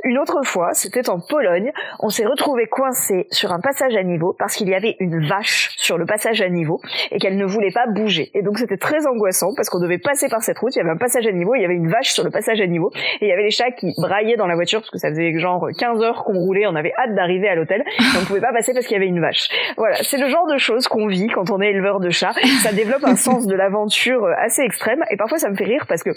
Une 0.03 0.17
autre 0.17 0.41
fois, 0.43 0.73
c'était 0.73 1.09
en 1.09 1.19
Pologne, 1.19 1.71
on 1.99 2.09
s'est 2.09 2.25
retrouvé 2.25 2.65
coincé 2.67 3.27
sur 3.31 3.51
un 3.51 3.59
passage 3.59 3.95
à 3.95 4.03
niveau 4.03 4.35
parce 4.37 4.55
qu'il 4.55 4.67
y 4.67 4.75
avait 4.75 4.95
une 4.99 5.25
vache 5.25 5.75
sur 5.77 5.97
le 5.97 6.05
passage 6.05 6.41
à 6.41 6.49
niveau 6.49 6.81
et 7.11 7.19
qu'elle 7.19 7.37
ne 7.37 7.45
voulait 7.45 7.71
pas 7.71 7.87
bouger. 7.87 8.29
Et 8.33 8.41
donc 8.41 8.57
c'était 8.57 8.77
très 8.77 9.07
angoissant 9.07 9.53
parce 9.55 9.69
qu'on 9.69 9.79
devait 9.79 9.97
passer 9.97 10.27
par 10.29 10.43
cette 10.43 10.59
route, 10.59 10.75
il 10.75 10.79
y 10.79 10.81
avait 10.81 10.91
un 10.91 10.97
passage 10.97 11.25
à 11.27 11.31
niveau, 11.31 11.55
il 11.55 11.61
y 11.61 11.65
avait 11.65 11.75
une 11.75 11.89
vache 11.89 12.11
sur 12.11 12.23
le 12.23 12.31
passage 12.31 12.59
à 12.59 12.67
niveau 12.67 12.91
et 13.21 13.25
il 13.25 13.27
y 13.27 13.31
avait 13.31 13.43
les 13.43 13.51
chats 13.51 13.71
qui 13.71 13.93
braillaient 13.97 14.35
dans 14.35 14.47
la 14.47 14.55
voiture 14.55 14.81
parce 14.81 14.89
que 14.89 14.97
ça 14.97 15.09
faisait 15.09 15.37
genre 15.39 15.67
15 15.77 16.01
heures 16.03 16.23
qu'on 16.25 16.33
roulait, 16.33 16.67
on 16.67 16.75
avait 16.75 16.93
hâte 16.97 17.15
d'arriver 17.15 17.47
à 17.47 17.55
l'hôtel 17.55 17.83
et 17.87 18.17
on 18.21 18.25
pouvait 18.25 18.41
pas 18.41 18.51
passer 18.51 18.73
parce 18.73 18.85
qu'il 18.85 18.95
y 18.95 18.97
avait 18.97 19.07
une 19.07 19.21
vache. 19.21 19.47
Voilà, 19.77 19.95
c'est 20.01 20.17
le 20.17 20.27
genre 20.27 20.47
de 20.47 20.57
choses 20.57 20.87
qu'on 20.87 21.07
vit 21.07 21.27
quand 21.27 21.49
on 21.49 21.61
est 21.61 21.69
éleveur 21.69 21.99
de 21.99 22.09
chats. 22.09 22.33
Ça 22.61 22.73
développe 22.73 23.03
un 23.03 23.15
sens 23.15 23.47
de 23.47 23.55
l'aventure 23.55 24.27
assez 24.37 24.61
extrême 24.61 25.03
et 25.09 25.17
parfois 25.23 25.37
ça 25.37 25.49
me 25.49 25.55
fait 25.55 25.63
rire 25.63 25.85
parce 25.87 26.03
que 26.03 26.09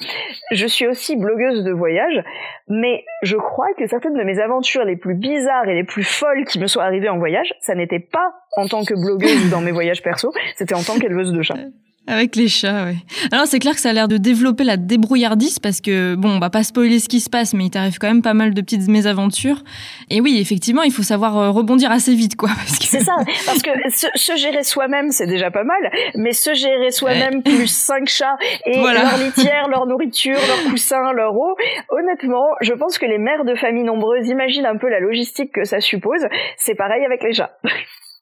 je 0.51 0.67
suis 0.67 0.89
aussi 0.89 1.15
blogueuse 1.15 1.63
de 1.63 1.71
voyage, 1.71 2.25
mais 2.67 3.05
je 3.23 3.37
crois 3.37 3.69
que 3.79 3.87
certaines 3.87 4.15
de 4.15 4.25
mes 4.25 4.41
aventures 4.41 4.85
les 4.85 4.97
plus 4.97 5.15
bizarres 5.15 5.69
et 5.69 5.75
les 5.75 5.85
plus 5.85 6.03
folles 6.03 6.45
qui 6.45 6.59
me 6.59 6.67
sont 6.67 6.81
arrivées 6.81 7.09
en 7.09 7.19
voyage, 7.19 7.55
ça 7.61 7.77
n'était 7.77 8.01
pas 8.01 8.35
en 8.57 8.67
tant 8.67 8.85
que 8.85 8.95
blogueuse 8.95 9.49
dans 9.49 9.61
mes 9.61 9.71
voyages 9.71 10.03
perso, 10.03 10.33
c'était 10.57 10.75
en 10.75 10.83
tant 10.83 10.99
qu'éleveuse 10.99 11.33
de 11.33 11.41
chats. 11.43 11.55
Avec 12.09 12.37
les 12.37 12.47
chats, 12.47 12.85
ouais. 12.85 12.97
Alors 13.33 13.47
c'est 13.47 13.59
clair 13.59 13.75
que 13.75 13.81
ça 13.81 13.91
a 13.91 13.93
l'air 13.93 14.07
de 14.07 14.17
développer 14.17 14.63
la 14.63 14.77
débrouillardise 14.77 15.59
parce 15.59 15.81
que 15.81 16.15
bon, 16.15 16.31
on 16.31 16.39
va 16.39 16.51
pas 16.51 16.63
spoiler 16.63 17.01
ce 17.01 17.09
qui 17.09 17.19
se 17.19 17.29
passe, 17.29 17.53
mais 17.53 17.65
il 17.65 17.71
t'arrive 17.71 17.99
quand 17.99 18.07
même 18.07 18.23
pas 18.23 18.35
mal 18.35 18.55
de 18.55 18.61
petites 18.61 18.89
mésaventures. 18.89 19.65
Et 20.09 20.21
oui, 20.21 20.39
effectivement, 20.41 20.83
il 20.83 20.93
faut 20.93 21.03
savoir 21.03 21.37
euh, 21.37 21.51
rebondir 21.51 21.91
assez 21.91 22.15
vite, 22.15 22.37
quoi. 22.37 22.51
Que... 22.77 22.85
C'est 22.85 23.01
ça, 23.01 23.17
parce 23.47 23.63
que 23.63 23.71
se, 24.15 24.37
gérer 24.37 24.63
soi-même, 24.63 25.11
c'est 25.11 25.27
déjà 25.27 25.51
pas 25.51 25.65
mal, 25.65 25.91
mais 26.15 26.33
se 26.33 26.55
gérer 26.55 26.91
soi-même 26.91 27.43
plus 27.43 27.67
cinq 27.67 28.07
chats 28.07 28.37
et 28.65 28.77
leur 28.79 29.19
litière, 29.19 29.69
leur 29.71 29.87
nourriture, 29.87 30.37
leurs 30.37 30.71
coussins, 30.71 31.13
leur 31.13 31.35
eau. 31.35 31.57
Honnêtement, 31.89 32.47
je 32.61 32.75
pense 32.75 32.99
que 32.99 33.07
les 33.07 33.19
mères 33.19 33.45
de 33.45 33.55
familles 33.55 33.85
nombreuses 33.85 34.29
imaginent 34.29 34.67
un 34.67 34.77
peu 34.77 34.89
la 34.89 35.01
logistique 35.01 35.53
que 35.53 35.65
ça 35.65 35.81
suppose. 35.81 36.27
C'est 36.57 36.75
pareil 36.75 37.05
avec 37.05 37.23
les 37.23 37.33
chats. 37.33 37.57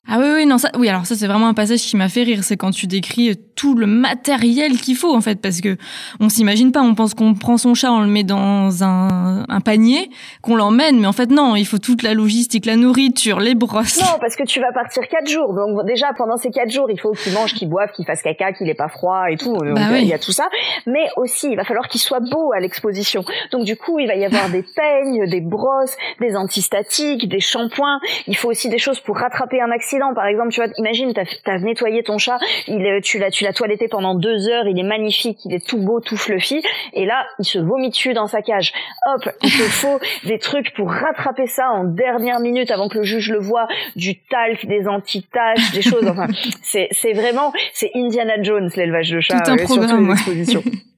Ah 0.07 0.19
oui, 0.19 0.27
oui, 0.35 0.47
non, 0.47 0.59
ça, 0.59 0.71
oui, 0.77 0.87
alors 0.90 1.07
ça, 1.07 1.14
c'est 1.14 1.27
vraiment 1.27 1.49
un 1.49 1.55
passage 1.55 1.81
qui 1.81 1.97
m'a 1.97 2.11
fait 2.11 2.25
rire. 2.25 2.45
C'est 2.45 2.59
quand 2.59 2.73
tu 2.73 2.87
décris 2.87 3.31
euh, 3.31 3.35
tout 3.57 3.75
le 3.75 3.87
matériel 3.87 4.73
qu'il 4.79 4.97
faut, 4.97 5.14
en 5.14 5.23
fait, 5.23 5.40
parce 5.40 5.62
que 5.62 5.79
on 6.21 6.29
s'imagine 6.29 6.73
pas, 6.73 6.83
on 6.83 6.95
pense 6.95 7.14
qu'on 7.14 7.33
prend 7.33 7.57
son 7.57 7.73
chat, 7.73 7.90
on 7.90 8.03
le 8.03 8.09
met 8.09 8.23
dans 8.23 8.85
un, 8.85 9.45
un 9.49 9.61
panier, 9.61 10.11
qu'on 10.43 10.57
l'emmène, 10.57 11.01
mais 11.01 11.07
en 11.07 11.12
fait, 11.12 11.31
non, 11.31 11.57
il 11.57 11.64
faut 11.64 11.79
toute 11.79 12.03
la 12.03 12.12
logistique, 12.12 12.67
la 12.67 12.77
nourriture, 12.77 13.40
les 13.40 13.55
brosses. 13.55 13.99
Non, 13.99 14.19
parce 14.21 14.37
que 14.37 14.45
tu 14.45 14.61
vas 14.61 14.73
partir 14.73 15.09
quatre 15.09 15.27
jours. 15.27 15.55
Donc, 15.55 15.87
déjà, 15.87 16.12
pendant 16.19 16.37
ces 16.37 16.51
quatre 16.51 16.71
jours, 16.71 16.90
il 16.90 17.01
faut 17.01 17.12
qu'il 17.12 17.33
mange, 17.33 17.55
qu'il 17.55 17.71
boive, 17.71 17.90
qu'il 17.93 18.05
fasse 18.05 18.21
caca, 18.21 18.53
qu'il 18.53 18.69
ait 18.69 18.75
pas 18.75 18.88
froid 18.88 19.25
et 19.31 19.38
tout. 19.38 19.55
Donc, 19.55 19.75
bah 19.75 19.99
il 19.99 20.07
y 20.07 20.12
a 20.12 20.19
tout 20.19 20.33
ça. 20.33 20.49
Mais 20.87 21.09
aussi, 21.17 21.49
il 21.51 21.57
va 21.57 21.64
falloir 21.64 21.88
qu'il 21.88 22.01
soit 22.03 22.21
beau 22.21 22.53
à 22.55 22.61
l'exposition. 22.61 23.25
Donc, 23.53 23.64
du 23.64 23.77
coup, 23.77 23.99
il 23.99 24.07
va 24.07 24.17
y 24.17 24.27
avoir 24.27 24.51
des 24.51 24.62
peignes, 24.62 25.31
des 25.31 25.40
brosses, 25.40 25.97
des 26.21 26.37
antistatiques, 26.37 27.27
des 27.27 27.40
shampoings. 27.40 28.01
Il 28.27 28.37
faut 28.37 28.51
aussi 28.51 28.69
des 28.69 28.79
choses 28.79 29.01
pour 29.01 29.17
rattraper 29.17 29.62
un 29.62 29.71
accident 29.71 29.93
par 30.14 30.26
exemple, 30.26 30.50
tu 30.50 30.61
vois, 30.61 30.70
imagine, 30.78 31.12
t'as 31.12 31.24
as 31.46 31.59
nettoyé 31.59 32.02
ton 32.02 32.18
chat, 32.18 32.38
il, 32.68 33.00
tu 33.02 33.18
l'as, 33.18 33.30
tu 33.30 33.44
l'as 33.44 33.52
toiletté 33.52 33.88
pendant 33.88 34.14
deux 34.14 34.48
heures, 34.48 34.66
il 34.66 34.78
est 34.78 34.85
magnifique, 34.85 35.38
il 35.44 35.54
est 35.54 35.66
tout 35.66 35.78
beau, 35.78 36.00
tout 36.00 36.16
fluffy, 36.16 36.62
et 36.92 37.07
là, 37.07 37.26
il 37.38 37.44
se 37.44 37.59
vomit 37.59 37.90
dessus 37.90 38.14
dans 38.14 38.26
sa 38.26 38.42
cage. 38.42 38.72
Hop, 39.07 39.28
il 39.42 39.50
te 39.50 39.62
faut 39.62 39.98
des 40.24 40.38
trucs 40.38 40.74
pour 40.74 40.90
rattraper 40.90 41.46
ça 41.46 41.70
en 41.70 41.85
dernière 41.85 42.40
minute 42.40 42.70
avant 42.70 42.88
que 42.88 42.98
le 42.98 43.04
juge 43.04 43.30
le 43.30 43.38
voit, 43.38 43.66
du 43.96 44.18
talc, 44.18 44.66
des 44.66 44.87
anti-taches, 44.88 45.72
des 45.72 45.83
choses. 45.83 46.07
Enfin, 46.07 46.26
c'est, 46.62 46.88
c'est 46.90 47.12
vraiment, 47.12 47.52
c'est 47.72 47.90
Indiana 47.94 48.42
Jones 48.42 48.70
l'élevage 48.76 49.11
de 49.11 49.20
chats 49.20 49.40
Tout 49.40 49.52
un 49.52 49.57
programme, 49.57 50.16
sur 50.16 50.62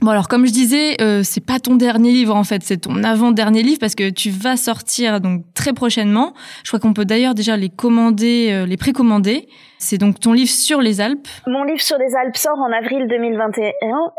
Bon 0.00 0.10
alors 0.10 0.28
comme 0.28 0.46
je 0.46 0.52
disais, 0.52 1.00
euh, 1.00 1.22
c'est 1.22 1.44
pas 1.44 1.58
ton 1.58 1.74
dernier 1.74 2.12
livre 2.12 2.34
en 2.34 2.44
fait, 2.44 2.62
c'est 2.64 2.78
ton 2.78 3.02
avant-dernier 3.04 3.62
livre 3.62 3.78
parce 3.78 3.94
que 3.94 4.08
tu 4.10 4.30
vas 4.30 4.56
sortir 4.56 5.20
donc 5.20 5.44
très 5.54 5.72
prochainement. 5.72 6.34
Je 6.64 6.70
crois 6.70 6.80
qu'on 6.80 6.94
peut 6.94 7.04
d'ailleurs 7.04 7.34
déjà 7.34 7.56
les 7.56 7.68
commander, 7.68 8.48
euh, 8.50 8.66
les 8.66 8.76
précommander. 8.76 9.48
C'est 9.78 9.98
donc 9.98 10.18
ton 10.20 10.32
livre 10.32 10.50
sur 10.50 10.80
les 10.80 11.02
Alpes. 11.02 11.28
Mon 11.46 11.62
livre 11.62 11.82
sur 11.82 11.98
les 11.98 12.16
Alpes 12.16 12.36
sort 12.36 12.58
en 12.58 12.72
avril 12.72 13.06
2021 13.08 13.72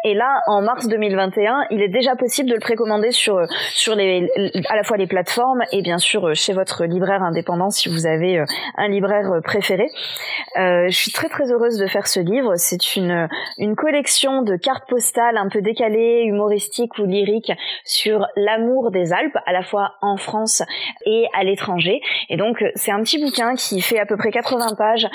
et 0.04 0.14
là 0.14 0.42
en 0.46 0.62
mars 0.62 0.88
2021, 0.88 1.66
il 1.72 1.82
est 1.82 1.88
déjà 1.88 2.16
possible 2.16 2.48
de 2.48 2.54
le 2.54 2.60
précommander 2.60 3.10
sur 3.12 3.42
sur 3.74 3.96
les 3.96 4.30
à 4.70 4.76
la 4.76 4.84
fois 4.84 4.98
les 4.98 5.08
plateformes 5.08 5.64
et 5.72 5.82
bien 5.82 5.98
sûr 5.98 6.36
chez 6.36 6.54
votre 6.54 6.86
libraire 6.86 7.24
indépendant 7.24 7.72
si 7.72 7.90
vous 7.90 8.06
avez 8.06 8.38
euh, 8.38 8.46
un 8.78 8.88
libraire 8.88 9.32
préféré. 9.44 9.88
Euh, 10.58 10.86
je 10.90 10.96
suis 10.96 11.12
très 11.12 11.28
très 11.28 11.52
heureuse 11.52 11.80
de 11.80 11.88
faire 11.88 12.08
ce 12.08 12.20
livre. 12.20 12.54
C'est 12.58 12.96
une 12.96 13.28
une 13.58 13.76
collection 13.76 14.44
de 14.44 14.58
cartes 14.58 14.88
postales 14.88 15.38
un 15.38 15.50
peu 15.50 15.62
décalées, 15.62 16.22
humoristiques 16.26 17.00
ou 17.00 17.06
lyriques 17.06 17.52
sur 17.84 18.28
l'amour 18.36 18.92
des 18.92 19.12
Alpes, 19.12 19.38
à 19.48 19.54
la 19.54 19.64
fois 19.64 19.96
en 20.04 20.18
France 20.18 20.62
et 21.08 21.26
à 21.34 21.44
l'étranger. 21.44 22.00
Et 22.30 22.38
donc 22.38 22.64
c'est 22.76 22.92
un 22.92 23.02
petit 23.02 23.20
bouquin 23.20 23.56
qui 23.56 23.82
fait 23.82 23.98
à 23.98 24.06
peu 24.06 24.18
près 24.18 24.30
80 24.30 24.76
pages 24.78 25.08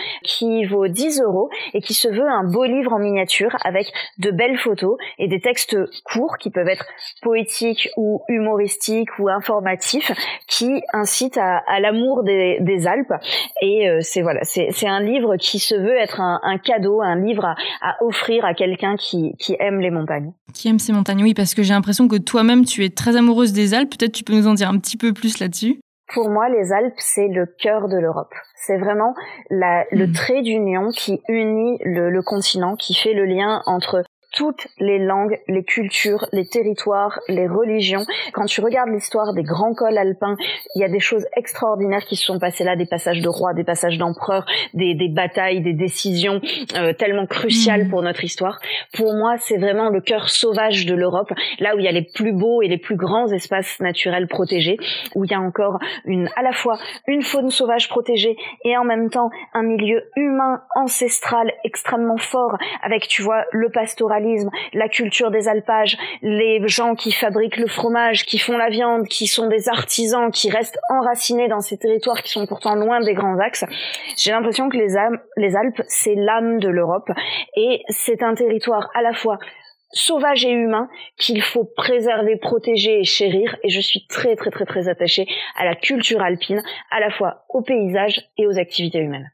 vaut 0.69 0.89
10 0.89 1.21
euros 1.21 1.51
et 1.75 1.81
qui 1.81 1.95
se 1.95 2.09
veut 2.09 2.29
un 2.29 2.45
beau 2.45 2.65
livre 2.65 2.93
en 2.93 2.99
miniature 2.99 3.57
avec 3.65 3.87
de 4.19 4.31
belles 4.31 4.59
photos 4.59 4.97
et 5.19 5.29
des 5.29 5.41
textes 5.41 5.77
courts 6.05 6.37
qui 6.39 6.51
peuvent 6.51 6.69
être 6.69 6.87
poétiques 7.23 7.89
ou 7.97 8.23
humoristiques 8.29 9.19
ou 9.19 9.29
informatifs 9.29 10.13
qui 10.49 10.83
incitent 10.93 11.39
à, 11.39 11.81
l'amour 11.81 12.23
des, 12.25 12.87
Alpes. 12.87 13.13
Et 13.61 13.89
euh, 13.89 13.99
c'est 14.01 14.23
voilà, 14.23 14.41
c'est 14.45 14.87
un 14.87 15.01
livre 15.01 15.37
qui 15.37 15.59
se 15.59 15.75
veut 15.75 15.97
être 15.97 16.21
un, 16.21 16.59
cadeau, 16.59 17.01
un 17.01 17.17
livre 17.17 17.45
à, 17.45 17.97
offrir 18.01 18.45
à 18.45 18.55
quelqu'un 18.55 18.97
qui, 18.97 19.35
qui 19.39 19.57
aime 19.61 19.81
les 19.81 19.91
montagnes. 19.91 20.33
Qui 20.53 20.69
aime 20.69 20.79
ces 20.79 20.93
montagnes, 20.93 21.23
oui, 21.23 21.35
parce 21.35 21.55
que 21.55 21.63
j'ai 21.63 21.75
l'impression 21.75 22.09
que 22.09 22.17
toi-même 22.17 22.65
tu 22.65 22.85
es 22.85 22.91
très 22.91 23.17
amoureuse 23.17 23.53
des 23.53 23.75
Alpes. 23.75 23.97
Peut-être 23.97 24.13
tu 24.13 24.25
peux 24.25 24.35
nous 24.35 24.47
en 24.47 24.55
dire 24.55 24.69
un 24.69 24.79
petit 24.79 24.97
peu 24.97 25.13
plus 25.13 25.39
là-dessus. 25.39 25.82
Pour 26.15 26.29
moi, 26.29 26.49
les 26.49 26.73
Alpes, 26.73 26.95
c'est 26.99 27.29
le 27.29 27.47
cœur 27.47 27.89
de 27.89 27.97
l'Europe. 27.97 28.33
C'est 28.55 28.77
vraiment 28.77 29.15
la, 29.51 29.85
le 29.91 30.07
mm. 30.07 30.13
trait 30.13 30.43
d'union 30.43 30.91
qui 30.91 31.23
unit 31.29 31.79
le, 31.85 32.11
le 32.11 32.23
continent, 32.23 32.77
qui 32.77 32.95
fait 32.95 33.15
le 33.15 33.25
lien 33.25 33.63
entre 33.67 34.05
toutes 34.33 34.67
les 34.79 34.99
langues, 34.99 35.39
les 35.47 35.63
cultures, 35.63 36.27
les 36.33 36.47
territoires, 36.47 37.21
les 37.29 37.47
religions. 37.47 38.05
Quand 38.33 38.47
tu 38.47 38.61
regardes 38.61 38.91
l'histoire 38.91 39.35
des 39.35 39.43
grands 39.43 39.75
cols 39.75 39.99
alpins, 39.99 40.37
il 40.75 40.81
y 40.81 40.85
a 40.85 40.89
des 40.89 41.01
choses 41.01 41.27
extraordinaires 41.37 42.05
qui 42.05 42.17
se 42.17 42.25
sont 42.25 42.39
passées 42.39 42.65
là, 42.65 42.75
des 42.75 42.87
passages 42.87 43.21
de 43.21 43.29
rois, 43.29 43.53
des 43.53 43.65
passages 43.65 43.99
d'empereurs, 43.99 44.47
des, 44.75 44.95
des, 44.95 45.09
batailles, 45.09 45.61
des 45.61 45.75
décisions 45.75 46.41
euh, 46.77 46.93
tellement 46.95 47.27
cruciales 47.27 47.85
mm. 47.85 47.91
pour 47.91 48.03
notre 48.03 48.25
histoire. 48.25 48.59
Pour 48.95 49.15
moi, 49.15 49.37
c'est 49.39 49.59
vraiment 49.59 49.91
le 49.91 50.01
cœur 50.01 50.31
sauvage 50.31 50.87
de 50.87 50.95
l'Europe, 50.95 51.33
là 51.59 51.77
où 51.77 51.79
il 51.79 51.85
y 51.85 51.89
a 51.89 51.93
les 51.93 52.09
plus 52.15 52.33
beaux 52.33 52.63
et 52.63 52.69
les 52.69 52.79
plus 52.79 52.97
grands 52.97 53.29
espaces 53.29 53.81
naturels 53.81 54.29
protégés, 54.29 54.79
où 55.15 55.25
il 55.25 55.31
y 55.31 55.35
a 55.35 55.41
encore 55.41 55.79
une, 56.07 56.29
à 56.37 56.43
la 56.43 56.53
fois 56.53 56.79
une 57.07 57.23
faune 57.23 57.51
sauvage 57.51 57.89
protégée 57.89 58.37
et 58.65 58.77
en 58.77 58.85
même 58.85 59.11
temps 59.11 59.31
un 59.53 59.63
milieu 59.63 60.05
humain 60.17 60.63
ancestral 60.75 61.53
extrêmement 61.65 62.17
fort, 62.17 62.57
avec, 62.83 63.09
tu 63.09 63.23
vois, 63.23 63.45
le 63.53 63.69
pastoral 63.71 64.22
la 64.73 64.89
culture 64.89 65.31
des 65.31 65.49
alpages, 65.49 65.97
les 66.23 66.61
gens 66.67 66.95
qui 66.95 67.13
fabriquent 67.13 67.57
le 67.57 67.67
fromage, 67.67 68.25
qui 68.25 68.39
font 68.39 68.57
la 68.57 68.69
viande, 68.69 69.07
qui 69.07 69.27
sont 69.27 69.49
des 69.49 69.69
artisans, 69.69 70.31
qui 70.31 70.51
restent 70.51 70.79
enracinés 70.89 71.49
dans 71.49 71.61
ces 71.61 71.79
territoires 71.79 72.23
qui 72.23 72.31
sont 72.31 72.47
pourtant 72.47 72.75
loin 72.75 73.01
des 73.01 73.15
grands 73.15 73.39
axes. 73.39 73.65
J'ai 74.17 74.31
l'impression 74.31 74.69
que 74.69 74.77
les, 74.77 74.95
les 75.37 75.57
Alpes, 75.57 75.83
c'est 75.89 76.15
l'âme 76.15 76.59
de 76.61 76.69
l'Europe 76.69 77.11
et 77.57 77.83
c'est 77.89 78.23
un 78.23 78.35
territoire 78.35 78.91
à 78.95 79.03
la 79.03 79.13
fois 79.13 79.39
sauvage 79.93 80.45
et 80.45 80.51
humain 80.51 80.89
qu'il 81.19 81.43
faut 81.43 81.65
préserver, 81.65 82.37
protéger 82.37 83.01
et 83.01 83.05
chérir. 83.05 83.57
Et 83.63 83.69
je 83.69 83.81
suis 83.81 84.07
très 84.07 84.37
très 84.37 84.51
très 84.51 84.65
très 84.65 84.89
attachée 84.89 85.27
à 85.57 85.65
la 85.65 85.75
culture 85.75 86.23
alpine, 86.23 86.63
à 86.91 87.01
la 87.01 87.11
fois 87.11 87.45
au 87.49 87.63
paysage 87.63 88.29
et 88.39 88.47
aux 88.47 88.59
activités 88.59 88.99
humaines. 88.99 89.31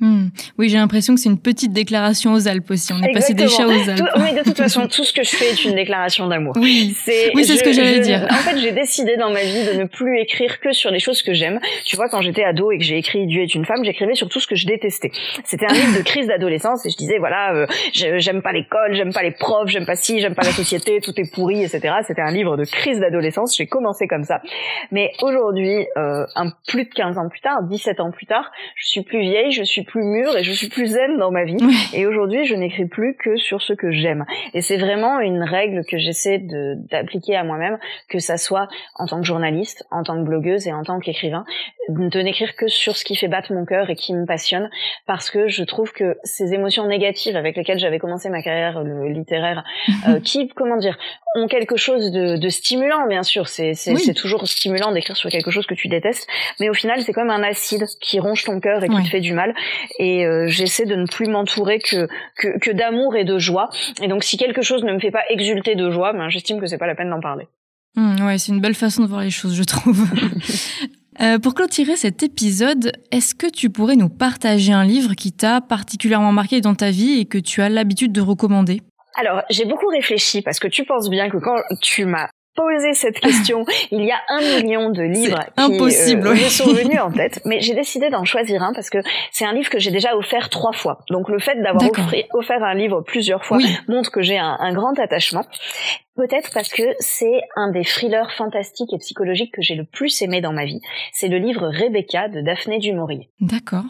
Hmm. 0.00 0.28
Oui, 0.58 0.68
j'ai 0.68 0.76
l'impression 0.76 1.14
que 1.14 1.20
c'est 1.20 1.28
une 1.28 1.40
petite 1.40 1.72
déclaration 1.72 2.32
aux 2.32 2.46
Alpes 2.46 2.70
aussi. 2.70 2.92
On 2.92 3.02
est 3.02 3.12
passé 3.12 3.34
des 3.34 3.48
chats 3.48 3.66
aux 3.66 3.90
Alpes. 3.90 4.08
oui, 4.16 4.32
de 4.32 4.44
toute 4.44 4.56
façon, 4.56 4.86
tout 4.86 5.02
ce 5.02 5.12
que 5.12 5.24
je 5.24 5.30
fais 5.30 5.50
est 5.50 5.64
une 5.64 5.74
déclaration 5.74 6.28
d'amour. 6.28 6.54
Oui, 6.56 6.94
c'est 7.04 7.32
oui, 7.34 7.44
ce 7.44 7.62
que 7.62 7.72
j'allais 7.72 7.98
dire. 7.98 8.24
En 8.30 8.34
fait, 8.34 8.58
j'ai 8.58 8.70
décidé 8.70 9.16
dans 9.16 9.30
ma 9.30 9.42
vie 9.42 9.66
de 9.66 9.78
ne 9.78 9.84
plus 9.86 10.20
écrire 10.20 10.60
que 10.60 10.72
sur 10.72 10.92
les 10.92 11.00
choses 11.00 11.22
que 11.22 11.32
j'aime. 11.32 11.58
Tu 11.84 11.96
vois, 11.96 12.08
quand 12.08 12.20
j'étais 12.20 12.44
ado 12.44 12.70
et 12.70 12.78
que 12.78 12.84
j'ai 12.84 12.96
écrit 12.96 13.26
Dieu 13.26 13.42
est 13.42 13.54
une 13.56 13.64
femme, 13.64 13.82
j'écrivais 13.82 14.14
sur 14.14 14.28
tout 14.28 14.38
ce 14.38 14.46
que 14.46 14.54
je 14.54 14.66
détestais. 14.66 15.10
C'était 15.44 15.66
un 15.66 15.74
livre 15.74 15.98
de 15.98 16.02
crise 16.02 16.28
d'adolescence 16.28 16.86
et 16.86 16.90
je 16.90 16.96
disais 16.96 17.18
voilà, 17.18 17.54
euh, 17.54 17.66
j'aime 17.92 18.40
pas 18.40 18.52
l'école, 18.52 18.94
j'aime 18.94 19.12
pas 19.12 19.24
les 19.24 19.32
profs, 19.32 19.68
j'aime 19.68 19.86
pas 19.86 19.96
ci, 19.96 20.20
j'aime 20.20 20.36
pas 20.36 20.44
la 20.44 20.52
société, 20.52 21.00
tout 21.00 21.12
est 21.16 21.32
pourri, 21.32 21.64
etc. 21.64 21.94
C'était 22.06 22.22
un 22.22 22.30
livre 22.30 22.56
de 22.56 22.64
crise 22.64 23.00
d'adolescence. 23.00 23.56
J'ai 23.56 23.66
commencé 23.66 24.06
comme 24.06 24.24
ça. 24.24 24.40
Mais 24.92 25.10
aujourd'hui, 25.22 25.86
euh, 25.96 26.24
un 26.36 26.52
plus 26.68 26.84
de 26.84 26.90
15 26.94 27.18
ans 27.18 27.28
plus 27.28 27.40
tard, 27.40 27.64
17 27.64 27.98
ans 27.98 28.12
plus 28.12 28.26
tard, 28.26 28.52
je 28.76 28.86
suis 28.86 29.02
plus 29.02 29.20
vieille, 29.20 29.50
je 29.50 29.64
suis 29.64 29.82
plus 29.88 30.04
mûre 30.04 30.36
et 30.36 30.44
je 30.44 30.52
suis 30.52 30.68
plus 30.68 30.86
zen 30.86 31.18
dans 31.18 31.30
ma 31.30 31.44
vie. 31.44 31.56
Et 31.92 32.06
aujourd'hui, 32.06 32.44
je 32.44 32.54
n'écris 32.54 32.86
plus 32.86 33.16
que 33.16 33.36
sur 33.36 33.62
ce 33.62 33.72
que 33.72 33.90
j'aime. 33.90 34.24
Et 34.54 34.60
c'est 34.60 34.76
vraiment 34.76 35.18
une 35.20 35.42
règle 35.42 35.84
que 35.84 35.98
j'essaie 35.98 36.38
d'appliquer 36.38 37.36
à 37.36 37.44
moi-même, 37.44 37.78
que 38.08 38.18
ça 38.18 38.36
soit 38.36 38.68
en 38.94 39.06
tant 39.06 39.20
que 39.20 39.26
journaliste, 39.26 39.86
en 39.90 40.02
tant 40.02 40.16
que 40.16 40.28
blogueuse 40.28 40.66
et 40.66 40.72
en 40.72 40.84
tant 40.84 41.00
qu'écrivain, 41.00 41.44
de 41.88 42.20
n'écrire 42.20 42.54
que 42.54 42.68
sur 42.68 42.96
ce 42.96 43.04
qui 43.04 43.16
fait 43.16 43.28
battre 43.28 43.52
mon 43.52 43.64
cœur 43.64 43.90
et 43.90 43.96
qui 43.96 44.14
me 44.14 44.26
passionne, 44.26 44.70
parce 45.06 45.30
que 45.30 45.48
je 45.48 45.64
trouve 45.64 45.92
que 45.92 46.18
ces 46.22 46.52
émotions 46.52 46.86
négatives 46.86 47.36
avec 47.36 47.56
lesquelles 47.56 47.78
j'avais 47.78 47.98
commencé 47.98 48.28
ma 48.28 48.42
carrière 48.42 48.82
littéraire, 48.82 49.64
euh, 50.08 50.20
qui, 50.20 50.48
comment 50.48 50.76
dire, 50.76 50.98
ont 51.34 51.46
quelque 51.46 51.76
chose 51.76 52.10
de, 52.10 52.36
de 52.36 52.48
stimulant, 52.48 53.06
bien 53.06 53.22
sûr. 53.22 53.48
C'est 53.48 53.74
c'est 53.74 54.14
toujours 54.14 54.46
stimulant 54.46 54.92
d'écrire 54.92 55.16
sur 55.16 55.30
quelque 55.30 55.50
chose 55.50 55.66
que 55.66 55.74
tu 55.74 55.88
détestes, 55.88 56.28
mais 56.60 56.68
au 56.68 56.74
final, 56.74 57.00
c'est 57.02 57.12
comme 57.12 57.30
un 57.30 57.42
acide 57.42 57.84
qui 58.00 58.20
ronge 58.20 58.44
ton 58.44 58.60
cœur 58.60 58.84
et 58.84 58.88
qui 58.88 59.02
te 59.02 59.08
fait 59.08 59.20
du 59.20 59.32
mal. 59.32 59.54
Et 59.98 60.26
euh, 60.26 60.46
j'essaie 60.48 60.86
de 60.86 60.94
ne 60.94 61.06
plus 61.06 61.28
m'entourer 61.28 61.78
que 61.78 62.08
que, 62.36 62.58
que 62.58 62.70
d'amour 62.70 63.16
et 63.16 63.24
de 63.24 63.38
joie. 63.38 63.70
Et 64.02 64.08
donc, 64.08 64.24
si 64.24 64.36
quelque 64.36 64.62
chose 64.62 64.84
ne 64.84 64.92
me 64.92 64.98
fait 64.98 65.10
pas 65.10 65.22
exulter 65.30 65.74
de 65.74 65.90
joie, 65.90 66.12
ben 66.12 66.28
j'estime 66.28 66.60
que 66.60 66.66
c'est 66.66 66.78
pas 66.78 66.86
la 66.86 66.94
peine 66.94 67.10
d'en 67.10 67.20
parler. 67.20 67.46
Mmh, 67.96 68.26
ouais, 68.26 68.38
c'est 68.38 68.52
une 68.52 68.60
belle 68.60 68.74
façon 68.74 69.02
de 69.02 69.08
voir 69.08 69.22
les 69.22 69.30
choses, 69.30 69.54
je 69.54 69.64
trouve. 69.64 70.06
euh, 71.20 71.38
pour 71.38 71.54
clôturer 71.54 71.96
cet 71.96 72.22
épisode, 72.22 72.92
est-ce 73.10 73.34
que 73.34 73.50
tu 73.50 73.70
pourrais 73.70 73.96
nous 73.96 74.08
partager 74.08 74.72
un 74.72 74.84
livre 74.84 75.14
qui 75.14 75.32
t'a 75.32 75.60
particulièrement 75.60 76.32
marqué 76.32 76.60
dans 76.60 76.74
ta 76.74 76.90
vie 76.90 77.18
et 77.20 77.24
que 77.24 77.38
tu 77.38 77.62
as 77.62 77.68
l'habitude 77.68 78.12
de 78.12 78.20
recommander? 78.20 78.82
Alors, 79.16 79.42
j'ai 79.50 79.64
beaucoup 79.64 79.88
réfléchi 79.88 80.42
parce 80.42 80.60
que 80.60 80.68
tu 80.68 80.84
penses 80.84 81.10
bien 81.10 81.28
que 81.28 81.38
quand 81.38 81.56
tu 81.80 82.04
m'as 82.04 82.28
posé 82.58 82.92
cette 82.94 83.20
question, 83.20 83.64
il 83.92 84.04
y 84.04 84.10
a 84.10 84.20
un 84.28 84.40
million 84.40 84.90
de 84.90 85.02
livres 85.02 85.38
qui 85.56 85.62
impossible, 85.62 86.26
euh, 86.26 86.32
me 86.32 86.48
sont 86.48 86.72
venus 86.72 87.00
en 87.00 87.12
tête, 87.12 87.40
mais 87.44 87.60
j'ai 87.60 87.74
décidé 87.74 88.10
d'en 88.10 88.24
choisir 88.24 88.62
un 88.62 88.72
parce 88.72 88.90
que 88.90 88.98
c'est 89.30 89.44
un 89.44 89.52
livre 89.52 89.70
que 89.70 89.78
j'ai 89.78 89.92
déjà 89.92 90.16
offert 90.16 90.48
trois 90.48 90.72
fois. 90.72 90.98
Donc 91.08 91.28
le 91.28 91.38
fait 91.38 91.54
d'avoir 91.62 91.88
offert 92.34 92.62
un 92.62 92.74
livre 92.74 93.02
plusieurs 93.02 93.44
fois 93.44 93.58
montre 93.86 94.10
que 94.10 94.22
j'ai 94.22 94.38
un, 94.38 94.56
un 94.58 94.72
grand 94.72 94.98
attachement. 94.98 95.44
Peut-être 96.16 96.50
parce 96.52 96.68
que 96.68 96.82
c'est 96.98 97.40
un 97.54 97.70
des 97.70 97.84
thrillers 97.84 98.32
fantastiques 98.32 98.92
et 98.92 98.98
psychologiques 98.98 99.54
que 99.54 99.62
j'ai 99.62 99.76
le 99.76 99.84
plus 99.84 100.20
aimé 100.20 100.40
dans 100.40 100.52
ma 100.52 100.64
vie. 100.64 100.80
C'est 101.12 101.28
le 101.28 101.38
livre 101.38 101.68
Rebecca 101.68 102.28
de 102.28 102.40
Daphné 102.40 102.78
du 102.78 102.92
Maurier. 102.92 103.30
D'accord. 103.40 103.84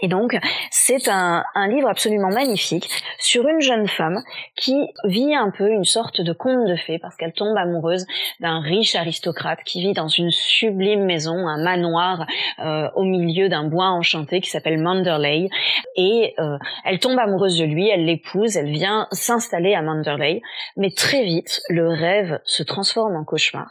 Et 0.00 0.08
donc, 0.08 0.36
c'est 0.70 1.08
un, 1.08 1.44
livre 1.68 1.88
absolument 1.88 2.30
magnifique 2.30 2.88
sur 3.18 3.46
une 3.46 3.60
jeune 3.60 3.86
femme 3.86 4.22
qui 4.56 4.74
vit 5.04 5.34
un 5.34 5.50
peu 5.50 5.68
une 5.68 5.84
sorte 5.84 6.22
de 6.22 6.32
conte 6.32 6.66
de 6.66 6.76
fées 6.76 6.98
parce 6.98 7.14
qu'elle 7.16 7.34
tombe 7.34 7.56
amoureuse 7.56 8.06
d'un 8.40 8.60
riche 8.60 8.94
aristocrate 8.94 9.60
qui 9.64 9.82
vit 9.82 9.92
dans 9.92 10.08
une 10.08 10.30
sublime 10.30 11.04
maison, 11.04 11.46
un 11.46 11.62
manoir 11.62 12.26
euh, 12.58 12.88
au 12.94 13.04
milieu 13.04 13.48
d'un 13.48 13.64
bois 13.64 13.90
enchanté 13.90 14.40
qui 14.40 14.48
s'appelle 14.48 14.80
Manderley. 14.80 15.50
Et 15.96 16.34
euh, 16.38 16.56
elle 16.84 16.98
tombe 16.98 17.18
amoureuse 17.18 17.58
de 17.58 17.64
lui, 17.64 17.88
elle 17.88 18.06
l'épouse, 18.06 18.56
elle 18.56 18.72
vient 18.72 19.08
s'installer 19.12 19.74
à 19.74 19.82
Manderley. 19.82 20.40
Mais 20.76 20.90
très 20.90 21.22
vite, 21.22 21.60
le 21.68 21.88
rêve 21.88 22.40
se 22.44 22.62
transforme 22.62 23.14
en 23.14 23.24
cauchemar 23.24 23.68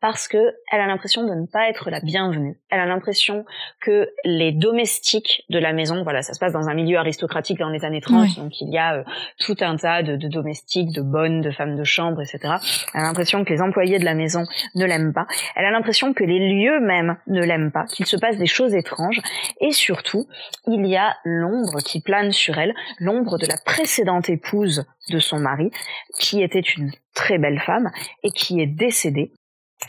parce 0.00 0.28
que 0.28 0.54
elle 0.70 0.80
a 0.80 0.86
l'impression 0.86 1.26
de 1.26 1.34
ne 1.34 1.46
pas 1.46 1.68
être 1.68 1.90
la 1.90 2.00
bienvenue. 2.00 2.58
Elle 2.70 2.80
a 2.80 2.86
l'impression 2.86 3.44
que 3.80 4.08
les 4.24 4.52
domestiques 4.52 5.44
de 5.50 5.58
la 5.58 5.72
maison, 5.72 6.02
voilà, 6.02 6.22
ça 6.22 6.34
se 6.34 6.38
passe 6.38 6.52
dans 6.52 6.68
un 6.68 6.74
milieu 6.74 6.98
aristocratique 6.98 7.58
dans 7.58 7.68
les 7.68 7.84
années 7.84 8.00
30, 8.00 8.36
donc 8.36 8.60
il 8.60 8.72
y 8.72 8.78
a 8.78 8.98
euh, 8.98 9.04
tout 9.40 9.56
un 9.60 9.76
tas 9.76 10.02
de, 10.02 10.16
de, 10.16 10.28
domestiques, 10.28 10.92
de 10.92 11.02
bonnes, 11.02 11.40
de 11.40 11.50
femmes 11.50 11.76
de 11.76 11.84
chambre, 11.84 12.20
etc. 12.20 12.54
Elle 12.94 13.00
a 13.00 13.04
l'impression 13.04 13.44
que 13.44 13.52
les 13.52 13.60
employés 13.60 13.98
de 13.98 14.04
la 14.04 14.14
maison 14.14 14.44
ne 14.74 14.84
l'aiment 14.84 15.12
pas. 15.12 15.26
Elle 15.56 15.64
a 15.64 15.70
l'impression 15.70 16.14
que 16.14 16.24
les 16.24 16.38
lieux 16.38 16.80
même 16.80 17.16
ne 17.26 17.42
l'aiment 17.42 17.72
pas, 17.72 17.84
qu'il 17.86 18.06
se 18.06 18.16
passe 18.16 18.36
des 18.36 18.46
choses 18.46 18.74
étranges. 18.74 19.20
Et 19.60 19.72
surtout, 19.72 20.26
il 20.66 20.86
y 20.86 20.96
a 20.96 21.16
l'ombre 21.24 21.80
qui 21.80 22.00
plane 22.00 22.32
sur 22.32 22.58
elle, 22.58 22.74
l'ombre 23.00 23.38
de 23.38 23.46
la 23.46 23.56
précédente 23.64 24.28
épouse 24.28 24.86
de 25.10 25.18
son 25.18 25.38
mari, 25.38 25.70
qui 26.18 26.42
était 26.42 26.60
une 26.60 26.92
très 27.14 27.38
belle 27.38 27.60
femme 27.60 27.90
et 28.22 28.30
qui 28.30 28.60
est 28.60 28.66
décédée 28.66 29.32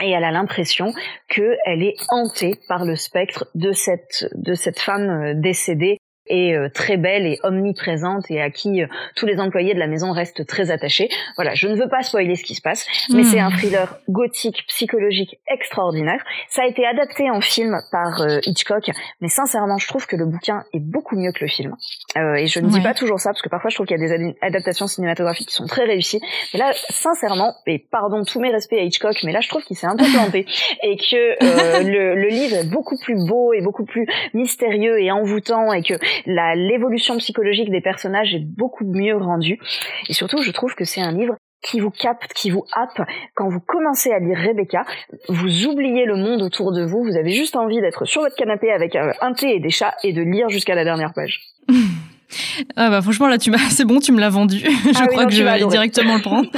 et 0.01 0.11
elle 0.11 0.23
a 0.23 0.31
l'impression 0.31 0.93
qu'elle 1.27 1.83
est 1.83 1.95
hantée 2.09 2.55
par 2.67 2.85
le 2.85 2.95
spectre 2.95 3.47
de 3.55 3.71
cette 3.71 4.25
de 4.35 4.53
cette 4.53 4.79
femme 4.79 5.09
euh, 5.09 5.33
décédée 5.35 5.99
est 6.29 6.55
euh, 6.55 6.69
très 6.69 6.97
belle 6.97 7.25
et 7.25 7.39
omniprésente 7.43 8.29
et 8.29 8.41
à 8.41 8.49
qui 8.49 8.83
euh, 8.83 8.87
tous 9.15 9.25
les 9.25 9.39
employés 9.39 9.73
de 9.73 9.79
la 9.79 9.87
maison 9.87 10.11
restent 10.11 10.45
très 10.45 10.71
attachés. 10.71 11.09
Voilà, 11.35 11.53
je 11.53 11.67
ne 11.67 11.75
veux 11.75 11.89
pas 11.89 12.03
spoiler 12.03 12.35
ce 12.35 12.43
qui 12.43 12.55
se 12.55 12.61
passe, 12.61 12.87
mais 13.13 13.23
c'est 13.23 13.39
un 13.39 13.49
hmm. 13.49 13.57
thriller 13.57 13.99
gothique, 14.07 14.65
psychologique 14.67 15.39
extraordinaire. 15.47 16.23
Ça 16.49 16.63
a 16.63 16.65
été 16.65 16.85
adapté 16.85 17.29
en 17.29 17.41
film 17.41 17.79
par 17.91 18.21
euh, 18.21 18.39
Hitchcock, 18.45 18.89
mais 19.21 19.27
sincèrement, 19.27 19.77
je 19.77 19.87
trouve 19.87 20.05
que 20.07 20.15
le 20.15 20.25
bouquin 20.25 20.63
est 20.73 20.79
beaucoup 20.79 21.15
mieux 21.15 21.31
que 21.31 21.43
le 21.43 21.49
film. 21.49 21.75
Euh, 22.17 22.35
et 22.35 22.47
je 22.47 22.59
ne 22.59 22.69
dis 22.69 22.81
pas 22.81 22.93
toujours 22.93 23.19
ça 23.19 23.31
parce 23.31 23.41
que 23.41 23.49
parfois 23.49 23.69
je 23.69 23.75
trouve 23.75 23.87
qu'il 23.87 23.99
y 23.99 24.03
a 24.03 24.07
des 24.07 24.35
adaptations 24.41 24.87
cinématographiques 24.87 25.49
qui 25.49 25.55
sont 25.55 25.67
très 25.67 25.85
réussies. 25.85 26.21
Mais 26.53 26.59
là, 26.59 26.71
sincèrement, 26.89 27.53
et 27.65 27.79
pardon 27.91 28.23
tous 28.23 28.39
mes 28.39 28.51
respects 28.51 28.73
à 28.73 28.83
Hitchcock, 28.83 29.17
mais 29.23 29.31
là 29.31 29.41
je 29.41 29.49
trouve 29.49 29.63
qu'il 29.63 29.75
s'est 29.75 29.87
un 29.87 29.95
peu 29.95 30.05
planté 30.05 30.45
et 30.83 30.97
que 30.97 31.83
le, 31.83 32.15
le 32.15 32.27
livre 32.27 32.57
est 32.57 32.69
beaucoup 32.69 32.97
plus 32.97 33.15
beau 33.15 33.53
et 33.53 33.61
beaucoup 33.61 33.85
plus 33.85 34.07
mystérieux 34.33 34.99
et 35.01 35.11
envoûtant 35.11 35.73
et 35.73 35.81
que 35.81 35.93
l'évolution 36.25 37.17
psychologique 37.17 37.69
des 37.71 37.81
personnages 37.81 38.33
est 38.33 38.45
beaucoup 38.45 38.85
mieux 38.85 39.17
rendue. 39.17 39.59
Et 40.07 40.13
surtout, 40.13 40.41
je 40.41 40.51
trouve 40.51 40.75
que 40.75 40.85
c'est 40.85 41.01
un 41.01 41.11
livre 41.11 41.35
qui 41.61 41.79
vous 41.79 41.91
capte, 41.91 42.33
qui 42.33 42.49
vous 42.49 42.63
happe. 42.73 43.01
Quand 43.35 43.49
vous 43.49 43.59
commencez 43.59 44.11
à 44.11 44.19
lire 44.19 44.37
Rebecca, 44.37 44.85
vous 45.27 45.65
oubliez 45.67 46.05
le 46.05 46.15
monde 46.15 46.41
autour 46.41 46.71
de 46.71 46.85
vous. 46.85 47.03
Vous 47.03 47.17
avez 47.17 47.31
juste 47.31 47.55
envie 47.55 47.81
d'être 47.81 48.05
sur 48.05 48.21
votre 48.21 48.35
canapé 48.35 48.71
avec 48.71 48.95
un 48.95 49.33
thé 49.33 49.55
et 49.55 49.59
des 49.59 49.69
chats 49.69 49.95
et 50.03 50.13
de 50.13 50.21
lire 50.21 50.49
jusqu'à 50.49 50.75
la 50.75 50.83
dernière 50.83 51.13
page. 51.13 51.41
Ah 52.75 52.89
bah 52.89 53.01
franchement 53.01 53.27
là 53.27 53.37
tu 53.37 53.51
m'as 53.51 53.57
c'est 53.71 53.85
bon 53.85 53.99
tu 53.99 54.11
me 54.11 54.19
l'as 54.19 54.29
vendu 54.29 54.59
je 54.59 54.99
ah 55.01 55.07
crois 55.07 55.25
que 55.25 55.31
je 55.31 55.43
vais 55.43 55.49
aller 55.49 55.65
directement 55.65 56.15
le 56.15 56.21
prendre 56.21 56.49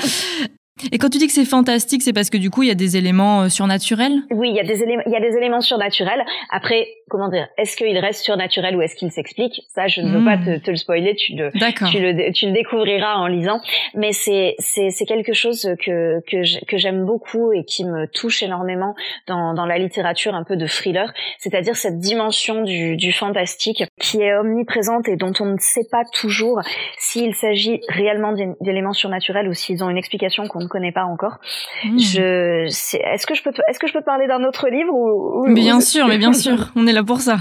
Et 0.91 0.97
quand 0.97 1.09
tu 1.09 1.17
dis 1.17 1.27
que 1.27 1.33
c'est 1.33 1.45
fantastique, 1.45 2.01
c'est 2.01 2.13
parce 2.13 2.29
que 2.29 2.37
du 2.37 2.49
coup, 2.49 2.63
il 2.63 2.69
y 2.69 2.71
a 2.71 2.75
des 2.75 2.97
éléments 2.97 3.43
euh, 3.43 3.49
surnaturels? 3.49 4.21
Oui, 4.31 4.49
il 4.49 4.55
y 4.55 4.59
a 4.59 4.63
des 4.63 4.83
éléments, 4.83 5.03
il 5.05 5.11
y 5.11 5.15
a 5.15 5.19
des 5.19 5.37
éléments 5.37 5.61
surnaturels. 5.61 6.23
Après, 6.49 6.87
comment 7.09 7.29
dire, 7.29 7.47
est-ce 7.57 7.75
qu'il 7.75 7.97
reste 7.97 8.23
surnaturel 8.23 8.75
ou 8.75 8.81
est-ce 8.81 8.95
qu'il 8.95 9.11
s'explique? 9.11 9.61
Ça, 9.73 9.87
je 9.87 10.01
ne 10.01 10.17
veux 10.17 10.23
pas 10.23 10.37
hmm. 10.37 10.61
te, 10.61 10.71
le 10.71 10.77
spoiler, 10.77 11.15
tu 11.15 11.35
le, 11.35 11.51
tu 11.51 11.99
le, 11.99 12.31
tu 12.31 12.47
le 12.47 12.53
découvriras 12.53 13.15
en 13.15 13.27
lisant. 13.27 13.61
Mais 13.95 14.13
c'est, 14.13 14.55
c'est, 14.59 14.89
c'est 14.89 15.05
quelque 15.05 15.33
chose 15.33 15.69
que, 15.83 16.21
que, 16.27 16.65
que 16.65 16.77
j'aime 16.77 17.05
beaucoup 17.05 17.51
et 17.51 17.63
qui 17.65 17.85
me 17.85 18.07
touche 18.07 18.41
énormément 18.43 18.95
dans, 19.27 19.53
dans 19.53 19.65
la 19.65 19.77
littérature 19.77 20.33
un 20.33 20.43
peu 20.43 20.55
de 20.55 20.65
thriller, 20.65 21.11
c'est-à-dire 21.37 21.75
cette 21.75 21.99
dimension 21.99 22.63
du, 22.63 22.95
du 22.95 23.11
fantastique 23.11 23.83
qui 23.99 24.21
est 24.21 24.33
omniprésente 24.35 25.07
et 25.07 25.15
dont 25.15 25.33
on 25.39 25.45
ne 25.45 25.57
sait 25.59 25.87
pas 25.91 26.03
toujours 26.13 26.61
s'il 26.97 27.35
s'agit 27.35 27.81
réellement 27.89 28.33
d'éléments 28.61 28.93
surnaturels 28.93 29.47
ou 29.47 29.53
s'ils 29.53 29.83
ont 29.83 29.89
une 29.89 29.97
explication 29.97 30.47
qu'on 30.47 30.61
ne 30.61 30.67
connais 30.71 30.91
pas 30.91 31.03
encore. 31.03 31.37
Hmm. 31.83 31.99
Je, 31.99 32.65
est-ce 32.65 33.27
que 33.27 33.35
je 33.35 33.43
peux, 33.43 33.51
est-ce 33.67 33.79
que 33.79 33.87
je 33.87 33.93
peux 33.93 33.99
te 33.99 34.05
parler 34.05 34.27
d'un 34.27 34.43
autre 34.43 34.69
livre 34.69 34.93
ou, 34.93 35.53
Bien 35.53 35.81
sûr, 35.81 36.07
mais 36.07 36.17
bien 36.17 36.33
sûr, 36.33 36.71
on 36.75 36.87
est 36.87 36.93
là 36.93 37.03
pour 37.03 37.19
ça. 37.21 37.37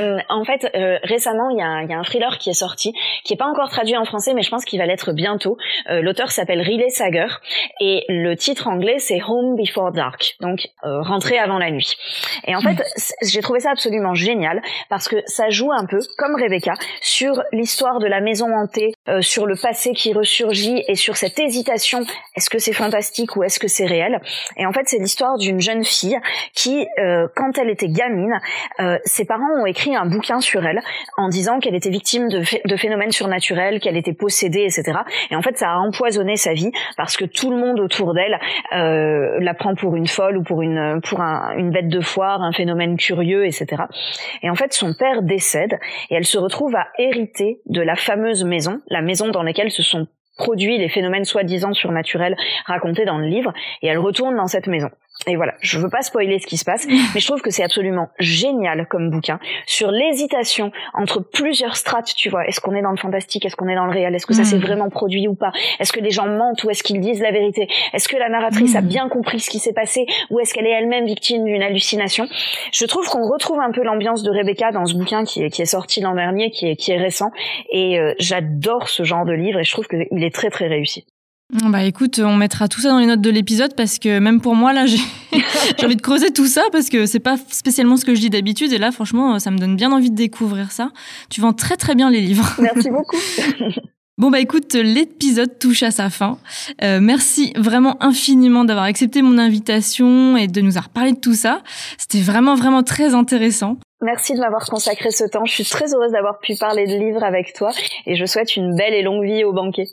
euh, 0.00 0.18
en 0.28 0.44
fait, 0.44 0.70
euh, 0.74 0.98
récemment, 1.02 1.50
il 1.50 1.58
y, 1.58 1.62
a 1.62 1.66
un, 1.66 1.86
y 1.86 1.92
a 1.92 1.98
un 1.98 2.02
thriller 2.02 2.38
qui 2.38 2.50
est 2.50 2.54
sorti, 2.54 2.92
qui 3.24 3.34
est 3.34 3.36
pas 3.36 3.46
encore 3.46 3.68
traduit 3.68 3.96
en 3.96 4.04
français, 4.04 4.32
mais 4.34 4.42
je 4.42 4.50
pense 4.50 4.64
qu'il 4.64 4.78
va 4.78 4.86
l'être 4.86 5.12
bientôt. 5.12 5.56
Euh, 5.90 6.00
L'auteur 6.00 6.30
s'appelle 6.30 6.60
Riley 6.60 6.88
Sager 6.88 7.28
et 7.80 8.04
le 8.08 8.34
titre 8.34 8.68
anglais 8.68 8.96
c'est 8.98 9.20
Home 9.26 9.56
Before 9.56 9.92
Dark, 9.92 10.36
donc 10.40 10.68
euh, 10.84 11.02
rentrer 11.02 11.38
avant 11.38 11.58
la 11.58 11.70
nuit. 11.70 11.96
Et 12.46 12.54
en 12.54 12.60
fait, 12.60 12.82
j'ai 13.22 13.40
trouvé 13.40 13.60
ça 13.60 13.70
absolument 13.70 14.14
génial 14.14 14.62
parce 14.88 15.08
que 15.08 15.16
ça 15.26 15.50
joue 15.50 15.72
un 15.72 15.86
peu 15.86 15.98
comme 16.16 16.34
Rebecca 16.34 16.74
sur 17.00 17.42
l'histoire 17.52 17.98
de 17.98 18.06
la 18.06 18.20
maison 18.20 18.46
hantée, 18.54 18.92
euh, 19.08 19.20
sur 19.22 19.46
le 19.46 19.56
passé 19.56 19.92
qui 19.92 20.12
ressurgit 20.12 20.84
et 20.86 20.94
sur 20.94 21.16
cette 21.16 21.38
hésitation 21.38 22.04
est-ce 22.38 22.50
que 22.50 22.58
c'est 22.58 22.72
fantastique 22.72 23.36
ou 23.36 23.42
est-ce 23.42 23.58
que 23.58 23.68
c'est 23.68 23.86
réel? 23.86 24.20
Et 24.56 24.66
en 24.66 24.72
fait, 24.72 24.82
c'est 24.86 24.98
l'histoire 24.98 25.38
d'une 25.38 25.60
jeune 25.60 25.84
fille 25.84 26.18
qui, 26.54 26.86
euh, 26.98 27.26
quand 27.34 27.58
elle 27.58 27.68
était 27.68 27.88
gamine, 27.88 28.38
euh, 28.80 28.98
ses 29.04 29.24
parents 29.24 29.60
ont 29.60 29.66
écrit 29.66 29.96
un 29.96 30.06
bouquin 30.06 30.40
sur 30.40 30.64
elle 30.64 30.80
en 31.16 31.28
disant 31.28 31.58
qu'elle 31.58 31.74
était 31.74 31.90
victime 31.90 32.28
de, 32.28 32.76
phénomènes 32.76 33.10
surnaturels, 33.10 33.80
qu'elle 33.80 33.96
était 33.96 34.12
possédée, 34.12 34.62
etc. 34.62 34.98
Et 35.30 35.36
en 35.36 35.42
fait, 35.42 35.58
ça 35.58 35.70
a 35.70 35.76
empoisonné 35.78 36.36
sa 36.36 36.52
vie 36.52 36.70
parce 36.96 37.16
que 37.16 37.24
tout 37.24 37.50
le 37.50 37.56
monde 37.56 37.80
autour 37.80 38.14
d'elle 38.14 38.38
euh, 38.72 39.38
la 39.40 39.54
prend 39.54 39.74
pour 39.74 39.96
une 39.96 40.06
folle 40.06 40.36
ou 40.36 40.44
pour 40.44 40.62
une 40.62 41.00
pour 41.02 41.20
un, 41.20 41.54
une 41.56 41.70
bête 41.70 41.88
de 41.88 42.00
foire, 42.00 42.42
un 42.42 42.52
phénomène 42.52 42.96
curieux, 42.96 43.46
etc. 43.46 43.82
Et 44.42 44.50
en 44.50 44.54
fait, 44.54 44.72
son 44.72 44.94
père 44.94 45.22
décède 45.22 45.78
et 46.10 46.14
elle 46.14 46.24
se 46.24 46.38
retrouve 46.38 46.76
à 46.76 46.86
hériter 46.98 47.60
de 47.66 47.82
la 47.82 47.96
fameuse 47.96 48.44
maison, 48.44 48.80
maison 49.02 49.28
dans 49.28 49.42
laquelle 49.42 49.70
se 49.70 49.82
sont 49.82 50.06
produit 50.36 50.78
les 50.78 50.88
phénomènes 50.88 51.24
soi-disant 51.24 51.74
surnaturels 51.74 52.36
racontés 52.66 53.04
dans 53.04 53.18
le 53.18 53.26
livre, 53.26 53.52
et 53.82 53.88
elle 53.88 53.98
retourne 53.98 54.36
dans 54.36 54.46
cette 54.46 54.68
maison. 54.68 54.88
Et 55.26 55.36
voilà, 55.36 55.54
je 55.60 55.78
veux 55.78 55.88
pas 55.88 56.02
spoiler 56.02 56.38
ce 56.38 56.46
qui 56.46 56.56
se 56.56 56.64
passe, 56.64 56.86
mais 57.14 57.20
je 57.20 57.26
trouve 57.26 57.42
que 57.42 57.50
c'est 57.50 57.64
absolument 57.64 58.08
génial 58.18 58.86
comme 58.86 59.10
bouquin 59.10 59.40
sur 59.66 59.90
l'hésitation 59.90 60.70
entre 60.94 61.20
plusieurs 61.20 61.76
strates, 61.76 62.14
tu 62.14 62.28
vois. 62.28 62.46
Est-ce 62.46 62.60
qu'on 62.60 62.74
est 62.74 62.82
dans 62.82 62.92
le 62.92 62.96
fantastique 62.96 63.44
Est-ce 63.44 63.56
qu'on 63.56 63.68
est 63.68 63.74
dans 63.74 63.86
le 63.86 63.92
réel 63.92 64.14
Est-ce 64.14 64.26
que 64.26 64.34
ça 64.34 64.44
s'est 64.44 64.56
hmm. 64.56 64.60
vraiment 64.60 64.90
produit 64.90 65.26
ou 65.26 65.34
pas 65.34 65.50
Est-ce 65.80 65.92
que 65.92 66.00
les 66.00 66.10
gens 66.10 66.28
mentent 66.28 66.62
ou 66.62 66.70
est-ce 66.70 66.82
qu'ils 66.82 67.00
disent 67.00 67.20
la 67.20 67.32
vérité 67.32 67.68
Est-ce 67.92 68.08
que 68.08 68.16
la 68.16 68.28
narratrice 68.28 68.76
a 68.76 68.80
hmm. 68.80 68.86
bien 68.86 69.08
compris 69.08 69.40
ce 69.40 69.50
qui 69.50 69.58
s'est 69.58 69.72
passé 69.72 70.06
ou 70.30 70.38
est-ce 70.38 70.54
qu'elle 70.54 70.66
est 70.66 70.72
elle-même 70.72 71.06
victime 71.06 71.44
d'une 71.44 71.62
hallucination 71.62 72.26
Je 72.72 72.84
trouve 72.86 73.08
qu'on 73.08 73.28
retrouve 73.28 73.58
un 73.58 73.72
peu 73.72 73.82
l'ambiance 73.82 74.22
de 74.22 74.30
Rebecca 74.30 74.70
dans 74.70 74.86
ce 74.86 74.94
bouquin 74.94 75.24
qui 75.24 75.42
est, 75.42 75.50
qui 75.50 75.62
est 75.62 75.66
sorti 75.66 76.00
l'an 76.00 76.14
dernier, 76.14 76.50
qui 76.50 76.68
est, 76.68 76.76
qui 76.76 76.92
est 76.92 76.98
récent, 76.98 77.30
et 77.70 77.98
euh, 77.98 78.14
j'adore 78.20 78.88
ce 78.88 79.02
genre 79.02 79.24
de 79.24 79.32
livre 79.32 79.58
et 79.58 79.64
je 79.64 79.72
trouve 79.72 79.88
qu'il 79.88 80.22
est 80.22 80.34
très 80.34 80.50
très 80.50 80.68
réussi. 80.68 81.04
Bah 81.50 81.82
écoute, 81.82 82.18
on 82.18 82.36
mettra 82.36 82.68
tout 82.68 82.82
ça 82.82 82.90
dans 82.90 82.98
les 82.98 83.06
notes 83.06 83.22
de 83.22 83.30
l'épisode 83.30 83.74
parce 83.74 83.98
que 83.98 84.18
même 84.18 84.42
pour 84.42 84.54
moi 84.54 84.74
là, 84.74 84.84
j'ai 84.86 84.98
envie 85.82 85.96
de 85.96 86.02
creuser 86.02 86.30
tout 86.30 86.46
ça 86.46 86.62
parce 86.72 86.90
que 86.90 87.06
c'est 87.06 87.20
pas 87.20 87.36
spécialement 87.48 87.96
ce 87.96 88.04
que 88.04 88.14
je 88.14 88.20
dis 88.20 88.28
d'habitude 88.28 88.70
et 88.72 88.78
là 88.78 88.92
franchement, 88.92 89.38
ça 89.38 89.50
me 89.50 89.56
donne 89.56 89.74
bien 89.74 89.90
envie 89.90 90.10
de 90.10 90.14
découvrir 90.16 90.72
ça. 90.72 90.90
Tu 91.30 91.40
vends 91.40 91.54
très 91.54 91.76
très 91.76 91.94
bien 91.94 92.10
les 92.10 92.20
livres. 92.20 92.48
Merci 92.58 92.90
beaucoup. 92.90 93.16
Bon 94.18 94.32
bah 94.32 94.40
écoute, 94.40 94.74
l'épisode 94.74 95.60
touche 95.60 95.84
à 95.84 95.92
sa 95.92 96.10
fin. 96.10 96.38
Euh, 96.82 96.98
merci 97.00 97.52
vraiment 97.56 98.02
infiniment 98.02 98.64
d'avoir 98.64 98.86
accepté 98.86 99.22
mon 99.22 99.38
invitation 99.38 100.36
et 100.36 100.48
de 100.48 100.60
nous 100.60 100.72
avoir 100.76 100.88
parlé 100.88 101.12
de 101.12 101.20
tout 101.20 101.34
ça. 101.34 101.62
C'était 101.98 102.20
vraiment 102.20 102.56
vraiment 102.56 102.82
très 102.82 103.14
intéressant. 103.14 103.76
Merci 104.02 104.34
de 104.34 104.40
m'avoir 104.40 104.66
consacré 104.66 105.12
ce 105.12 105.22
temps. 105.22 105.44
Je 105.44 105.52
suis 105.52 105.64
très 105.64 105.94
heureuse 105.94 106.10
d'avoir 106.10 106.40
pu 106.40 106.56
parler 106.56 106.88
de 106.88 106.98
livres 106.98 107.22
avec 107.22 107.52
toi 107.52 107.70
et 108.06 108.16
je 108.16 108.26
souhaite 108.26 108.56
une 108.56 108.74
belle 108.74 108.92
et 108.92 109.02
longue 109.02 109.24
vie 109.24 109.44
au 109.44 109.52
banquet. 109.52 109.86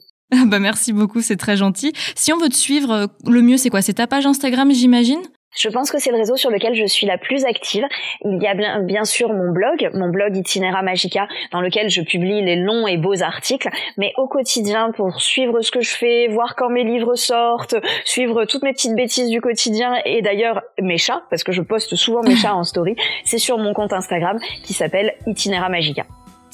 Bah 0.47 0.59
merci 0.59 0.93
beaucoup, 0.93 1.21
c'est 1.21 1.38
très 1.38 1.57
gentil. 1.57 1.93
Si 2.15 2.34
on 2.34 2.38
veut 2.38 2.49
te 2.49 2.55
suivre, 2.55 2.91
euh, 2.91 3.07
le 3.28 3.41
mieux 3.41 3.57
c'est 3.57 3.69
quoi? 3.69 3.82
C'est 3.82 3.93
ta 3.93 4.07
page 4.07 4.26
Instagram, 4.26 4.71
j'imagine? 4.71 5.21
Je 5.57 5.69
pense 5.69 5.89
que 5.89 5.99
c'est 5.99 6.11
le 6.11 6.17
réseau 6.17 6.36
sur 6.36 6.51
lequel 6.51 6.76
je 6.76 6.86
suis 6.86 7.07
la 7.07 7.17
plus 7.17 7.45
active. 7.45 7.86
Il 8.26 8.41
y 8.41 8.47
a 8.47 8.55
bien, 8.55 8.82
bien 8.82 9.05
sûr 9.05 9.32
mon 9.32 9.51
blog, 9.51 9.89
mon 9.93 10.09
blog 10.09 10.36
Itinera 10.36 10.82
Magica, 10.82 11.28
dans 11.51 11.61
lequel 11.61 11.89
je 11.89 12.01
publie 12.01 12.43
les 12.43 12.57
longs 12.57 12.88
et 12.88 12.97
beaux 12.97 13.23
articles. 13.23 13.69
Mais 13.97 14.11
au 14.17 14.28
quotidien, 14.28 14.91
pour 14.91 15.21
suivre 15.21 15.61
ce 15.61 15.71
que 15.71 15.82
je 15.82 15.95
fais, 15.95 16.28
voir 16.28 16.55
quand 16.55 16.69
mes 16.69 16.84
livres 16.84 17.15
sortent, 17.15 17.76
suivre 18.03 18.45
toutes 18.45 18.63
mes 18.63 18.73
petites 18.73 18.95
bêtises 18.95 19.30
du 19.30 19.39
quotidien 19.39 19.93
et 20.03 20.21
d'ailleurs 20.21 20.61
mes 20.82 20.97
chats, 20.97 21.23
parce 21.30 21.43
que 21.43 21.53
je 21.53 21.61
poste 21.61 21.95
souvent 21.95 22.21
mes 22.21 22.36
chats 22.41 22.55
en 22.55 22.65
story, 22.65 22.95
c'est 23.23 23.38
sur 23.38 23.57
mon 23.57 23.73
compte 23.73 23.93
Instagram 23.93 24.38
qui 24.63 24.73
s'appelle 24.73 25.13
Itinera 25.26 25.69
Magica. 25.69 26.05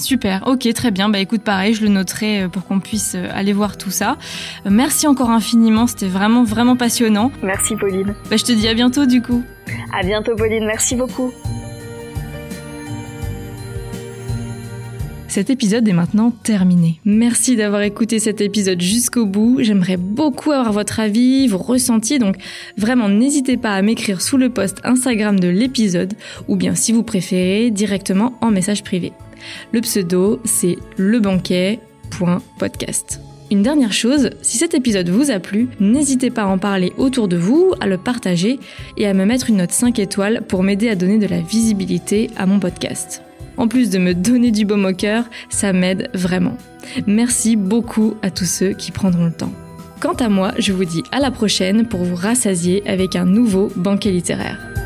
Super, 0.01 0.43
ok, 0.47 0.67
très 0.73 0.89
bien. 0.89 1.09
Bah 1.09 1.19
écoute, 1.19 1.41
pareil, 1.41 1.75
je 1.75 1.83
le 1.83 1.89
noterai 1.89 2.43
euh, 2.43 2.47
pour 2.49 2.65
qu'on 2.65 2.79
puisse 2.79 3.13
euh, 3.15 3.29
aller 3.33 3.53
voir 3.53 3.77
tout 3.77 3.91
ça. 3.91 4.17
Euh, 4.65 4.69
merci 4.71 5.05
encore 5.05 5.29
infiniment, 5.29 5.85
c'était 5.85 6.07
vraiment, 6.07 6.43
vraiment 6.43 6.75
passionnant. 6.75 7.31
Merci 7.43 7.75
Pauline. 7.75 8.15
Bah 8.29 8.37
je 8.37 8.43
te 8.43 8.51
dis 8.51 8.67
à 8.67 8.73
bientôt 8.73 9.05
du 9.05 9.21
coup. 9.21 9.43
À 9.93 10.03
bientôt 10.03 10.35
Pauline, 10.35 10.65
merci 10.65 10.95
beaucoup. 10.95 11.31
Cet 15.27 15.49
épisode 15.49 15.87
est 15.87 15.93
maintenant 15.93 16.31
terminé. 16.31 16.99
Merci 17.05 17.55
d'avoir 17.55 17.83
écouté 17.83 18.19
cet 18.19 18.41
épisode 18.41 18.81
jusqu'au 18.81 19.25
bout. 19.25 19.59
J'aimerais 19.61 19.95
beaucoup 19.95 20.51
avoir 20.51 20.73
votre 20.73 20.99
avis, 20.99 21.47
vos 21.47 21.57
ressentis, 21.57 22.19
donc 22.19 22.35
vraiment 22.75 23.07
n'hésitez 23.07 23.55
pas 23.55 23.75
à 23.75 23.81
m'écrire 23.81 24.19
sous 24.19 24.35
le 24.37 24.49
post 24.49 24.79
Instagram 24.83 25.39
de 25.39 25.47
l'épisode 25.47 26.15
ou 26.49 26.57
bien 26.57 26.75
si 26.75 26.91
vous 26.91 27.03
préférez 27.03 27.71
directement 27.71 28.33
en 28.41 28.51
message 28.51 28.83
privé. 28.83 29.13
Le 29.71 29.81
pseudo, 29.81 30.39
c'est 30.43 30.77
lebanquet.podcast. 30.97 33.21
Une 33.51 33.63
dernière 33.63 33.91
chose, 33.91 34.29
si 34.41 34.57
cet 34.57 34.73
épisode 34.73 35.09
vous 35.09 35.29
a 35.29 35.39
plu, 35.39 35.67
n'hésitez 35.81 36.29
pas 36.29 36.43
à 36.43 36.47
en 36.47 36.57
parler 36.57 36.93
autour 36.97 37.27
de 37.27 37.35
vous, 37.35 37.73
à 37.81 37.87
le 37.87 37.97
partager 37.97 38.61
et 38.95 39.07
à 39.07 39.13
me 39.13 39.25
mettre 39.25 39.49
une 39.49 39.57
note 39.57 39.71
5 39.71 39.99
étoiles 39.99 40.43
pour 40.47 40.63
m'aider 40.63 40.87
à 40.87 40.95
donner 40.95 41.17
de 41.17 41.27
la 41.27 41.41
visibilité 41.41 42.29
à 42.37 42.45
mon 42.45 42.61
podcast. 42.61 43.21
En 43.57 43.67
plus 43.67 43.89
de 43.89 43.99
me 43.99 44.13
donner 44.13 44.51
du 44.51 44.63
baume 44.63 44.85
au 44.85 44.93
cœur, 44.93 45.25
ça 45.49 45.73
m'aide 45.73 46.09
vraiment. 46.13 46.57
Merci 47.07 47.57
beaucoup 47.57 48.15
à 48.21 48.31
tous 48.31 48.45
ceux 48.45 48.71
qui 48.71 48.91
prendront 48.91 49.25
le 49.25 49.33
temps. 49.33 49.51
Quant 49.99 50.13
à 50.13 50.29
moi, 50.29 50.53
je 50.57 50.71
vous 50.71 50.85
dis 50.85 51.03
à 51.11 51.19
la 51.19 51.29
prochaine 51.29 51.85
pour 51.85 52.03
vous 52.03 52.15
rassasier 52.15 52.87
avec 52.87 53.17
un 53.17 53.25
nouveau 53.25 53.69
banquet 53.75 54.11
littéraire. 54.11 54.80